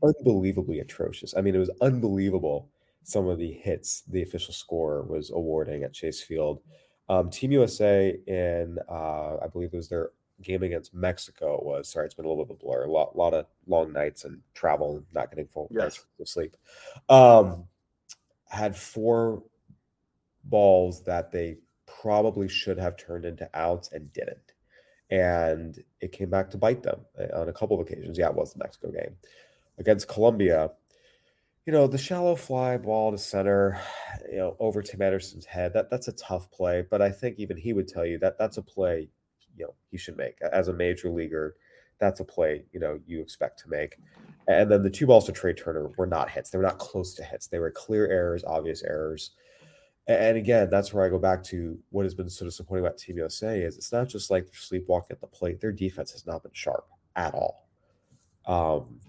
unbelievably 0.03 0.81
atrocious. 0.81 1.35
I 1.37 1.40
mean, 1.40 1.55
it 1.55 1.59
was 1.59 1.70
unbelievable 1.81 2.68
some 3.05 3.27
of 3.27 3.38
the 3.38 3.53
hits 3.53 4.03
the 4.09 4.22
official 4.22 4.55
score 4.55 5.03
was 5.03 5.31
awarding 5.31 5.83
at 5.83 5.92
Chase 5.92 6.22
Field. 6.22 6.61
Um, 7.09 7.31
Team 7.31 7.53
USA 7.53 8.16
in, 8.27 8.79
uh, 8.88 9.38
I 9.42 9.48
believe 9.53 9.70
it 9.72 9.77
was 9.77 9.88
their 9.88 10.11
game 10.40 10.62
against 10.62 10.94
Mexico 10.94 11.61
was 11.62 11.88
sorry, 11.88 12.07
it's 12.07 12.14
been 12.14 12.25
a 12.25 12.29
little 12.29 12.44
bit 12.44 12.55
of 12.55 12.61
a 12.61 12.64
blur. 12.64 12.85
A 12.85 12.90
lot, 12.90 13.16
lot 13.16 13.35
of 13.35 13.46
long 13.66 13.92
nights 13.92 14.25
and 14.25 14.40
travel, 14.55 14.96
and 14.96 15.07
not 15.12 15.31
getting 15.31 15.46
full 15.46 15.68
yes. 15.70 16.05
of 16.20 16.29
sleep. 16.29 16.57
Um, 17.09 17.64
had 18.48 18.77
four 18.77 19.42
balls 20.44 21.05
that 21.05 21.33
they 21.33 21.59
probably 21.87 22.48
should 22.48 22.79
have 22.79 22.96
turned 22.96 23.25
into 23.25 23.48
outs 23.55 23.92
and 23.92 24.12
didn't 24.12 24.52
and 25.12 25.85
it 26.01 26.11
came 26.11 26.31
back 26.31 26.51
to 26.51 26.57
bite 26.57 26.83
them 26.83 27.01
uh, 27.20 27.38
on 27.38 27.51
a 27.51 27.53
couple 27.53 27.79
of 27.79 27.87
occasions. 27.87 28.16
Yeah, 28.18 28.31
it 28.31 28.35
was 28.35 28.55
the 28.55 28.61
Mexico 28.61 28.90
game 28.90 29.14
against 29.79 30.09
Colombia. 30.09 30.70
You 31.66 31.72
know, 31.72 31.87
the 31.87 31.98
shallow 31.98 32.35
fly 32.35 32.79
ball 32.79 33.12
to 33.12 33.18
center, 33.18 33.79
you 34.31 34.38
know, 34.38 34.57
over 34.59 34.81
Tim 34.81 35.03
Anderson's 35.03 35.44
head. 35.44 35.75
That 35.75 35.90
that's 35.90 36.09
a 36.09 36.12
tough 36.12 36.51
play, 36.51 36.85
but 36.90 37.03
I 37.03 37.11
think 37.11 37.38
even 37.38 37.59
he 37.59 37.75
would 37.75 37.88
tell 37.88 38.07
you 38.07 38.18
that 38.20 38.38
that's 38.38 38.57
a 38.57 38.62
play, 38.62 39.11
you 39.55 39.66
know, 39.66 39.75
he 39.90 39.98
should 39.98 40.16
make 40.16 40.38
as 40.51 40.68
a 40.68 40.72
major 40.72 41.11
leaguer. 41.11 41.57
That's 41.98 42.20
a 42.20 42.25
play, 42.25 42.64
you 42.72 42.81
know, 42.81 42.98
you 43.07 43.20
expect 43.20 43.61
to 43.61 43.68
make. 43.68 43.98
And 44.48 44.68
then 44.70 44.83
the 44.83 44.90
two 44.90 45.07
balls 45.07 45.27
to 45.27 45.33
Trea 45.33 45.53
Turner 45.53 45.90
were 45.98 46.07
not 46.07 46.31
hits. 46.31 46.51
They 46.51 46.59
were 46.59 46.64
not 46.64 46.79
close 46.79 47.15
to 47.15 47.23
hits. 47.23 47.46
They 47.46 47.60
were 47.60 47.71
clear 47.71 48.08
errors, 48.08 48.42
obvious 48.44 48.83
errors. 48.83 49.33
And 50.09 50.37
again, 50.37 50.69
that's 50.69 50.92
where 50.92 51.05
I 51.05 51.09
go 51.09 51.19
back 51.19 51.44
to 51.44 51.79
what 51.90 52.05
has 52.05 52.15
been 52.15 52.29
so 52.29 52.44
disappointing 52.44 52.85
about 52.85 52.98
Team 52.98 53.19
USA 53.19 53.61
is 53.61 53.77
it's 53.77 53.92
not 53.92 54.09
just 54.09 54.31
like 54.31 54.46
they're 54.46 54.55
sleepwalking 54.55 55.15
at 55.15 55.21
the 55.21 55.29
plate. 55.29 55.61
Their 55.61 55.71
defense 55.71 56.11
has 56.13 56.27
not 56.27 56.42
been 56.42 56.53
sharp 56.53 56.87
at 57.15 57.35
all. 57.35 57.69
Um, 58.46 59.00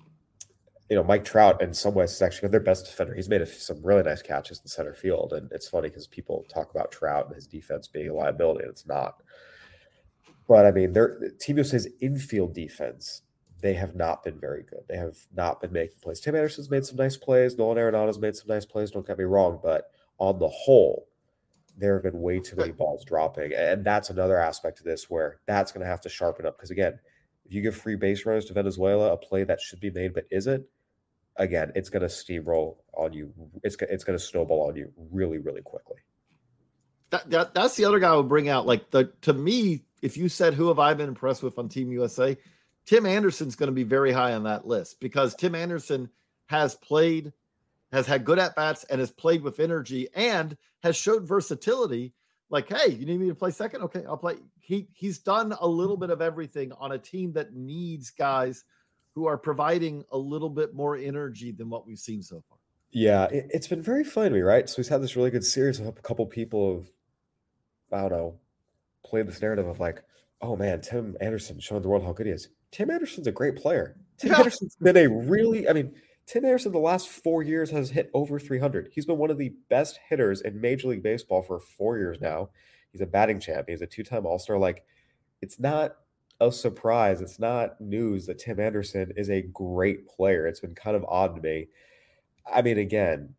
you 0.90 0.96
know, 0.96 1.04
Mike 1.04 1.26
Trout 1.26 1.62
in 1.64 1.74
some 1.74 1.96
ways 1.96 2.12
is 2.12 2.22
actually 2.22 2.50
their 2.50 2.60
best 2.60 2.86
defender. 2.86 3.16
He's 3.16 3.30
made 3.30 3.42
a, 3.42 3.48
some 3.48 3.82
really 3.82 4.04
nice 4.04 4.22
catches 4.22 4.60
in 4.60 4.68
center 4.68 4.94
field, 4.94 5.34
and 5.34 5.52
it's 5.52 5.68
funny 5.68 5.90
because 5.90 6.06
people 6.06 6.46
talk 6.54 6.70
about 6.70 6.92
Trout 6.92 7.26
and 7.26 7.36
his 7.36 7.48
defense 7.48 7.88
being 7.88 8.10
a 8.10 8.14
liability, 8.14 8.62
and 8.62 8.70
it's 8.70 8.86
not. 8.86 9.16
But 10.48 10.68
I 10.68 10.72
mean, 10.72 10.94
their 10.94 11.32
Team 11.40 11.58
USA's 11.58 11.88
infield 12.02 12.54
defense, 12.54 13.24
they 13.62 13.74
have 13.74 13.96
not 13.96 14.24
been 14.24 14.40
very 14.40 14.62
good. 14.62 14.82
They 14.88 14.98
have 14.98 15.18
not 15.34 15.62
been 15.62 15.72
making 15.72 15.98
plays. 16.04 16.20
Tim 16.20 16.36
Anderson's 16.36 16.70
made 16.70 16.86
some 16.86 16.98
nice 16.98 17.18
plays. 17.18 17.58
Nolan 17.58 17.80
Arenado's 17.80 18.20
made 18.20 18.36
some 18.36 18.50
nice 18.50 18.66
plays. 18.66 18.92
Don't 18.92 19.08
get 19.08 19.18
me 19.18 19.24
wrong, 19.24 19.60
but 19.64 19.90
on 20.24 20.40
the 20.40 20.48
whole, 20.48 21.10
there 21.78 21.96
have 21.96 22.04
been 22.04 22.22
way 22.22 22.40
too 22.40 22.56
many 22.56 22.72
balls 22.72 23.04
dropping. 23.04 23.52
And 23.54 23.84
that's 23.84 24.10
another 24.10 24.40
aspect 24.40 24.80
of 24.80 24.86
this 24.86 25.10
where 25.10 25.40
that's 25.48 25.74
going 25.74 25.84
to 25.84 25.90
have 25.90 26.00
to 26.02 26.10
sharpen 26.10 26.46
up. 26.46 26.56
Because 26.56 26.72
again, 26.72 26.98
if 27.46 27.54
you 27.54 27.62
give 27.62 27.76
free 27.76 27.98
base 27.98 28.26
runners 28.26 28.46
to 28.46 28.54
Venezuela, 28.54 29.12
a 29.12 29.18
play 29.18 29.44
that 29.44 29.60
should 29.60 29.82
be 29.82 29.92
made 29.92 30.14
but 30.14 30.24
isn't, 30.32 30.66
again, 31.36 31.74
it's 31.76 31.90
going 31.90 32.02
to 32.02 32.08
steamroll 32.08 32.78
on 32.94 33.12
you. 33.12 33.34
It's, 33.64 33.76
it's 33.82 34.06
going 34.06 34.18
to 34.18 34.24
snowball 34.24 34.70
on 34.70 34.78
you 34.78 34.94
really, 35.12 35.40
really 35.40 35.62
quickly. 35.62 35.98
That, 37.10 37.30
that, 37.30 37.54
that's 37.54 37.76
the 37.76 37.84
other 37.84 38.00
guy 38.00 38.14
I 38.14 38.16
would 38.16 38.30
bring 38.30 38.48
out. 38.48 38.66
Like 38.66 38.92
the 38.92 39.12
to 39.24 39.34
me, 39.34 39.84
if 40.02 40.16
you 40.16 40.30
said 40.30 40.54
who 40.54 40.70
have 40.70 40.80
I 40.80 40.94
been 40.94 41.10
impressed 41.10 41.44
with 41.44 41.60
on 41.60 41.68
Team 41.68 41.92
USA, 41.92 42.38
Tim 42.86 43.06
Anderson's 43.06 43.56
going 43.56 43.68
to 43.68 43.74
be 43.74 43.84
very 43.84 44.14
high 44.14 44.34
on 44.34 44.44
that 44.44 44.66
list 44.66 45.02
because 45.02 45.36
Tim 45.36 45.54
Anderson 45.54 46.10
has 46.48 46.76
played, 46.76 47.34
has 47.94 48.08
had 48.08 48.26
good 48.26 48.40
at 48.40 48.56
bats, 48.56 48.84
and 48.86 49.00
has 49.00 49.12
played 49.12 49.44
with 49.44 49.60
energy 49.60 50.10
and 50.16 50.58
has 50.82 50.98
showed 50.98 51.28
versatility. 51.28 52.14
Like, 52.50 52.68
hey, 52.68 52.92
you 52.92 53.06
need 53.06 53.20
me 53.20 53.30
to 53.30 53.36
play 53.36 53.52
second? 53.52 53.84
Okay, 53.84 54.04
I'll 54.08 54.18
play. 54.18 54.36
He 54.60 54.88
he's 54.94 55.20
done 55.20 55.56
a 55.62 55.68
little 55.68 55.96
bit 55.96 56.10
of 56.10 56.22
everything 56.22 56.72
on 56.74 56.92
a 56.92 56.98
team 56.98 57.32
that 57.34 57.54
needs 57.54 58.10
guys 58.10 58.66
who 59.16 59.28
are 59.28 59.38
providing 59.38 60.04
a 60.12 60.18
little 60.18 60.50
bit 60.50 60.74
more 60.74 60.98
energy 60.98 61.52
than 61.52 61.70
what 61.70 61.86
we've 61.86 62.00
seen 62.00 62.22
so 62.24 62.44
far. 62.50 62.58
Yeah, 62.92 63.26
it, 63.26 63.50
has 63.54 63.68
been 63.68 63.82
very 63.82 64.04
fun 64.04 64.26
to 64.26 64.32
me, 64.32 64.42
right? 64.42 64.68
So 64.68 64.78
he's 64.78 64.88
had 64.88 65.02
this 65.02 65.16
really 65.16 65.32
good 65.32 65.46
series. 65.46 65.80
Hope 65.80 66.00
a 66.00 66.02
couple 66.02 66.26
people 66.26 66.76
have, 66.76 66.88
I 67.92 68.02
don't 68.10 68.18
know, 68.18 68.40
played 69.06 69.28
this 69.28 69.42
narrative 69.42 69.68
of 69.68 69.80
like, 69.80 70.04
oh 70.42 70.56
man, 70.56 70.82
Tim 70.82 71.16
Anderson 71.22 71.60
showing 71.60 71.84
the 71.84 71.90
world 71.90 72.04
how 72.04 72.14
good 72.14 72.26
he 72.26 72.32
is. 72.32 72.50
Tim 72.72 72.90
Anderson's 72.90 73.28
a 73.28 73.32
great 73.32 73.56
player. 73.56 73.96
Tim 74.18 74.32
yeah. 74.32 74.40
Anderson's 74.40 74.76
been 74.82 74.98
a 74.98 75.08
really, 75.08 75.70
I 75.70 75.74
mean, 75.74 75.94
Tim 76.26 76.46
Anderson 76.46 76.72
the 76.72 76.80
last 76.80 77.10
four 77.10 77.44
years 77.44 77.70
has 77.72 77.90
hit 77.90 78.10
over 78.14 78.40
300. 78.40 78.90
He's 78.94 79.06
been 79.06 79.18
one 79.18 79.30
of 79.30 79.38
the 79.38 79.54
best 79.70 80.00
hitters 80.08 80.42
in 80.42 80.62
Major 80.62 80.88
League 80.88 81.04
Baseball 81.04 81.42
for 81.42 81.60
four 81.60 81.98
years 81.98 82.22
now. 82.22 82.50
He's 82.92 83.02
a 83.02 83.06
batting 83.06 83.40
champ. 83.40 83.68
He's 83.68 83.82
a 83.82 83.88
two-time 83.88 84.26
All-Star. 84.26 84.58
Like, 84.58 84.86
it's 85.42 85.60
not 85.60 85.98
a 86.40 86.52
surprise. 86.52 87.22
It's 87.22 87.40
not 87.40 87.80
news 87.82 88.26
that 88.28 88.40
Tim 88.40 88.60
Anderson 88.60 89.12
is 89.18 89.30
a 89.30 89.42
great 89.42 90.08
player. 90.08 90.48
It's 90.48 90.60
been 90.62 90.76
kind 90.76 90.96
of 90.96 91.06
odd 91.08 91.36
to 91.36 91.42
me. 91.42 91.68
I 92.52 92.62
mean, 92.62 92.78
again, 92.78 93.36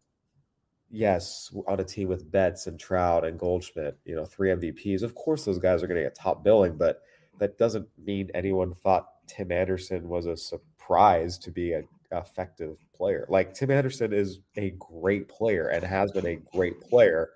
yes, 0.91 1.51
on 1.67 1.81
a 1.81 1.85
team 1.85 2.09
with 2.09 2.31
Betts 2.31 2.67
and 2.67 2.79
Trout 2.79 3.25
and 3.25 3.39
Goldschmidt, 3.39 3.99
you 4.05 4.15
know, 4.15 4.25
three 4.25 4.51
MVPs. 4.51 5.03
Of 5.03 5.15
course, 5.15 5.45
those 5.45 5.59
guys 5.59 5.83
are 5.83 5.87
going 5.87 5.99
to 5.99 6.05
get 6.05 6.15
top 6.15 6.45
billing, 6.45 6.77
but 6.77 7.03
that 7.39 7.59
doesn't 7.59 7.89
mean 7.99 8.31
anyone 8.35 8.75
thought 8.75 9.09
Tim 9.27 9.51
Anderson 9.51 10.09
was 10.09 10.27
a 10.27 10.37
surprise 10.37 11.39
to 11.39 11.51
be 11.51 11.73
an 11.73 11.89
effective 12.19 12.79
player. 12.95 13.27
Like 13.29 13.55
Tim 13.55 13.71
Anderson 13.71 14.13
is 14.13 14.41
a 14.57 14.71
great 14.79 15.29
player 15.29 15.69
and 15.69 15.85
has 15.85 16.13
been 16.13 16.27
a 16.27 16.37
great 16.57 16.81
player 16.81 17.31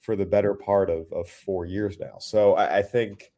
for 0.00 0.16
the 0.16 0.26
better 0.26 0.54
part 0.54 0.90
of, 0.90 1.10
of 1.12 1.28
four 1.28 1.64
years 1.64 1.98
now. 1.98 2.18
So 2.18 2.54
I, 2.54 2.78
I 2.78 2.82
think 2.82 3.32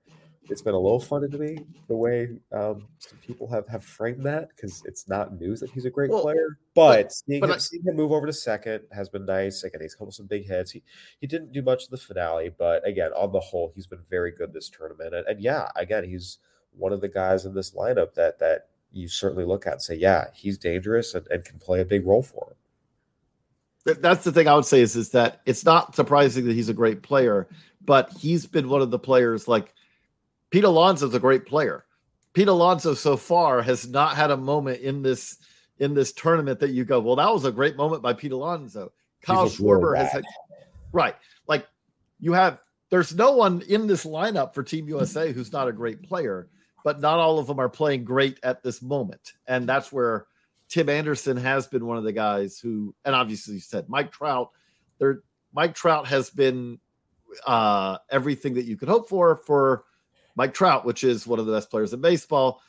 it's 0.51 0.63
been 0.63 0.75
a 0.75 0.79
little 0.79 1.01
funny 1.01 1.29
to 1.29 1.39
me 1.39 1.59
the 1.89 1.97
way 1.97 2.29
um, 2.53 2.87
some 2.99 3.19
people 3.19 3.49
have, 3.49 3.67
have 3.69 3.85
framed 3.85 4.25
that 4.25 4.49
because 4.49 4.83
it's 4.85 5.09
not 5.09 5.39
news 5.41 5.61
that 5.61 5.71
he's 5.71 5.85
a 5.85 5.91
great 5.91 6.11
well, 6.11 6.23
player. 6.23 6.59
But, 6.75 7.03
but 7.03 7.13
seeing, 7.13 7.41
but 7.41 7.51
him, 7.51 7.55
I, 7.55 7.59
seeing 7.59 7.83
him 7.83 7.97
move 7.97 8.13
over 8.13 8.27
to 8.27 8.33
second 8.33 8.83
has 8.93 9.09
been 9.09 9.25
nice. 9.25 9.63
Again, 9.65 9.81
he's 9.81 9.95
come 9.95 10.07
with 10.07 10.15
some 10.15 10.27
big 10.27 10.47
hits. 10.47 10.71
He 10.71 10.83
he 11.21 11.27
didn't 11.27 11.53
do 11.53 11.63
much 11.63 11.85
in 11.85 11.89
the 11.91 11.97
finale, 11.97 12.51
but 12.57 12.87
again, 12.87 13.11
on 13.13 13.33
the 13.33 13.41
whole, 13.41 13.73
he's 13.75 13.87
been 13.87 14.03
very 14.09 14.33
good 14.33 14.53
this 14.53 14.69
tournament. 14.69 15.15
And, 15.15 15.27
and 15.27 15.41
yeah, 15.41 15.69
again, 15.77 16.05
he's 16.05 16.39
one 16.73 16.93
of 16.93 17.01
the 17.01 17.09
guys 17.09 17.45
in 17.45 17.55
this 17.55 17.75
lineup 17.75 18.15
that 18.15 18.39
that 18.41 18.69
you 18.95 19.09
certainly 19.09 19.45
look 19.45 19.67
at 19.67 19.75
and 19.75 19.83
say, 19.83 19.97
yeah, 19.97 20.27
he's 20.35 20.57
dangerous 20.57 21.15
and, 21.15 21.27
and 21.29 21.45
can 21.45 21.59
play 21.59 21.81
a 21.81 21.85
big 21.85 22.07
role 22.07 22.23
for 22.23 22.49
him. 22.51 23.97
That's 24.01 24.25
the 24.25 24.33
thing 24.33 24.49
I 24.49 24.55
would 24.55 24.65
say 24.65 24.81
is, 24.81 24.97
is 24.97 25.11
that 25.11 25.43
it's 25.45 25.65
not 25.65 25.95
surprising 25.95 26.47
that 26.47 26.55
he's 26.55 26.71
a 26.71 26.75
great 26.75 27.03
player, 27.03 27.49
but 27.85 28.11
he's 28.13 28.47
been 28.47 28.69
one 28.69 28.81
of 28.81 28.91
the 28.91 28.99
players 28.99 29.47
like 29.47 29.75
Pete 30.51 30.65
Alonso's 30.65 31.15
a 31.15 31.21
great 31.21 31.45
player. 31.45 31.85
Pete 32.33 32.49
Alonso 32.49 32.95
so 32.95 33.17
far 33.17 33.61
has 33.61 33.87
not 33.87 34.17
had 34.17 34.31
a 34.31 34.37
moment 34.37 34.81
in 34.81 35.03
this 35.03 35.39
in 35.79 35.93
this 35.93 36.13
tournament 36.13 36.61
that 36.61 36.71
you 36.71 36.85
go, 36.85 37.01
well, 37.01 37.17
that 37.17 37.33
was 37.33 37.45
a 37.45 37.53
great 37.53 37.77
moment 37.77 38.01
by 38.01 38.13
Pete 38.13 38.33
Alonso. 38.33 38.93
Kyle 39.23 39.49
Schwarber 39.49 39.97
has 39.97 40.13
had 40.13 40.25
right. 40.93 41.17
Like 41.47 41.67
you 42.21 42.33
have 42.33 42.61
there's 42.91 43.15
no 43.15 43.33
one 43.33 43.63
in 43.63 43.87
this 43.87 44.07
lineup 44.07 44.55
for 44.55 44.63
Team 44.63 44.89
USA 44.89 45.33
who's 45.33 45.53
not 45.53 45.69
a 45.69 45.73
great 45.73 46.03
player 46.03 46.49
but 46.85 47.01
not 47.01 47.19
all 47.19 47.39
of 47.39 47.49
them 47.49 47.59
are 47.59 47.69
playing 47.69 48.05
great 48.05 48.39
at 48.45 48.63
this 48.63 48.81
moment. 48.81 49.33
And 49.49 49.67
that's 49.67 49.91
where 49.91 50.27
Tim 50.69 50.89
Anderson 50.89 51.37
has 51.39 51.67
been 51.67 51.87
one 51.87 51.97
of 51.97 52.05
the 52.05 52.13
guys 52.13 52.59
who, 52.59 52.95
and 53.05 53.15
obviously 53.15 53.55
you 53.55 53.61
said 53.61 53.89
Mike 53.89 54.13
Trout, 54.13 54.51
there 54.99 55.23
Mike 55.53 55.75
Trout 55.75 56.07
has 56.07 56.31
been 56.31 56.79
uh, 57.47 57.99
everything 58.11 58.55
that 58.55 58.67
you 58.67 58.77
could 58.77 58.89
hope 58.89 59.09
for 59.09 59.37
for 59.37 59.85
Mike 60.37 60.53
Trout, 60.53 60.85
which 60.85 61.05
is 61.05 61.27
one 61.27 61.39
of 61.39 61.47
the 61.47 61.53
best 61.53 61.71
players 61.71 61.93
in 61.93 62.01
baseball. 62.01 62.61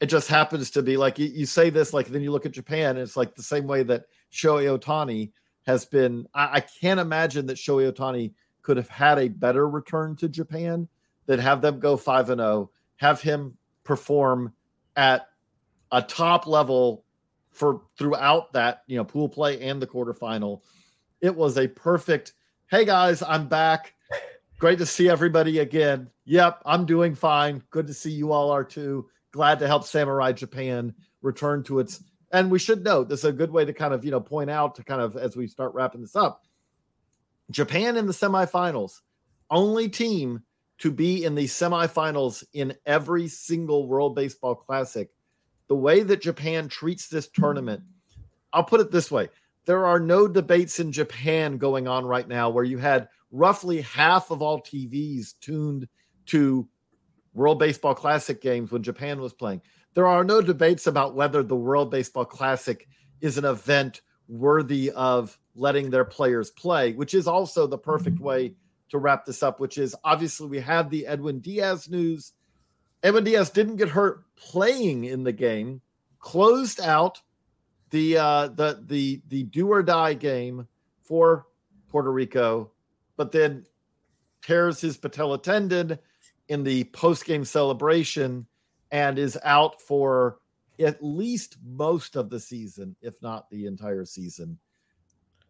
It 0.00 0.06
just 0.06 0.28
happens 0.28 0.70
to 0.72 0.82
be 0.82 0.96
like 0.96 1.18
you, 1.18 1.26
you 1.26 1.44
say 1.44 1.68
this, 1.68 1.92
like 1.92 2.06
then 2.06 2.22
you 2.22 2.32
look 2.32 2.46
at 2.46 2.52
Japan, 2.52 2.90
and 2.90 3.00
it's 3.00 3.16
like 3.16 3.34
the 3.34 3.42
same 3.42 3.66
way 3.66 3.82
that 3.82 4.04
Shohei 4.32 4.78
Ohtani 4.78 5.32
has 5.66 5.84
been. 5.84 6.26
I, 6.32 6.56
I 6.56 6.60
can't 6.60 7.00
imagine 7.00 7.46
that 7.46 7.58
Shohei 7.58 7.92
Ohtani 7.92 8.32
could 8.62 8.78
have 8.78 8.88
had 8.88 9.18
a 9.18 9.28
better 9.28 9.68
return 9.68 10.16
to 10.16 10.28
Japan 10.28 10.88
than 11.26 11.38
have 11.38 11.60
them 11.60 11.80
go 11.80 11.96
five 11.98 12.30
and 12.30 12.40
zero 12.40 12.48
oh 12.50 12.70
have 13.00 13.22
him 13.22 13.56
perform 13.82 14.52
at 14.94 15.26
a 15.90 16.02
top 16.02 16.46
level 16.46 17.02
for 17.50 17.80
throughout 17.96 18.52
that 18.52 18.82
you 18.86 18.96
know 18.98 19.04
pool 19.04 19.26
play 19.26 19.58
and 19.62 19.80
the 19.80 19.86
quarterfinal. 19.86 20.60
It 21.22 21.34
was 21.34 21.56
a 21.56 21.66
perfect. 21.66 22.34
Hey 22.70 22.84
guys, 22.84 23.22
I'm 23.22 23.48
back. 23.48 23.94
Great 24.58 24.78
to 24.78 24.86
see 24.86 25.08
everybody 25.08 25.60
again. 25.60 26.10
Yep, 26.26 26.62
I'm 26.66 26.84
doing 26.84 27.14
fine. 27.14 27.62
Good 27.70 27.86
to 27.86 27.94
see 27.94 28.10
you 28.10 28.32
all 28.32 28.50
are 28.50 28.64
too. 28.64 29.08
Glad 29.32 29.60
to 29.60 29.66
help 29.66 29.84
Samurai 29.84 30.32
Japan 30.32 30.94
return 31.22 31.62
to 31.64 31.78
its. 31.78 32.04
And 32.32 32.50
we 32.50 32.58
should 32.58 32.84
note 32.84 33.08
this 33.08 33.20
is 33.20 33.24
a 33.24 33.32
good 33.32 33.50
way 33.50 33.64
to 33.64 33.72
kind 33.72 33.94
of 33.94 34.04
you 34.04 34.10
know 34.10 34.20
point 34.20 34.50
out 34.50 34.74
to 34.74 34.84
kind 34.84 35.00
of 35.00 35.16
as 35.16 35.34
we 35.34 35.46
start 35.46 35.72
wrapping 35.72 36.02
this 36.02 36.16
up. 36.16 36.44
Japan 37.50 37.96
in 37.96 38.06
the 38.06 38.12
semifinals, 38.12 39.00
only 39.50 39.88
team 39.88 40.42
to 40.80 40.90
be 40.90 41.24
in 41.24 41.34
the 41.34 41.44
semifinals 41.44 42.44
in 42.52 42.74
every 42.84 43.28
single 43.28 43.86
World 43.86 44.14
Baseball 44.14 44.54
Classic, 44.54 45.08
the 45.68 45.76
way 45.76 46.02
that 46.02 46.22
Japan 46.22 46.68
treats 46.68 47.08
this 47.08 47.28
tournament, 47.28 47.82
I'll 48.52 48.64
put 48.64 48.80
it 48.80 48.90
this 48.90 49.10
way 49.10 49.28
there 49.66 49.86
are 49.86 50.00
no 50.00 50.26
debates 50.26 50.80
in 50.80 50.90
Japan 50.90 51.58
going 51.58 51.86
on 51.86 52.04
right 52.04 52.26
now 52.26 52.50
where 52.50 52.64
you 52.64 52.78
had 52.78 53.08
roughly 53.30 53.82
half 53.82 54.30
of 54.30 54.42
all 54.42 54.60
TVs 54.60 55.34
tuned 55.40 55.86
to 56.26 56.68
World 57.34 57.58
Baseball 57.58 57.94
Classic 57.94 58.40
games 58.40 58.72
when 58.72 58.82
Japan 58.82 59.20
was 59.20 59.32
playing. 59.32 59.60
There 59.94 60.06
are 60.06 60.24
no 60.24 60.40
debates 60.40 60.86
about 60.86 61.14
whether 61.14 61.42
the 61.42 61.56
World 61.56 61.90
Baseball 61.90 62.24
Classic 62.24 62.88
is 63.20 63.38
an 63.38 63.44
event 63.44 64.00
worthy 64.28 64.90
of 64.90 65.38
letting 65.54 65.90
their 65.90 66.04
players 66.04 66.50
play, 66.50 66.92
which 66.94 67.14
is 67.14 67.28
also 67.28 67.66
the 67.66 67.78
perfect 67.78 68.18
way 68.18 68.54
to 68.90 68.98
wrap 68.98 69.24
this 69.24 69.42
up, 69.42 69.60
which 69.60 69.78
is 69.78 69.94
obviously 70.04 70.48
we 70.48 70.60
have 70.60 70.90
the 70.90 71.06
Edwin 71.06 71.40
Diaz 71.40 71.88
news. 71.88 72.32
Edwin 73.02 73.24
Diaz 73.24 73.50
didn't 73.50 73.76
get 73.76 73.88
hurt 73.88 74.24
playing 74.36 75.04
in 75.04 75.24
the 75.24 75.32
game, 75.32 75.80
closed 76.18 76.80
out 76.80 77.20
the 77.90 78.18
uh, 78.18 78.48
the 78.48 78.82
the 78.86 79.22
the 79.28 79.44
do 79.44 79.68
or 79.68 79.82
die 79.82 80.14
game 80.14 80.66
for 81.02 81.46
Puerto 81.88 82.12
Rico, 82.12 82.70
but 83.16 83.32
then 83.32 83.64
tears 84.42 84.80
his 84.80 84.96
patella 84.96 85.40
tendon 85.40 85.98
in 86.48 86.64
the 86.64 86.84
post 86.84 87.24
game 87.24 87.44
celebration 87.44 88.46
and 88.90 89.18
is 89.18 89.38
out 89.44 89.80
for 89.80 90.38
at 90.78 91.02
least 91.02 91.56
most 91.64 92.16
of 92.16 92.30
the 92.30 92.40
season, 92.40 92.96
if 93.02 93.20
not 93.22 93.48
the 93.50 93.66
entire 93.66 94.04
season. 94.04 94.58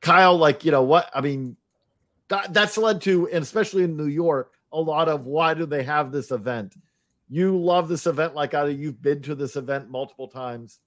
Kyle, 0.00 0.36
like, 0.36 0.64
you 0.64 0.70
know 0.70 0.82
what? 0.82 1.10
I 1.14 1.20
mean, 1.20 1.56
that, 2.30 2.54
that's 2.54 2.78
led 2.78 3.00
to, 3.02 3.28
and 3.28 3.42
especially 3.42 3.82
in 3.82 3.96
New 3.96 4.06
York, 4.06 4.54
a 4.72 4.80
lot 4.80 5.08
of 5.08 5.26
why 5.26 5.52
do 5.52 5.66
they 5.66 5.82
have 5.82 6.12
this 6.12 6.30
event? 6.30 6.76
You 7.28 7.58
love 7.58 7.88
this 7.88 8.06
event 8.06 8.34
like 8.34 8.54
I 8.54 8.66
you've 8.68 9.02
been 9.02 9.20
to 9.22 9.34
this 9.34 9.56
event 9.56 9.90
multiple 9.90 10.28
times. 10.28 10.78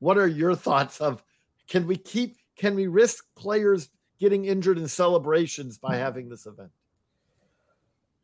What 0.00 0.18
are 0.18 0.26
your 0.26 0.54
thoughts 0.56 1.00
of 1.00 1.22
can 1.68 1.86
we 1.86 1.96
keep 1.96 2.38
can 2.56 2.74
we 2.74 2.86
risk 2.86 3.24
players 3.36 3.90
getting 4.18 4.46
injured 4.46 4.78
in 4.78 4.88
celebrations 4.88 5.78
by 5.78 5.96
having 5.96 6.28
this 6.28 6.46
event? 6.46 6.70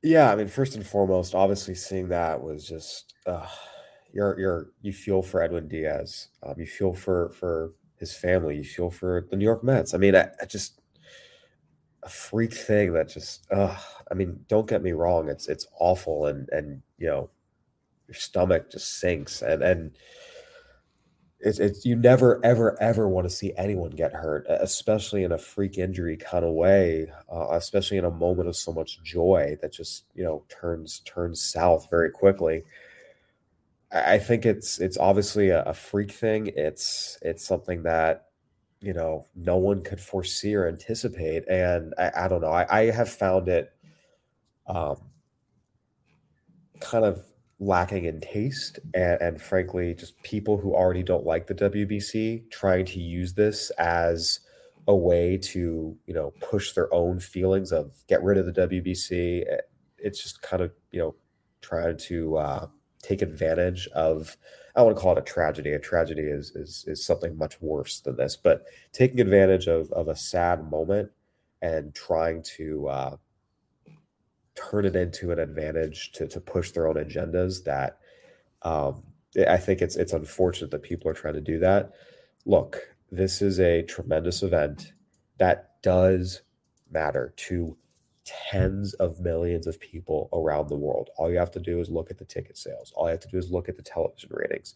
Yeah, 0.02 0.30
I 0.30 0.36
mean, 0.36 0.48
first 0.48 0.74
and 0.74 0.86
foremost, 0.86 1.34
obviously 1.34 1.74
seeing 1.74 2.08
that 2.08 2.42
was 2.42 2.66
just 2.66 3.14
uh, 3.26 3.46
you're 4.12 4.38
you're 4.38 4.70
you 4.80 4.92
feel 4.92 5.22
for 5.22 5.42
Edwin 5.42 5.68
Diaz, 5.68 6.28
um, 6.42 6.54
you 6.58 6.66
feel 6.66 6.94
for 6.94 7.30
for 7.30 7.72
his 7.96 8.14
family, 8.14 8.56
you 8.56 8.64
feel 8.64 8.90
for 8.90 9.26
the 9.30 9.36
New 9.36 9.44
York 9.44 9.62
Mets. 9.62 9.94
I 9.94 9.98
mean, 9.98 10.16
I, 10.16 10.28
I 10.40 10.46
just 10.46 10.80
a 12.05 12.09
freak 12.09 12.52
thing 12.52 12.92
that 12.92 13.09
just 13.09 13.50
uh 13.50 13.76
I 14.11 14.14
mean, 14.14 14.44
don't 14.48 14.68
get 14.68 14.82
me 14.82 14.92
wrong, 14.92 15.28
it's 15.28 15.48
it's 15.48 15.66
awful 15.80 16.26
and 16.26 16.48
and 16.50 16.82
you 16.98 17.07
know, 17.07 17.30
your 18.09 18.14
stomach 18.14 18.70
just 18.70 19.00
sinks 19.00 19.42
and 19.42 19.62
and 19.62 19.92
it's, 21.40 21.59
it's 21.59 21.84
you 21.84 21.94
never 21.96 22.40
ever 22.44 22.80
ever 22.80 23.09
want 23.09 23.28
to 23.28 23.34
see 23.34 23.52
anyone 23.57 23.90
get 23.90 24.12
hurt 24.14 24.46
especially 24.48 25.24
in 25.24 25.32
a 25.32 25.38
freak 25.38 25.76
injury 25.76 26.16
kind 26.16 26.42
of 26.42 26.52
way 26.52 27.07
uh, 27.30 27.48
especially 27.50 27.98
in 27.98 28.05
a 28.07 28.11
moment 28.11 28.48
of 28.48 28.57
so 28.57 28.72
much 28.72 29.02
joy 29.02 29.57
that 29.61 29.72
just 29.72 30.05
you 30.14 30.24
know 30.24 30.44
turns 30.48 31.00
turns 31.00 31.42
south 31.42 31.88
very 31.90 32.11
quickly. 32.11 32.62
I, 33.92 34.18
think 34.18 34.44
it's 34.44 34.80
it's 34.80 34.98
obviously 34.98 35.50
a, 35.50 35.62
a, 35.62 35.72
freak 35.72 36.11
thing. 36.11 36.50
It's 36.57 37.16
it's 37.22 37.46
something 37.46 37.84
that 37.84 38.26
you 38.85 38.93
know 38.93 39.26
no 39.35 39.57
one 39.57 39.82
could 39.82 40.01
foresee 40.01 40.55
or 40.55 40.68
anticipate 40.68 41.47
and 41.49 41.95
i, 41.99 42.11
I 42.16 42.28
don't 42.28 42.43
know 42.43 42.53
I, 42.53 42.66
I 42.68 42.91
have 42.91 43.09
found 43.09 43.49
it 43.49 43.72
um 44.66 44.97
kind 46.80 47.05
of 47.05 47.24
lacking 47.61 48.05
in 48.05 48.20
taste 48.20 48.78
and, 48.95 49.20
and, 49.20 49.41
frankly 49.41 49.95
just 49.95 50.20
people 50.22 50.59
who 50.59 50.74
already 50.74 51.03
don't 51.03 51.24
like 51.24 51.47
the 51.47 51.55
WBC 51.55 52.51
trying 52.51 52.85
to 52.85 53.01
use 53.01 53.35
this 53.35 53.70
as 53.78 54.41
a 54.89 54.95
way 54.95 55.39
to 55.39 55.97
you 56.07 56.14
know 56.14 56.32
push 56.41 56.72
their 56.72 56.93
own 56.93 57.20
feelings 57.20 57.72
of 57.72 57.93
get 58.09 58.22
rid 58.22 58.37
of 58.37 58.47
the 58.47 58.66
WBC 58.68 59.45
eh, 59.51 59.57
it's 59.99 60.22
just 60.22 60.43
kind 60.43 60.62
of 60.62 60.72
you 60.91 61.01
know 61.01 61.14
trying 61.62 61.97
to 61.97 62.37
uh, 62.37 62.66
take 63.03 63.22
advantage 63.22 63.89
of 63.95 64.37
I 64.76 64.82
want 64.82 64.96
to 64.96 65.00
call 65.00 65.12
it 65.12 65.18
a 65.18 65.22
tragedy 65.22 65.72
a 65.72 65.78
tragedy 65.78 66.22
is 66.22 66.50
is 66.54 66.84
is 66.86 67.04
something 67.04 67.36
much 67.36 67.60
worse 67.60 68.00
than 68.00 68.16
this 68.16 68.36
but 68.36 68.64
taking 68.92 69.20
advantage 69.20 69.66
of 69.66 69.90
of 69.92 70.08
a 70.08 70.16
sad 70.16 70.70
moment 70.70 71.10
and 71.62 71.94
trying 71.94 72.42
to 72.42 72.88
uh, 72.88 73.16
turn 74.54 74.84
it 74.84 74.96
into 74.96 75.32
an 75.32 75.38
advantage 75.38 76.12
to 76.12 76.26
to 76.26 76.40
push 76.40 76.70
their 76.70 76.86
own 76.86 76.96
agendas 76.96 77.64
that 77.64 77.98
um, 78.62 79.02
I 79.48 79.56
think 79.56 79.82
it's 79.82 79.96
it's 79.96 80.12
unfortunate 80.12 80.70
that 80.70 80.82
people 80.82 81.10
are 81.10 81.14
trying 81.14 81.34
to 81.34 81.40
do 81.40 81.58
that. 81.60 81.92
Look, 82.44 82.94
this 83.10 83.42
is 83.42 83.58
a 83.60 83.82
tremendous 83.82 84.42
event 84.42 84.92
that 85.38 85.70
does 85.82 86.42
matter 86.90 87.32
to 87.36 87.76
tens 88.24 88.94
of 88.94 89.20
millions 89.20 89.66
of 89.66 89.80
people 89.80 90.28
around 90.32 90.68
the 90.68 90.76
world. 90.76 91.10
All 91.16 91.30
you 91.30 91.38
have 91.38 91.50
to 91.52 91.60
do 91.60 91.80
is 91.80 91.90
look 91.90 92.10
at 92.10 92.18
the 92.18 92.24
ticket 92.24 92.56
sales. 92.56 92.92
All 92.96 93.06
you 93.06 93.12
have 93.12 93.20
to 93.20 93.28
do 93.28 93.38
is 93.38 93.50
look 93.50 93.68
at 93.68 93.76
the 93.76 93.82
television 93.82 94.30
ratings. 94.32 94.74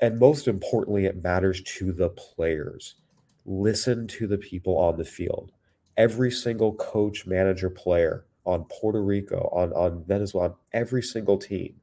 And 0.00 0.18
most 0.18 0.48
importantly, 0.48 1.04
it 1.04 1.22
matters 1.22 1.62
to 1.62 1.92
the 1.92 2.10
players. 2.10 2.96
Listen 3.44 4.06
to 4.08 4.26
the 4.26 4.38
people 4.38 4.76
on 4.76 4.96
the 4.96 5.04
field. 5.04 5.52
Every 5.96 6.30
single 6.30 6.74
coach, 6.74 7.26
manager, 7.26 7.70
player 7.70 8.26
on 8.44 8.64
Puerto 8.64 9.02
Rico, 9.02 9.48
on, 9.52 9.72
on 9.72 10.04
Venezuela, 10.04 10.48
on 10.48 10.54
every 10.72 11.02
single 11.02 11.38
team 11.38 11.76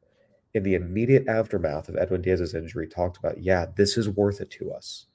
in 0.54 0.64
the 0.64 0.76
immediate 0.76 1.28
aftermath 1.28 1.90
of 1.90 1.96
Edwin 1.98 2.22
Diaz's 2.22 2.56
injury 2.56 2.88
talked 2.88 3.18
about, 3.18 3.42
yeah, 3.42 3.68
this 3.76 3.98
is 3.98 4.10
worth 4.10 4.42
it 4.42 4.50
to 4.52 4.72
us. 4.72 5.06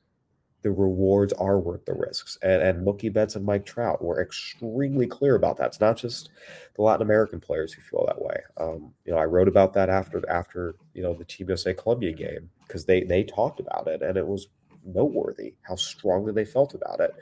The 0.65 0.73
rewards 0.73 1.33
are 1.35 1.61
worth 1.61 1.85
the 1.85 1.95
risks. 1.95 2.37
And, 2.43 2.61
and 2.63 2.87
Mookie 2.87 3.13
Betts 3.13 3.37
and 3.37 3.45
Mike 3.45 3.67
Trout 3.67 4.03
were 4.03 4.21
extremely 4.21 5.07
clear 5.07 5.37
about 5.37 5.59
that. 5.59 5.67
It's 5.67 5.81
not 5.81 5.97
just 5.97 6.31
the 6.75 6.83
Latin 6.83 7.03
American 7.03 7.39
players 7.39 7.73
who 7.73 7.83
feel 7.83 8.05
that 8.07 8.21
way. 8.21 8.41
Um, 8.57 8.95
you 9.05 9.13
know, 9.13 9.19
I 9.19 9.27
wrote 9.27 9.47
about 9.47 9.75
that 9.75 9.89
after 9.89 10.29
after 10.29 10.75
you 10.95 11.03
know 11.03 11.15
the 11.15 11.25
Team 11.25 11.49
USA 11.49 11.75
game 11.75 12.51
because 12.67 12.87
they 12.87 13.05
they 13.05 13.23
talked 13.23 13.61
about 13.61 13.87
it 13.87 14.03
and 14.03 14.17
it 14.17 14.27
was 14.27 14.49
noteworthy 14.85 15.55
how 15.63 15.77
strongly 15.77 16.33
they 16.33 16.45
felt 16.45 16.75
about 16.75 16.99
it. 16.99 17.15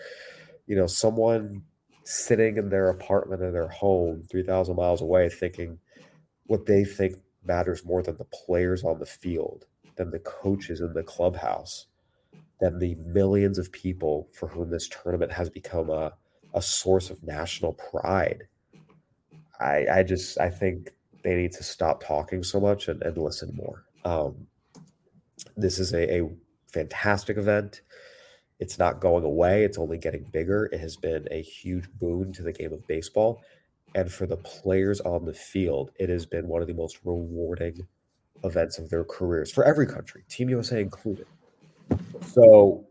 You 0.67 0.77
know, 0.77 0.87
someone 0.87 1.65
sitting 2.05 2.57
in 2.57 2.71
their 2.71 2.89
apartment 2.89 3.43
in 3.43 3.53
their 3.53 3.69
home 3.69 4.25
3,000 4.31 4.75
miles 4.75 5.01
away 5.01 5.29
thinking 5.29 5.79
what 6.47 6.67
they 6.67 6.85
think 6.85 7.17
matters 7.45 7.85
more 7.85 8.03
than 8.03 8.17
the 8.17 8.25
players 8.25 8.85
on 8.85 8.99
the 8.99 9.07
field, 9.07 9.67
than 9.97 10.11
the 10.11 10.19
coaches 10.19 10.81
in 10.81 10.93
the 10.93 11.03
clubhouse, 11.03 11.87
than 12.63 12.79
the 12.79 12.95
millions 12.95 13.59
of 13.59 13.73
people 13.73 14.29
for 14.33 14.47
whom 14.47 14.71
this 14.71 14.89
tournament 14.89 15.33
has 15.33 15.51
become 15.51 15.91
a, 15.91 16.13
a 16.55 16.63
source 16.63 17.11
of 17.11 17.21
national 17.25 17.73
pride. 17.73 18.45
I, 19.59 19.87
I 19.93 20.03
just 20.05 20.39
I 20.39 20.49
think 20.49 20.91
they 21.25 21.35
need 21.35 21.51
to 21.53 21.65
stop 21.65 22.05
talking 22.05 22.45
so 22.45 22.61
much 22.61 22.87
and, 22.87 23.03
and 23.03 23.19
listen 23.19 23.53
more. 23.57 23.85
Um, 24.05 24.47
this 25.57 25.81
is 25.81 25.93
a, 25.93 26.21
a 26.21 26.31
fantastic 26.73 27.37
event. 27.37 27.81
It's 28.61 28.79
not 28.79 29.01
going 29.01 29.25
away, 29.25 29.65
it's 29.65 29.77
only 29.77 29.99
getting 29.99 30.23
bigger. 30.23 30.67
It 30.67 30.79
has 30.79 30.97
been 30.97 31.27
a 31.33 31.43
huge 31.43 31.91
boon 31.99 32.33
to 32.35 32.43
the 32.43 32.53
game 32.53 32.73
of 32.73 32.87
baseball. 32.87 33.43
And 33.97 34.11
for 34.11 34.25
the 34.25 34.37
players 34.37 35.01
on 35.01 35.25
the 35.25 35.35
field, 35.35 35.91
it 35.99 36.09
has 36.11 36.27
been 36.27 36.47
one 36.47 36.63
of 36.63 36.69
the 36.69 36.75
most 36.75 37.01
rewarding 37.05 37.89
events 38.45 38.79
of 38.79 38.89
their 38.89 39.03
careers 39.03 39.51
for 39.51 39.65
every 39.65 39.87
country, 39.87 40.23
Team 40.29 40.49
USA 40.49 40.81
included. 40.81 41.27
So 42.27 42.87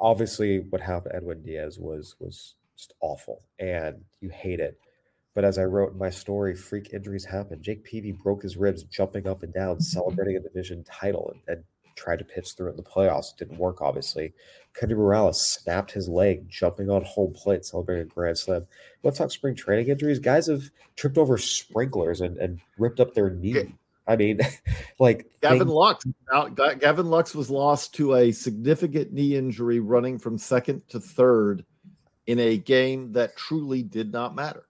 obviously 0.00 0.60
what 0.60 0.80
happened 0.80 1.12
to 1.12 1.16
Edwin 1.16 1.42
Diaz 1.42 1.78
was 1.78 2.16
was 2.18 2.54
just 2.76 2.94
awful 3.00 3.42
and 3.58 4.02
you 4.20 4.28
hate 4.28 4.60
it. 4.60 4.78
But 5.34 5.44
as 5.44 5.58
I 5.58 5.64
wrote 5.64 5.92
in 5.92 5.98
my 5.98 6.10
story, 6.10 6.54
freak 6.54 6.92
injuries 6.92 7.24
happen. 7.24 7.62
Jake 7.62 7.84
Peavy 7.84 8.12
broke 8.12 8.42
his 8.42 8.56
ribs 8.56 8.82
jumping 8.84 9.26
up 9.26 9.42
and 9.42 9.52
down, 9.52 9.76
mm-hmm. 9.76 9.82
celebrating 9.82 10.36
a 10.36 10.40
division 10.40 10.84
title, 10.84 11.32
and, 11.32 11.56
and 11.56 11.64
tried 11.96 12.18
to 12.18 12.24
pitch 12.24 12.52
through 12.52 12.68
it 12.68 12.70
in 12.72 12.76
the 12.76 12.82
playoffs. 12.82 13.32
It 13.32 13.38
didn't 13.38 13.58
work, 13.58 13.80
obviously. 13.80 14.34
Kendrys 14.74 14.96
Morales 14.96 15.40
snapped 15.40 15.92
his 15.92 16.08
leg 16.08 16.48
jumping 16.48 16.90
on 16.90 17.04
home 17.04 17.32
plate, 17.32 17.64
celebrating 17.64 18.02
a 18.02 18.14
grand 18.14 18.38
slam. 18.38 18.66
Let's 19.02 19.18
talk 19.18 19.30
spring 19.30 19.54
training 19.54 19.88
injuries. 19.88 20.18
Guys 20.18 20.46
have 20.46 20.70
tripped 20.96 21.18
over 21.18 21.38
sprinklers 21.38 22.20
and, 22.20 22.36
and 22.38 22.60
ripped 22.78 23.00
up 23.00 23.14
their 23.14 23.30
knee. 23.30 23.74
I 24.06 24.16
mean, 24.16 24.40
like 24.98 25.30
Gavin 25.40 25.60
things- 25.60 25.70
Lux. 25.70 26.04
Gavin 26.54 27.10
Lux 27.10 27.34
was 27.34 27.50
lost 27.50 27.94
to 27.96 28.14
a 28.14 28.32
significant 28.32 29.12
knee 29.12 29.36
injury 29.36 29.80
running 29.80 30.18
from 30.18 30.38
second 30.38 30.82
to 30.88 31.00
third 31.00 31.64
in 32.26 32.38
a 32.38 32.56
game 32.56 33.12
that 33.12 33.36
truly 33.36 33.82
did 33.82 34.12
not 34.12 34.34
matter. 34.34 34.66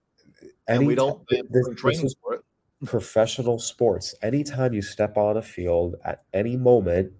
And 0.68 0.78
Any, 0.78 0.86
we 0.86 0.94
don't 0.94 1.26
this, 1.28 1.42
this 1.50 2.02
is, 2.02 2.16
for 2.22 2.34
it 2.34 2.44
professional 2.86 3.58
sports. 3.58 4.14
Anytime 4.22 4.72
you 4.72 4.82
step 4.82 5.16
on 5.16 5.36
a 5.36 5.42
field 5.42 5.96
at 6.04 6.24
any 6.32 6.56
moment, 6.56 7.12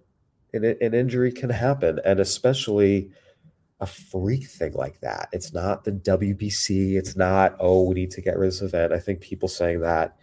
an, 0.52 0.64
an 0.64 0.94
injury 0.94 1.32
can 1.32 1.50
happen, 1.50 2.00
and 2.04 2.20
especially 2.20 3.10
a 3.80 3.86
freak 3.86 4.46
thing 4.46 4.72
like 4.74 5.00
that. 5.00 5.28
It's 5.32 5.52
not 5.52 5.84
the 5.84 5.92
WBC. 5.92 6.96
It's 6.96 7.16
not, 7.16 7.56
oh, 7.58 7.84
we 7.84 7.94
need 7.94 8.10
to 8.12 8.20
get 8.20 8.36
rid 8.38 8.48
of 8.48 8.52
this 8.52 8.62
event. 8.62 8.92
I 8.92 8.98
think 8.98 9.20
people 9.20 9.48
saying 9.48 9.80
that 9.80 10.16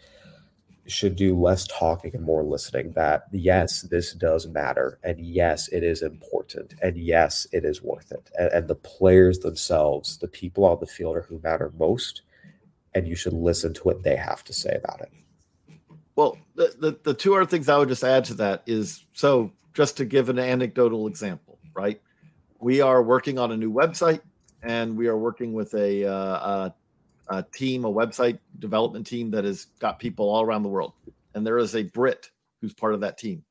should 0.90 1.16
do 1.16 1.40
less 1.40 1.68
talking 1.68 2.12
and 2.14 2.24
more 2.24 2.44
listening. 2.44 2.94
That, 2.94 3.26
yes, 3.32 3.82
this 3.84 4.14
does 4.14 4.48
matter. 4.48 5.00
And 5.04 5.20
yes, 5.20 5.68
it 5.70 5.84
is 5.84 6.02
important. 6.02 6.74
And 6.82 6.98
yes, 6.98 7.48
it 7.52 7.64
is 7.64 7.82
worth 7.82 8.12
it. 8.12 8.30
And, 8.38 8.52
and 8.52 8.68
the 8.68 8.76
players 8.76 9.40
themselves, 9.40 10.18
the 10.18 10.28
people 10.28 10.66
on 10.66 10.80
the 10.80 10.88
field 10.88 11.16
are 11.16 11.22
who 11.22 11.40
matter 11.44 11.72
most. 11.78 12.24
And 12.96 13.08
you 13.08 13.16
should 13.16 13.34
listen 13.34 13.74
to 13.76 13.84
what 13.84 14.04
they 14.04 14.16
have 14.16 14.44
to 14.46 14.54
say 14.54 14.76
about 14.76 15.02
it. 15.02 15.12
Well, 16.16 16.38
the, 16.56 16.76
the, 16.80 17.00
the 17.04 17.14
two 17.14 17.36
other 17.36 17.46
things 17.46 17.70
I 17.70 17.78
would 17.78 17.90
just 17.90 18.04
add 18.04 18.26
to 18.26 18.34
that 18.36 18.64
is 18.66 19.06
so 19.14 19.52
just 19.74 19.96
to 19.98 20.06
give 20.06 20.28
an 20.30 20.40
anecdotal 20.40 21.08
example, 21.08 21.60
right? 21.74 22.02
We 22.60 22.82
are 22.82 23.02
working 23.02 23.40
on 23.40 23.52
a 23.52 23.58
new 23.58 23.72
website 23.72 24.22
and 24.62 24.98
we 24.98 25.08
are 25.08 25.18
working 25.18 25.54
with 25.54 25.74
a, 25.76 26.06
uh, 26.06 26.14
a, 26.14 26.76
a 27.30 27.44
team, 27.44 27.86
a 27.86 27.92
website 27.92 28.40
development 28.60 29.06
team 29.06 29.32
that 29.32 29.46
has 29.46 29.66
got 29.80 30.00
people 30.00 30.30
all 30.30 30.44
around 30.44 30.64
the 30.64 30.70
world. 30.70 30.94
And 31.34 31.46
there 31.46 31.58
is 31.58 31.76
a 31.76 31.84
Brit 31.84 32.30
who's 32.60 32.74
part 32.74 32.94
of 32.94 33.02
that 33.02 33.18
team. 33.18 33.44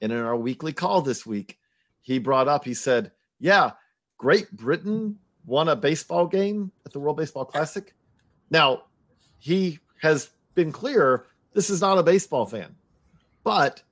And 0.00 0.12
in 0.12 0.18
our 0.18 0.36
weekly 0.36 0.72
call 0.72 1.00
this 1.00 1.24
week, 1.24 1.58
he 2.02 2.18
brought 2.18 2.48
up, 2.48 2.64
he 2.64 2.74
said, 2.74 3.12
Yeah, 3.38 3.72
Great 4.18 4.50
Britain 4.52 5.18
won 5.46 5.68
a 5.68 5.76
baseball 5.76 6.26
game 6.26 6.72
at 6.84 6.92
the 6.92 7.00
World 7.00 7.16
Baseball 7.16 7.44
Classic. 7.44 7.94
Now, 8.50 8.82
he 9.38 9.78
has 10.00 10.30
been 10.54 10.72
clear 10.72 11.26
this 11.52 11.70
is 11.70 11.80
not 11.80 11.98
a 11.98 12.02
baseball 12.02 12.46
fan. 12.46 12.74
But 13.44 13.82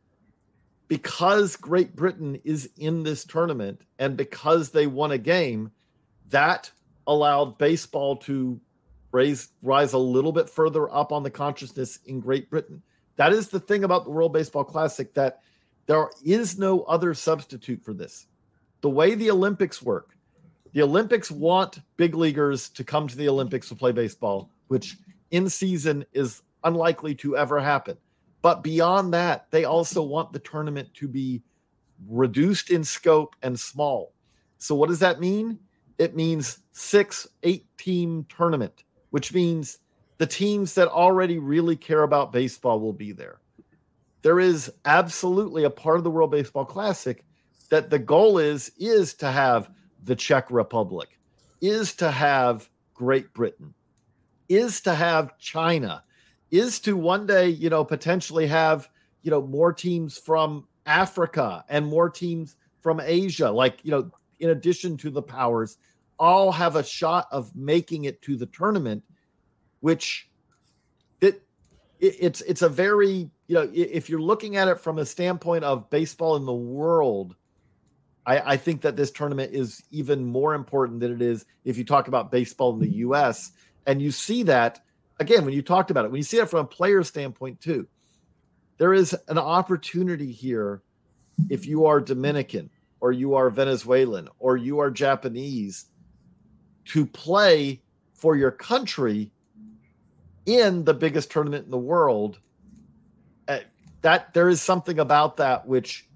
because 0.89 1.57
Great 1.57 1.95
Britain 1.95 2.41
is 2.45 2.71
in 2.77 3.03
this 3.03 3.25
tournament 3.25 3.81
and 3.99 4.17
because 4.17 4.71
they 4.71 4.87
won 4.87 5.13
a 5.13 5.19
game, 5.19 5.71
that 6.31 6.71
allowed 7.07 7.59
baseball 7.59 8.17
to 8.17 8.61
raise 9.13 9.49
rise 9.63 9.93
a 9.93 9.99
little 9.99 10.33
bit 10.33 10.49
further 10.49 10.93
up 10.93 11.13
on 11.13 11.23
the 11.23 11.31
consciousness 11.31 11.99
in 12.07 12.21
Great 12.21 12.51
Britain. 12.51 12.83
That 13.17 13.33
is 13.33 13.49
the 13.49 13.61
thing 13.61 13.85
about 13.85 14.05
the 14.05 14.11
World 14.11 14.33
Baseball 14.33 14.65
Classic 14.65 15.13
that 15.15 15.41
there 15.87 16.09
is 16.25 16.59
no 16.59 16.83
other 16.83 17.15
substitute 17.15 17.83
for 17.85 17.93
this. 17.93 18.27
The 18.81 18.91
way 18.91 19.15
the 19.15 19.31
Olympics 19.31 19.83
work, 19.83 20.17
the 20.73 20.83
Olympics 20.83 21.31
want 21.31 21.81
big 21.97 22.15
leaguers 22.15 22.69
to 22.71 22.85
come 22.85 23.09
to 23.09 23.17
the 23.17 23.29
Olympics 23.29 23.69
to 23.69 23.75
play 23.75 23.93
baseball, 23.93 24.51
which 24.69 24.97
in 25.31 25.49
season 25.49 26.05
is 26.13 26.43
unlikely 26.65 27.15
to 27.17 27.37
ever 27.37 27.61
happen. 27.61 27.97
But 28.43 28.63
beyond 28.63 29.13
that, 29.15 29.51
they 29.51 29.65
also 29.65 30.03
want 30.03 30.33
the 30.33 30.39
tournament 30.39 30.89
to 30.95 31.09
be 31.09 31.43
reduced 32.09 32.71
in 32.71 32.85
scope 32.85 33.37
and 33.43 33.59
small. 33.59 34.15
So, 34.59 34.75
what 34.75 34.89
does 34.89 35.01
that 35.01 35.21
mean? 35.21 35.59
It 35.99 36.17
means 36.17 36.61
six, 36.73 37.27
eight 37.43 37.67
team 37.77 38.27
tournament, 38.35 38.85
which 39.11 39.35
means 39.35 39.79
the 40.19 40.27
teams 40.27 40.75
that 40.75 40.89
already 40.89 41.39
really 41.39 41.77
care 41.77 42.03
about 42.03 42.33
baseball 42.33 42.81
will 42.81 42.93
be 42.93 43.13
there. 43.13 43.41
There 44.23 44.41
is 44.41 44.71
absolutely 44.85 45.65
a 45.65 45.71
part 45.71 45.99
of 45.99 46.05
the 46.05 46.11
World 46.11 46.31
Baseball 46.31 46.65
Classic 46.65 47.25
that 47.71 47.89
the 47.89 47.99
goal 47.99 48.39
is 48.39 48.71
is 48.79 49.15
to 49.15 49.31
have 49.31 49.71
the 50.05 50.17
Czech 50.17 50.51
Republic, 50.51 51.19
is 51.61 51.95
to 51.97 52.11
have 52.11 52.69
Great 52.95 53.33
Britain, 53.33 53.73
is 54.49 54.81
to 54.83 54.95
have 54.95 55.39
China, 55.39 56.03
is 56.51 56.81
to 56.81 56.97
one 56.97 57.27
day, 57.27 57.49
you 57.49 57.71
know, 57.71 57.85
potentially 57.85 58.47
have, 58.47 58.89
you 59.23 59.31
know, 59.31 59.41
more 59.41 59.73
teams 59.73 60.19
from 60.19 60.67
Africa 60.85 61.65
and 61.69 61.87
more 61.87 62.11
teams 62.11 62.57
from 62.81 63.01
Asia, 63.01 63.51
like, 63.51 63.79
you 63.85 63.91
know, 63.91 64.11
in 64.41 64.51
addition 64.51 64.97
to 64.99 65.11
the 65.11 65.23
powers, 65.23 65.79
all 66.21 66.53
have 66.53 66.77
a 66.77 66.85
shot 66.85 67.27
of 67.33 67.57
making 67.57 68.05
it 68.05 68.21
to 68.23 68.37
the 68.37 68.47
tournament, 68.47 69.03
which 69.81 70.29
it, 71.23 71.43
it 71.99 72.17
it's 72.21 72.43
it's 72.43 72.63
a 72.63 72.69
very 72.69 73.31
you 73.49 73.55
know 73.55 73.69
if 73.75 74.09
you're 74.09 74.21
looking 74.21 74.57
at 74.57 74.69
it 74.69 74.79
from 74.79 74.99
a 74.99 75.07
standpoint 75.07 75.65
of 75.65 75.89
baseball 75.89 76.37
in 76.37 76.45
the 76.45 76.53
world, 76.53 77.35
I, 78.27 78.53
I 78.53 78.57
think 78.59 78.83
that 78.83 78.97
this 78.97 79.11
tournament 79.11 79.55
is 79.55 79.83
even 79.91 80.25
more 80.25 80.55
important 80.55 81.01
than 81.01 81.13
it 81.13 81.23
is 81.23 81.47
if 81.65 81.79
you 81.79 81.85
talk 81.85 82.07
about 82.07 82.31
baseball 82.31 82.75
in 82.75 82.81
the 82.81 82.97
U.S. 82.99 83.53
And 83.87 84.01
you 84.03 84.11
see 84.11 84.43
that 84.45 84.81
again 85.19 85.45
when 85.47 85.55
you 85.55 85.63
talked 85.63 85.91
about 85.91 86.05
it 86.05 86.11
when 86.11 86.19
you 86.19 86.25
see 86.25 86.37
it 86.37 86.51
from 86.51 86.61
a 86.61 86.69
player 86.69 87.03
standpoint 87.03 87.61
too. 87.61 87.89
There 88.77 88.95
is 88.95 89.15
an 89.29 89.39
opportunity 89.39 90.33
here 90.33 90.83
if 91.51 91.67
you 91.67 91.87
are 91.87 92.01
Dominican 92.01 92.71
or 93.01 93.13
you 93.13 93.35
are 93.35 93.51
Venezuelan 93.51 94.29
or 94.39 94.57
you 94.57 94.79
are 94.79 94.91
Japanese 94.91 95.87
to 96.93 97.07
play 97.07 97.81
for 98.15 98.37
your 98.37 98.51
country 98.51 99.31
in 100.45 100.85
the 100.85 100.95
biggest 100.95 101.31
tournament 101.31 101.65
in 101.65 101.71
the 101.71 101.79
world. 101.79 102.41
Uh, 103.47 103.61
that 104.03 104.35
there 104.35 104.49
is 104.49 104.61
something 104.61 104.99
about 104.99 105.37
that 105.37 105.67
which 105.69 106.09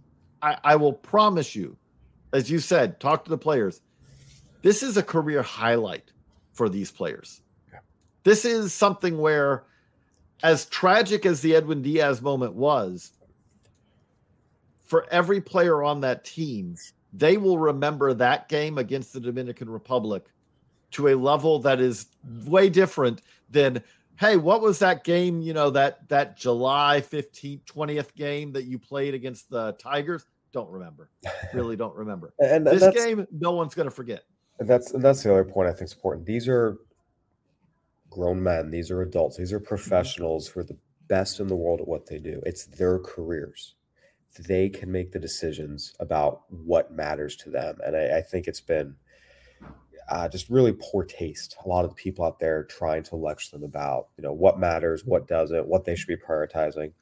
I, 0.43 0.57
I 0.65 0.77
will 0.77 0.93
promise 0.93 1.55
you, 1.55 1.77
as 2.33 2.51
you 2.51 2.59
said, 2.59 2.99
talk 2.99 3.25
to 3.25 3.31
the 3.31 3.39
players. 3.39 3.83
This 4.63 4.83
is 4.83 4.97
a 4.97 5.03
career 5.03 5.43
highlight 5.43 6.11
for 6.53 6.69
these 6.69 6.91
players. 6.91 7.41
Yeah. 7.73 7.79
This 8.25 8.45
is 8.45 8.75
something 8.75 9.19
where, 9.19 9.65
as 10.43 10.67
tragic 10.67 11.25
as 11.25 11.41
the 11.41 11.55
Edwin 11.55 11.83
Diaz 11.83 12.21
moment 12.21 12.55
was, 12.55 13.13
for 14.83 15.07
every 15.11 15.41
player 15.41 15.85
on 15.85 16.01
that 16.01 16.25
team, 16.25 16.77
they 17.13 17.37
will 17.37 17.59
remember 17.59 18.13
that 18.15 18.49
game 18.49 18.77
against 18.79 19.13
the 19.13 19.21
Dominican 19.21 19.71
Republic 19.71 20.27
to 20.95 21.09
a 21.09 21.15
level 21.15 21.59
that 21.61 21.81
is 21.81 22.07
way 22.47 22.69
different 22.69 23.21
than 23.51 23.83
hey 24.17 24.37
what 24.37 24.61
was 24.61 24.79
that 24.79 25.05
game 25.05 25.41
you 25.41 25.53
know 25.53 25.71
that 25.71 26.09
that 26.09 26.37
july 26.37 27.03
15th 27.05 27.63
20th 27.65 28.15
game 28.15 28.53
that 28.53 28.65
you 28.65 28.79
played 28.79 29.15
against 29.15 29.51
the 29.51 29.73
tigers? 29.73 30.25
Don't 30.53 30.71
remember. 30.71 31.11
Really 31.53 31.75
don't 31.75 31.97
remember. 31.97 32.33
And 32.41 32.65
this 32.65 32.95
game 32.95 33.27
no 33.33 33.51
one's 33.51 33.75
going 33.75 33.89
to 33.89 33.95
forget. 33.95 34.25
That's 34.61 34.93
that's 34.93 35.25
the 35.25 35.33
other 35.33 35.45
point 35.45 35.69
i 35.69 35.73
think 35.73 35.87
is 35.87 35.95
important. 35.95 36.27
These 36.27 36.47
are 36.47 36.79
grown 38.15 38.41
men. 38.43 38.71
These 38.71 38.91
are 38.91 39.03
adults. 39.03 39.37
These 39.37 39.53
are 39.53 39.59
mm-hmm. 39.59 39.67
professionals 39.67 40.49
who 40.49 40.61
are 40.61 40.65
the 40.65 40.79
best 41.09 41.41
in 41.41 41.49
the 41.49 41.57
world 41.57 41.81
at 41.81 41.89
what 41.89 42.07
they 42.07 42.19
do. 42.19 42.41
It's 42.47 42.67
their 42.67 42.99
careers. 42.99 43.75
They 44.39 44.69
can 44.69 44.91
make 44.91 45.13
the 45.13 45.19
decisions 45.19 45.95
about 46.01 46.43
what 46.49 46.93
matters 46.93 47.37
to 47.37 47.51
them. 47.51 47.79
And 47.85 47.97
I, 47.97 48.19
I 48.19 48.23
think 48.23 48.47
it's 48.47 48.61
been 48.61 48.97
uh, 50.09 50.29
just 50.29 50.51
really 50.51 50.73
poor 50.73 51.05
taste. 51.05 51.57
A 51.65 51.69
lot 51.69 51.85
of 51.85 51.91
the 51.91 51.97
people 51.97 52.25
out 52.25 52.39
there 52.39 52.65
trying 52.65 53.03
to 53.05 53.17
lecture 53.17 53.53
them 53.53 53.65
about, 53.65 54.09
you 54.17 54.23
know, 54.23 54.33
what 54.33 54.59
matters, 54.59 55.05
what 55.05 55.27
doesn't, 55.27 55.67
what 55.67 55.85
they 55.85 55.95
should 55.95 56.09
be 56.09 56.17
prioritizing. 56.17 56.93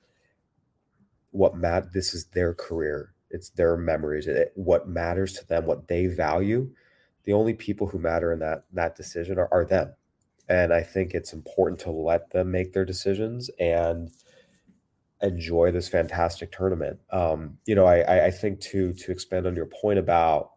What 1.30 1.56
mat 1.56 1.92
this 1.92 2.14
is 2.14 2.26
their 2.26 2.54
career. 2.54 3.14
It's 3.30 3.50
their 3.50 3.76
memories. 3.76 4.26
It, 4.26 4.52
what 4.54 4.88
matters 4.88 5.32
to 5.34 5.46
them, 5.46 5.66
what 5.66 5.88
they 5.88 6.06
value. 6.06 6.70
The 7.24 7.32
only 7.32 7.54
people 7.54 7.86
who 7.86 7.98
matter 7.98 8.32
in 8.32 8.40
that 8.40 8.64
that 8.72 8.96
decision 8.96 9.38
are, 9.38 9.48
are 9.50 9.64
them. 9.64 9.94
And 10.48 10.72
I 10.72 10.82
think 10.82 11.14
it's 11.14 11.32
important 11.32 11.80
to 11.80 11.90
let 11.90 12.30
them 12.30 12.50
make 12.50 12.72
their 12.72 12.84
decisions 12.84 13.48
and 13.58 14.10
enjoy 15.22 15.70
this 15.70 15.88
fantastic 15.88 16.52
tournament. 16.52 16.98
Um, 17.10 17.58
you 17.64 17.74
know, 17.74 17.86
I, 17.86 18.26
I 18.26 18.30
think 18.30 18.60
to 18.60 18.92
to 18.92 19.12
expand 19.12 19.46
on 19.46 19.56
your 19.56 19.66
point 19.66 19.98
about 19.98 20.51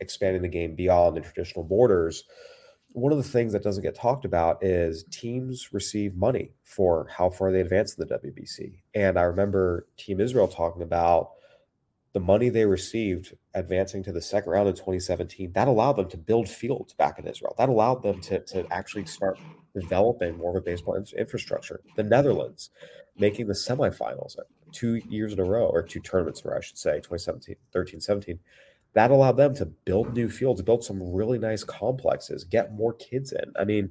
expanding 0.00 0.42
the 0.42 0.48
game 0.48 0.74
beyond 0.74 1.16
the 1.16 1.20
traditional 1.20 1.64
borders, 1.64 2.24
one 2.92 3.12
of 3.12 3.18
the 3.18 3.24
things 3.24 3.52
that 3.52 3.62
doesn't 3.62 3.84
get 3.84 3.94
talked 3.94 4.24
about 4.24 4.64
is 4.64 5.04
teams 5.10 5.72
receive 5.72 6.16
money 6.16 6.50
for 6.64 7.06
how 7.08 7.30
far 7.30 7.52
they 7.52 7.60
advance 7.60 7.96
in 7.96 8.06
the 8.06 8.18
WBC. 8.18 8.80
And 8.94 9.18
I 9.18 9.22
remember 9.22 9.86
Team 9.96 10.20
Israel 10.20 10.48
talking 10.48 10.82
about 10.82 11.30
the 12.12 12.20
money 12.20 12.48
they 12.48 12.64
received 12.64 13.36
advancing 13.54 14.02
to 14.02 14.12
the 14.12 14.20
second 14.20 14.50
round 14.50 14.68
in 14.68 14.74
2017. 14.74 15.52
That 15.52 15.68
allowed 15.68 15.92
them 15.92 16.08
to 16.08 16.16
build 16.16 16.48
fields 16.48 16.92
back 16.92 17.20
in 17.20 17.26
Israel. 17.26 17.54
That 17.56 17.68
allowed 17.68 18.02
them 18.02 18.20
to, 18.22 18.40
to 18.40 18.66
actually 18.72 19.06
start 19.06 19.38
developing 19.74 20.36
more 20.36 20.50
of 20.50 20.56
a 20.56 20.60
baseball 20.60 21.00
infrastructure. 21.16 21.80
The 21.94 22.02
Netherlands 22.02 22.70
making 23.16 23.46
the 23.46 23.54
semifinals 23.54 24.36
two 24.72 24.96
years 25.08 25.32
in 25.32 25.38
a 25.38 25.44
row, 25.44 25.66
or 25.66 25.82
two 25.82 26.00
tournaments 26.00 26.40
in 26.40 26.48
a 26.48 26.52
row, 26.52 26.58
I 26.58 26.60
should 26.60 26.78
say, 26.78 26.96
2017, 26.96 27.56
13, 27.72 28.00
17. 28.00 28.38
That 28.94 29.10
allowed 29.10 29.36
them 29.36 29.54
to 29.54 29.66
build 29.66 30.14
new 30.14 30.28
fields, 30.28 30.62
build 30.62 30.84
some 30.84 31.12
really 31.12 31.38
nice 31.38 31.62
complexes, 31.64 32.44
get 32.44 32.74
more 32.74 32.92
kids 32.92 33.32
in. 33.32 33.52
I 33.58 33.64
mean, 33.64 33.90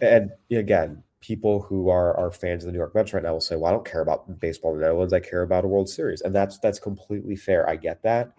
and 0.00 0.30
again, 0.50 1.02
people 1.20 1.62
who 1.62 1.88
are, 1.88 2.16
are 2.16 2.30
fans 2.30 2.62
of 2.62 2.66
the 2.68 2.72
New 2.72 2.78
York 2.78 2.94
Mets 2.94 3.12
right 3.12 3.22
now 3.22 3.32
will 3.32 3.40
say, 3.40 3.56
"Well, 3.56 3.66
I 3.66 3.70
don't 3.72 3.86
care 3.86 4.02
about 4.02 4.38
baseball 4.40 4.72
in 4.74 4.80
the 4.80 4.86
Netherlands. 4.86 5.12
I 5.12 5.20
care 5.20 5.42
about 5.42 5.64
a 5.64 5.68
World 5.68 5.88
Series," 5.88 6.20
and 6.20 6.34
that's 6.34 6.58
that's 6.58 6.78
completely 6.78 7.36
fair. 7.36 7.68
I 7.68 7.76
get 7.76 8.02
that, 8.02 8.32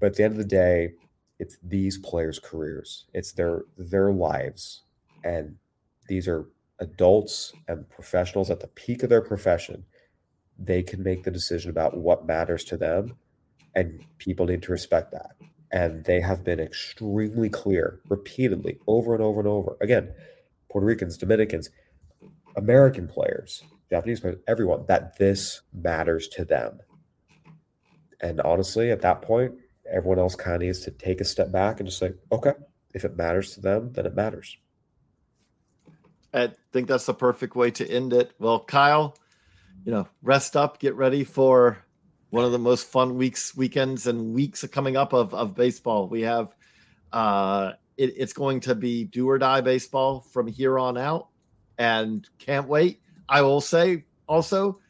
but 0.00 0.06
at 0.06 0.14
the 0.16 0.24
end 0.24 0.32
of 0.32 0.38
the 0.38 0.44
day, 0.44 0.94
it's 1.38 1.58
these 1.62 1.98
players' 1.98 2.38
careers, 2.38 3.06
it's 3.14 3.32
their 3.32 3.62
their 3.78 4.12
lives, 4.12 4.82
and 5.24 5.56
these 6.08 6.28
are 6.28 6.46
adults 6.80 7.52
and 7.68 7.88
professionals 7.88 8.50
at 8.50 8.60
the 8.60 8.68
peak 8.68 9.02
of 9.02 9.08
their 9.08 9.22
profession, 9.22 9.84
they 10.58 10.82
can 10.82 11.02
make 11.02 11.24
the 11.24 11.30
decision 11.30 11.70
about 11.70 11.96
what 11.96 12.26
matters 12.26 12.64
to 12.64 12.76
them. 12.76 13.16
And 13.74 14.04
people 14.18 14.46
need 14.46 14.62
to 14.62 14.72
respect 14.72 15.12
that. 15.12 15.36
And 15.72 16.04
they 16.04 16.20
have 16.20 16.44
been 16.44 16.60
extremely 16.60 17.48
clear 17.48 18.00
repeatedly 18.08 18.78
over 18.86 19.14
and 19.14 19.22
over 19.22 19.40
and 19.40 19.48
over. 19.48 19.76
Again, 19.80 20.14
Puerto 20.70 20.86
Ricans, 20.86 21.16
Dominicans, 21.16 21.70
American 22.56 23.08
players, 23.08 23.64
Japanese 23.90 24.20
players, 24.20 24.38
everyone, 24.46 24.84
that 24.86 25.18
this 25.18 25.62
matters 25.72 26.28
to 26.28 26.44
them. 26.44 26.80
And 28.20 28.40
honestly, 28.40 28.90
at 28.90 29.02
that 29.02 29.22
point, 29.22 29.54
everyone 29.92 30.18
else 30.18 30.36
kind 30.36 30.56
of 30.56 30.62
needs 30.62 30.80
to 30.80 30.90
take 30.90 31.20
a 31.20 31.24
step 31.24 31.50
back 31.50 31.80
and 31.80 31.88
just 31.88 31.98
say, 31.98 32.12
okay, 32.30 32.52
if 32.94 33.04
it 33.04 33.16
matters 33.16 33.54
to 33.54 33.60
them, 33.60 33.92
then 33.92 34.06
it 34.06 34.14
matters. 34.14 34.56
I 36.32 36.52
think 36.72 36.88
that's 36.88 37.06
the 37.06 37.14
perfect 37.14 37.54
way 37.54 37.70
to 37.72 37.88
end 37.88 38.12
it. 38.12 38.32
Well, 38.38 38.64
Kyle, 38.64 39.16
you 39.84 39.92
know, 39.92 40.08
rest 40.22 40.56
up, 40.56 40.80
get 40.80 40.94
ready 40.94 41.24
for 41.24 41.78
one 42.34 42.44
of 42.44 42.50
the 42.52 42.58
most 42.58 42.88
fun 42.88 43.16
weeks, 43.16 43.56
weekends, 43.56 44.08
and 44.08 44.34
weeks 44.34 44.66
coming 44.66 44.96
up 44.96 45.12
of, 45.12 45.32
of 45.32 45.54
baseball. 45.54 46.08
We 46.08 46.22
have 46.22 46.54
uh 47.12 47.72
it, 47.96 48.14
it's 48.16 48.32
going 48.32 48.58
to 48.60 48.74
be 48.74 49.04
do 49.04 49.28
or 49.28 49.38
die 49.38 49.60
baseball 49.60 50.20
from 50.20 50.48
here 50.48 50.78
on 50.78 50.98
out, 50.98 51.28
and 51.78 52.28
can't 52.38 52.68
wait. 52.68 53.00
I 53.28 53.42
will 53.42 53.60
say 53.60 54.04
also 54.26 54.80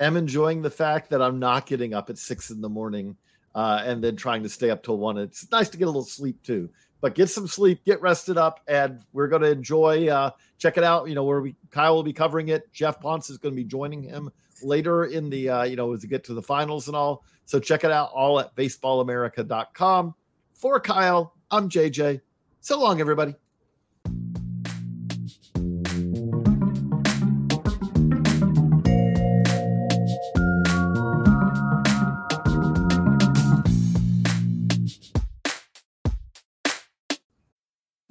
am 0.00 0.16
enjoying 0.16 0.62
the 0.62 0.70
fact 0.70 1.10
that 1.10 1.20
I'm 1.20 1.38
not 1.38 1.66
getting 1.66 1.92
up 1.92 2.08
at 2.08 2.16
six 2.16 2.50
in 2.50 2.62
the 2.62 2.70
morning 2.70 3.16
uh, 3.54 3.82
and 3.84 4.02
then 4.02 4.16
trying 4.16 4.42
to 4.42 4.48
stay 4.48 4.70
up 4.70 4.82
till 4.82 4.96
one. 4.96 5.18
It's 5.18 5.50
nice 5.52 5.68
to 5.68 5.76
get 5.76 5.84
a 5.84 5.88
little 5.88 6.04
sleep 6.04 6.42
too 6.42 6.70
but 7.04 7.14
get 7.14 7.28
some 7.28 7.46
sleep, 7.46 7.84
get 7.84 8.00
rested 8.00 8.38
up, 8.38 8.60
and 8.66 9.02
we're 9.12 9.28
going 9.28 9.42
to 9.42 9.50
enjoy. 9.50 10.08
Uh, 10.08 10.30
check 10.56 10.78
it 10.78 10.84
out. 10.84 11.06
You 11.06 11.14
know 11.14 11.24
where 11.24 11.42
we 11.42 11.54
Kyle 11.70 11.94
will 11.94 12.02
be 12.02 12.14
covering 12.14 12.48
it. 12.48 12.72
Geoff 12.72 12.98
Pontes 12.98 13.28
is 13.28 13.36
going 13.36 13.54
to 13.54 13.56
be 13.56 13.62
joining 13.62 14.02
him 14.02 14.30
later 14.64 15.04
in 15.04 15.30
the 15.30 15.48
uh, 15.48 15.62
you 15.64 15.76
know 15.76 15.92
as 15.92 16.02
we 16.02 16.08
get 16.08 16.24
to 16.24 16.34
the 16.34 16.42
finals 16.42 16.88
and 16.88 16.96
all. 16.96 17.24
So 17.46 17.60
check 17.60 17.84
it 17.84 17.90
out 17.90 18.10
all 18.12 18.40
at 18.40 18.54
baseballamerica.com. 18.56 20.14
For 20.54 20.80
Kyle, 20.80 21.34
I'm 21.50 21.68
JJ. 21.68 22.20
So 22.60 22.80
long, 22.80 23.00
everybody. 23.00 23.34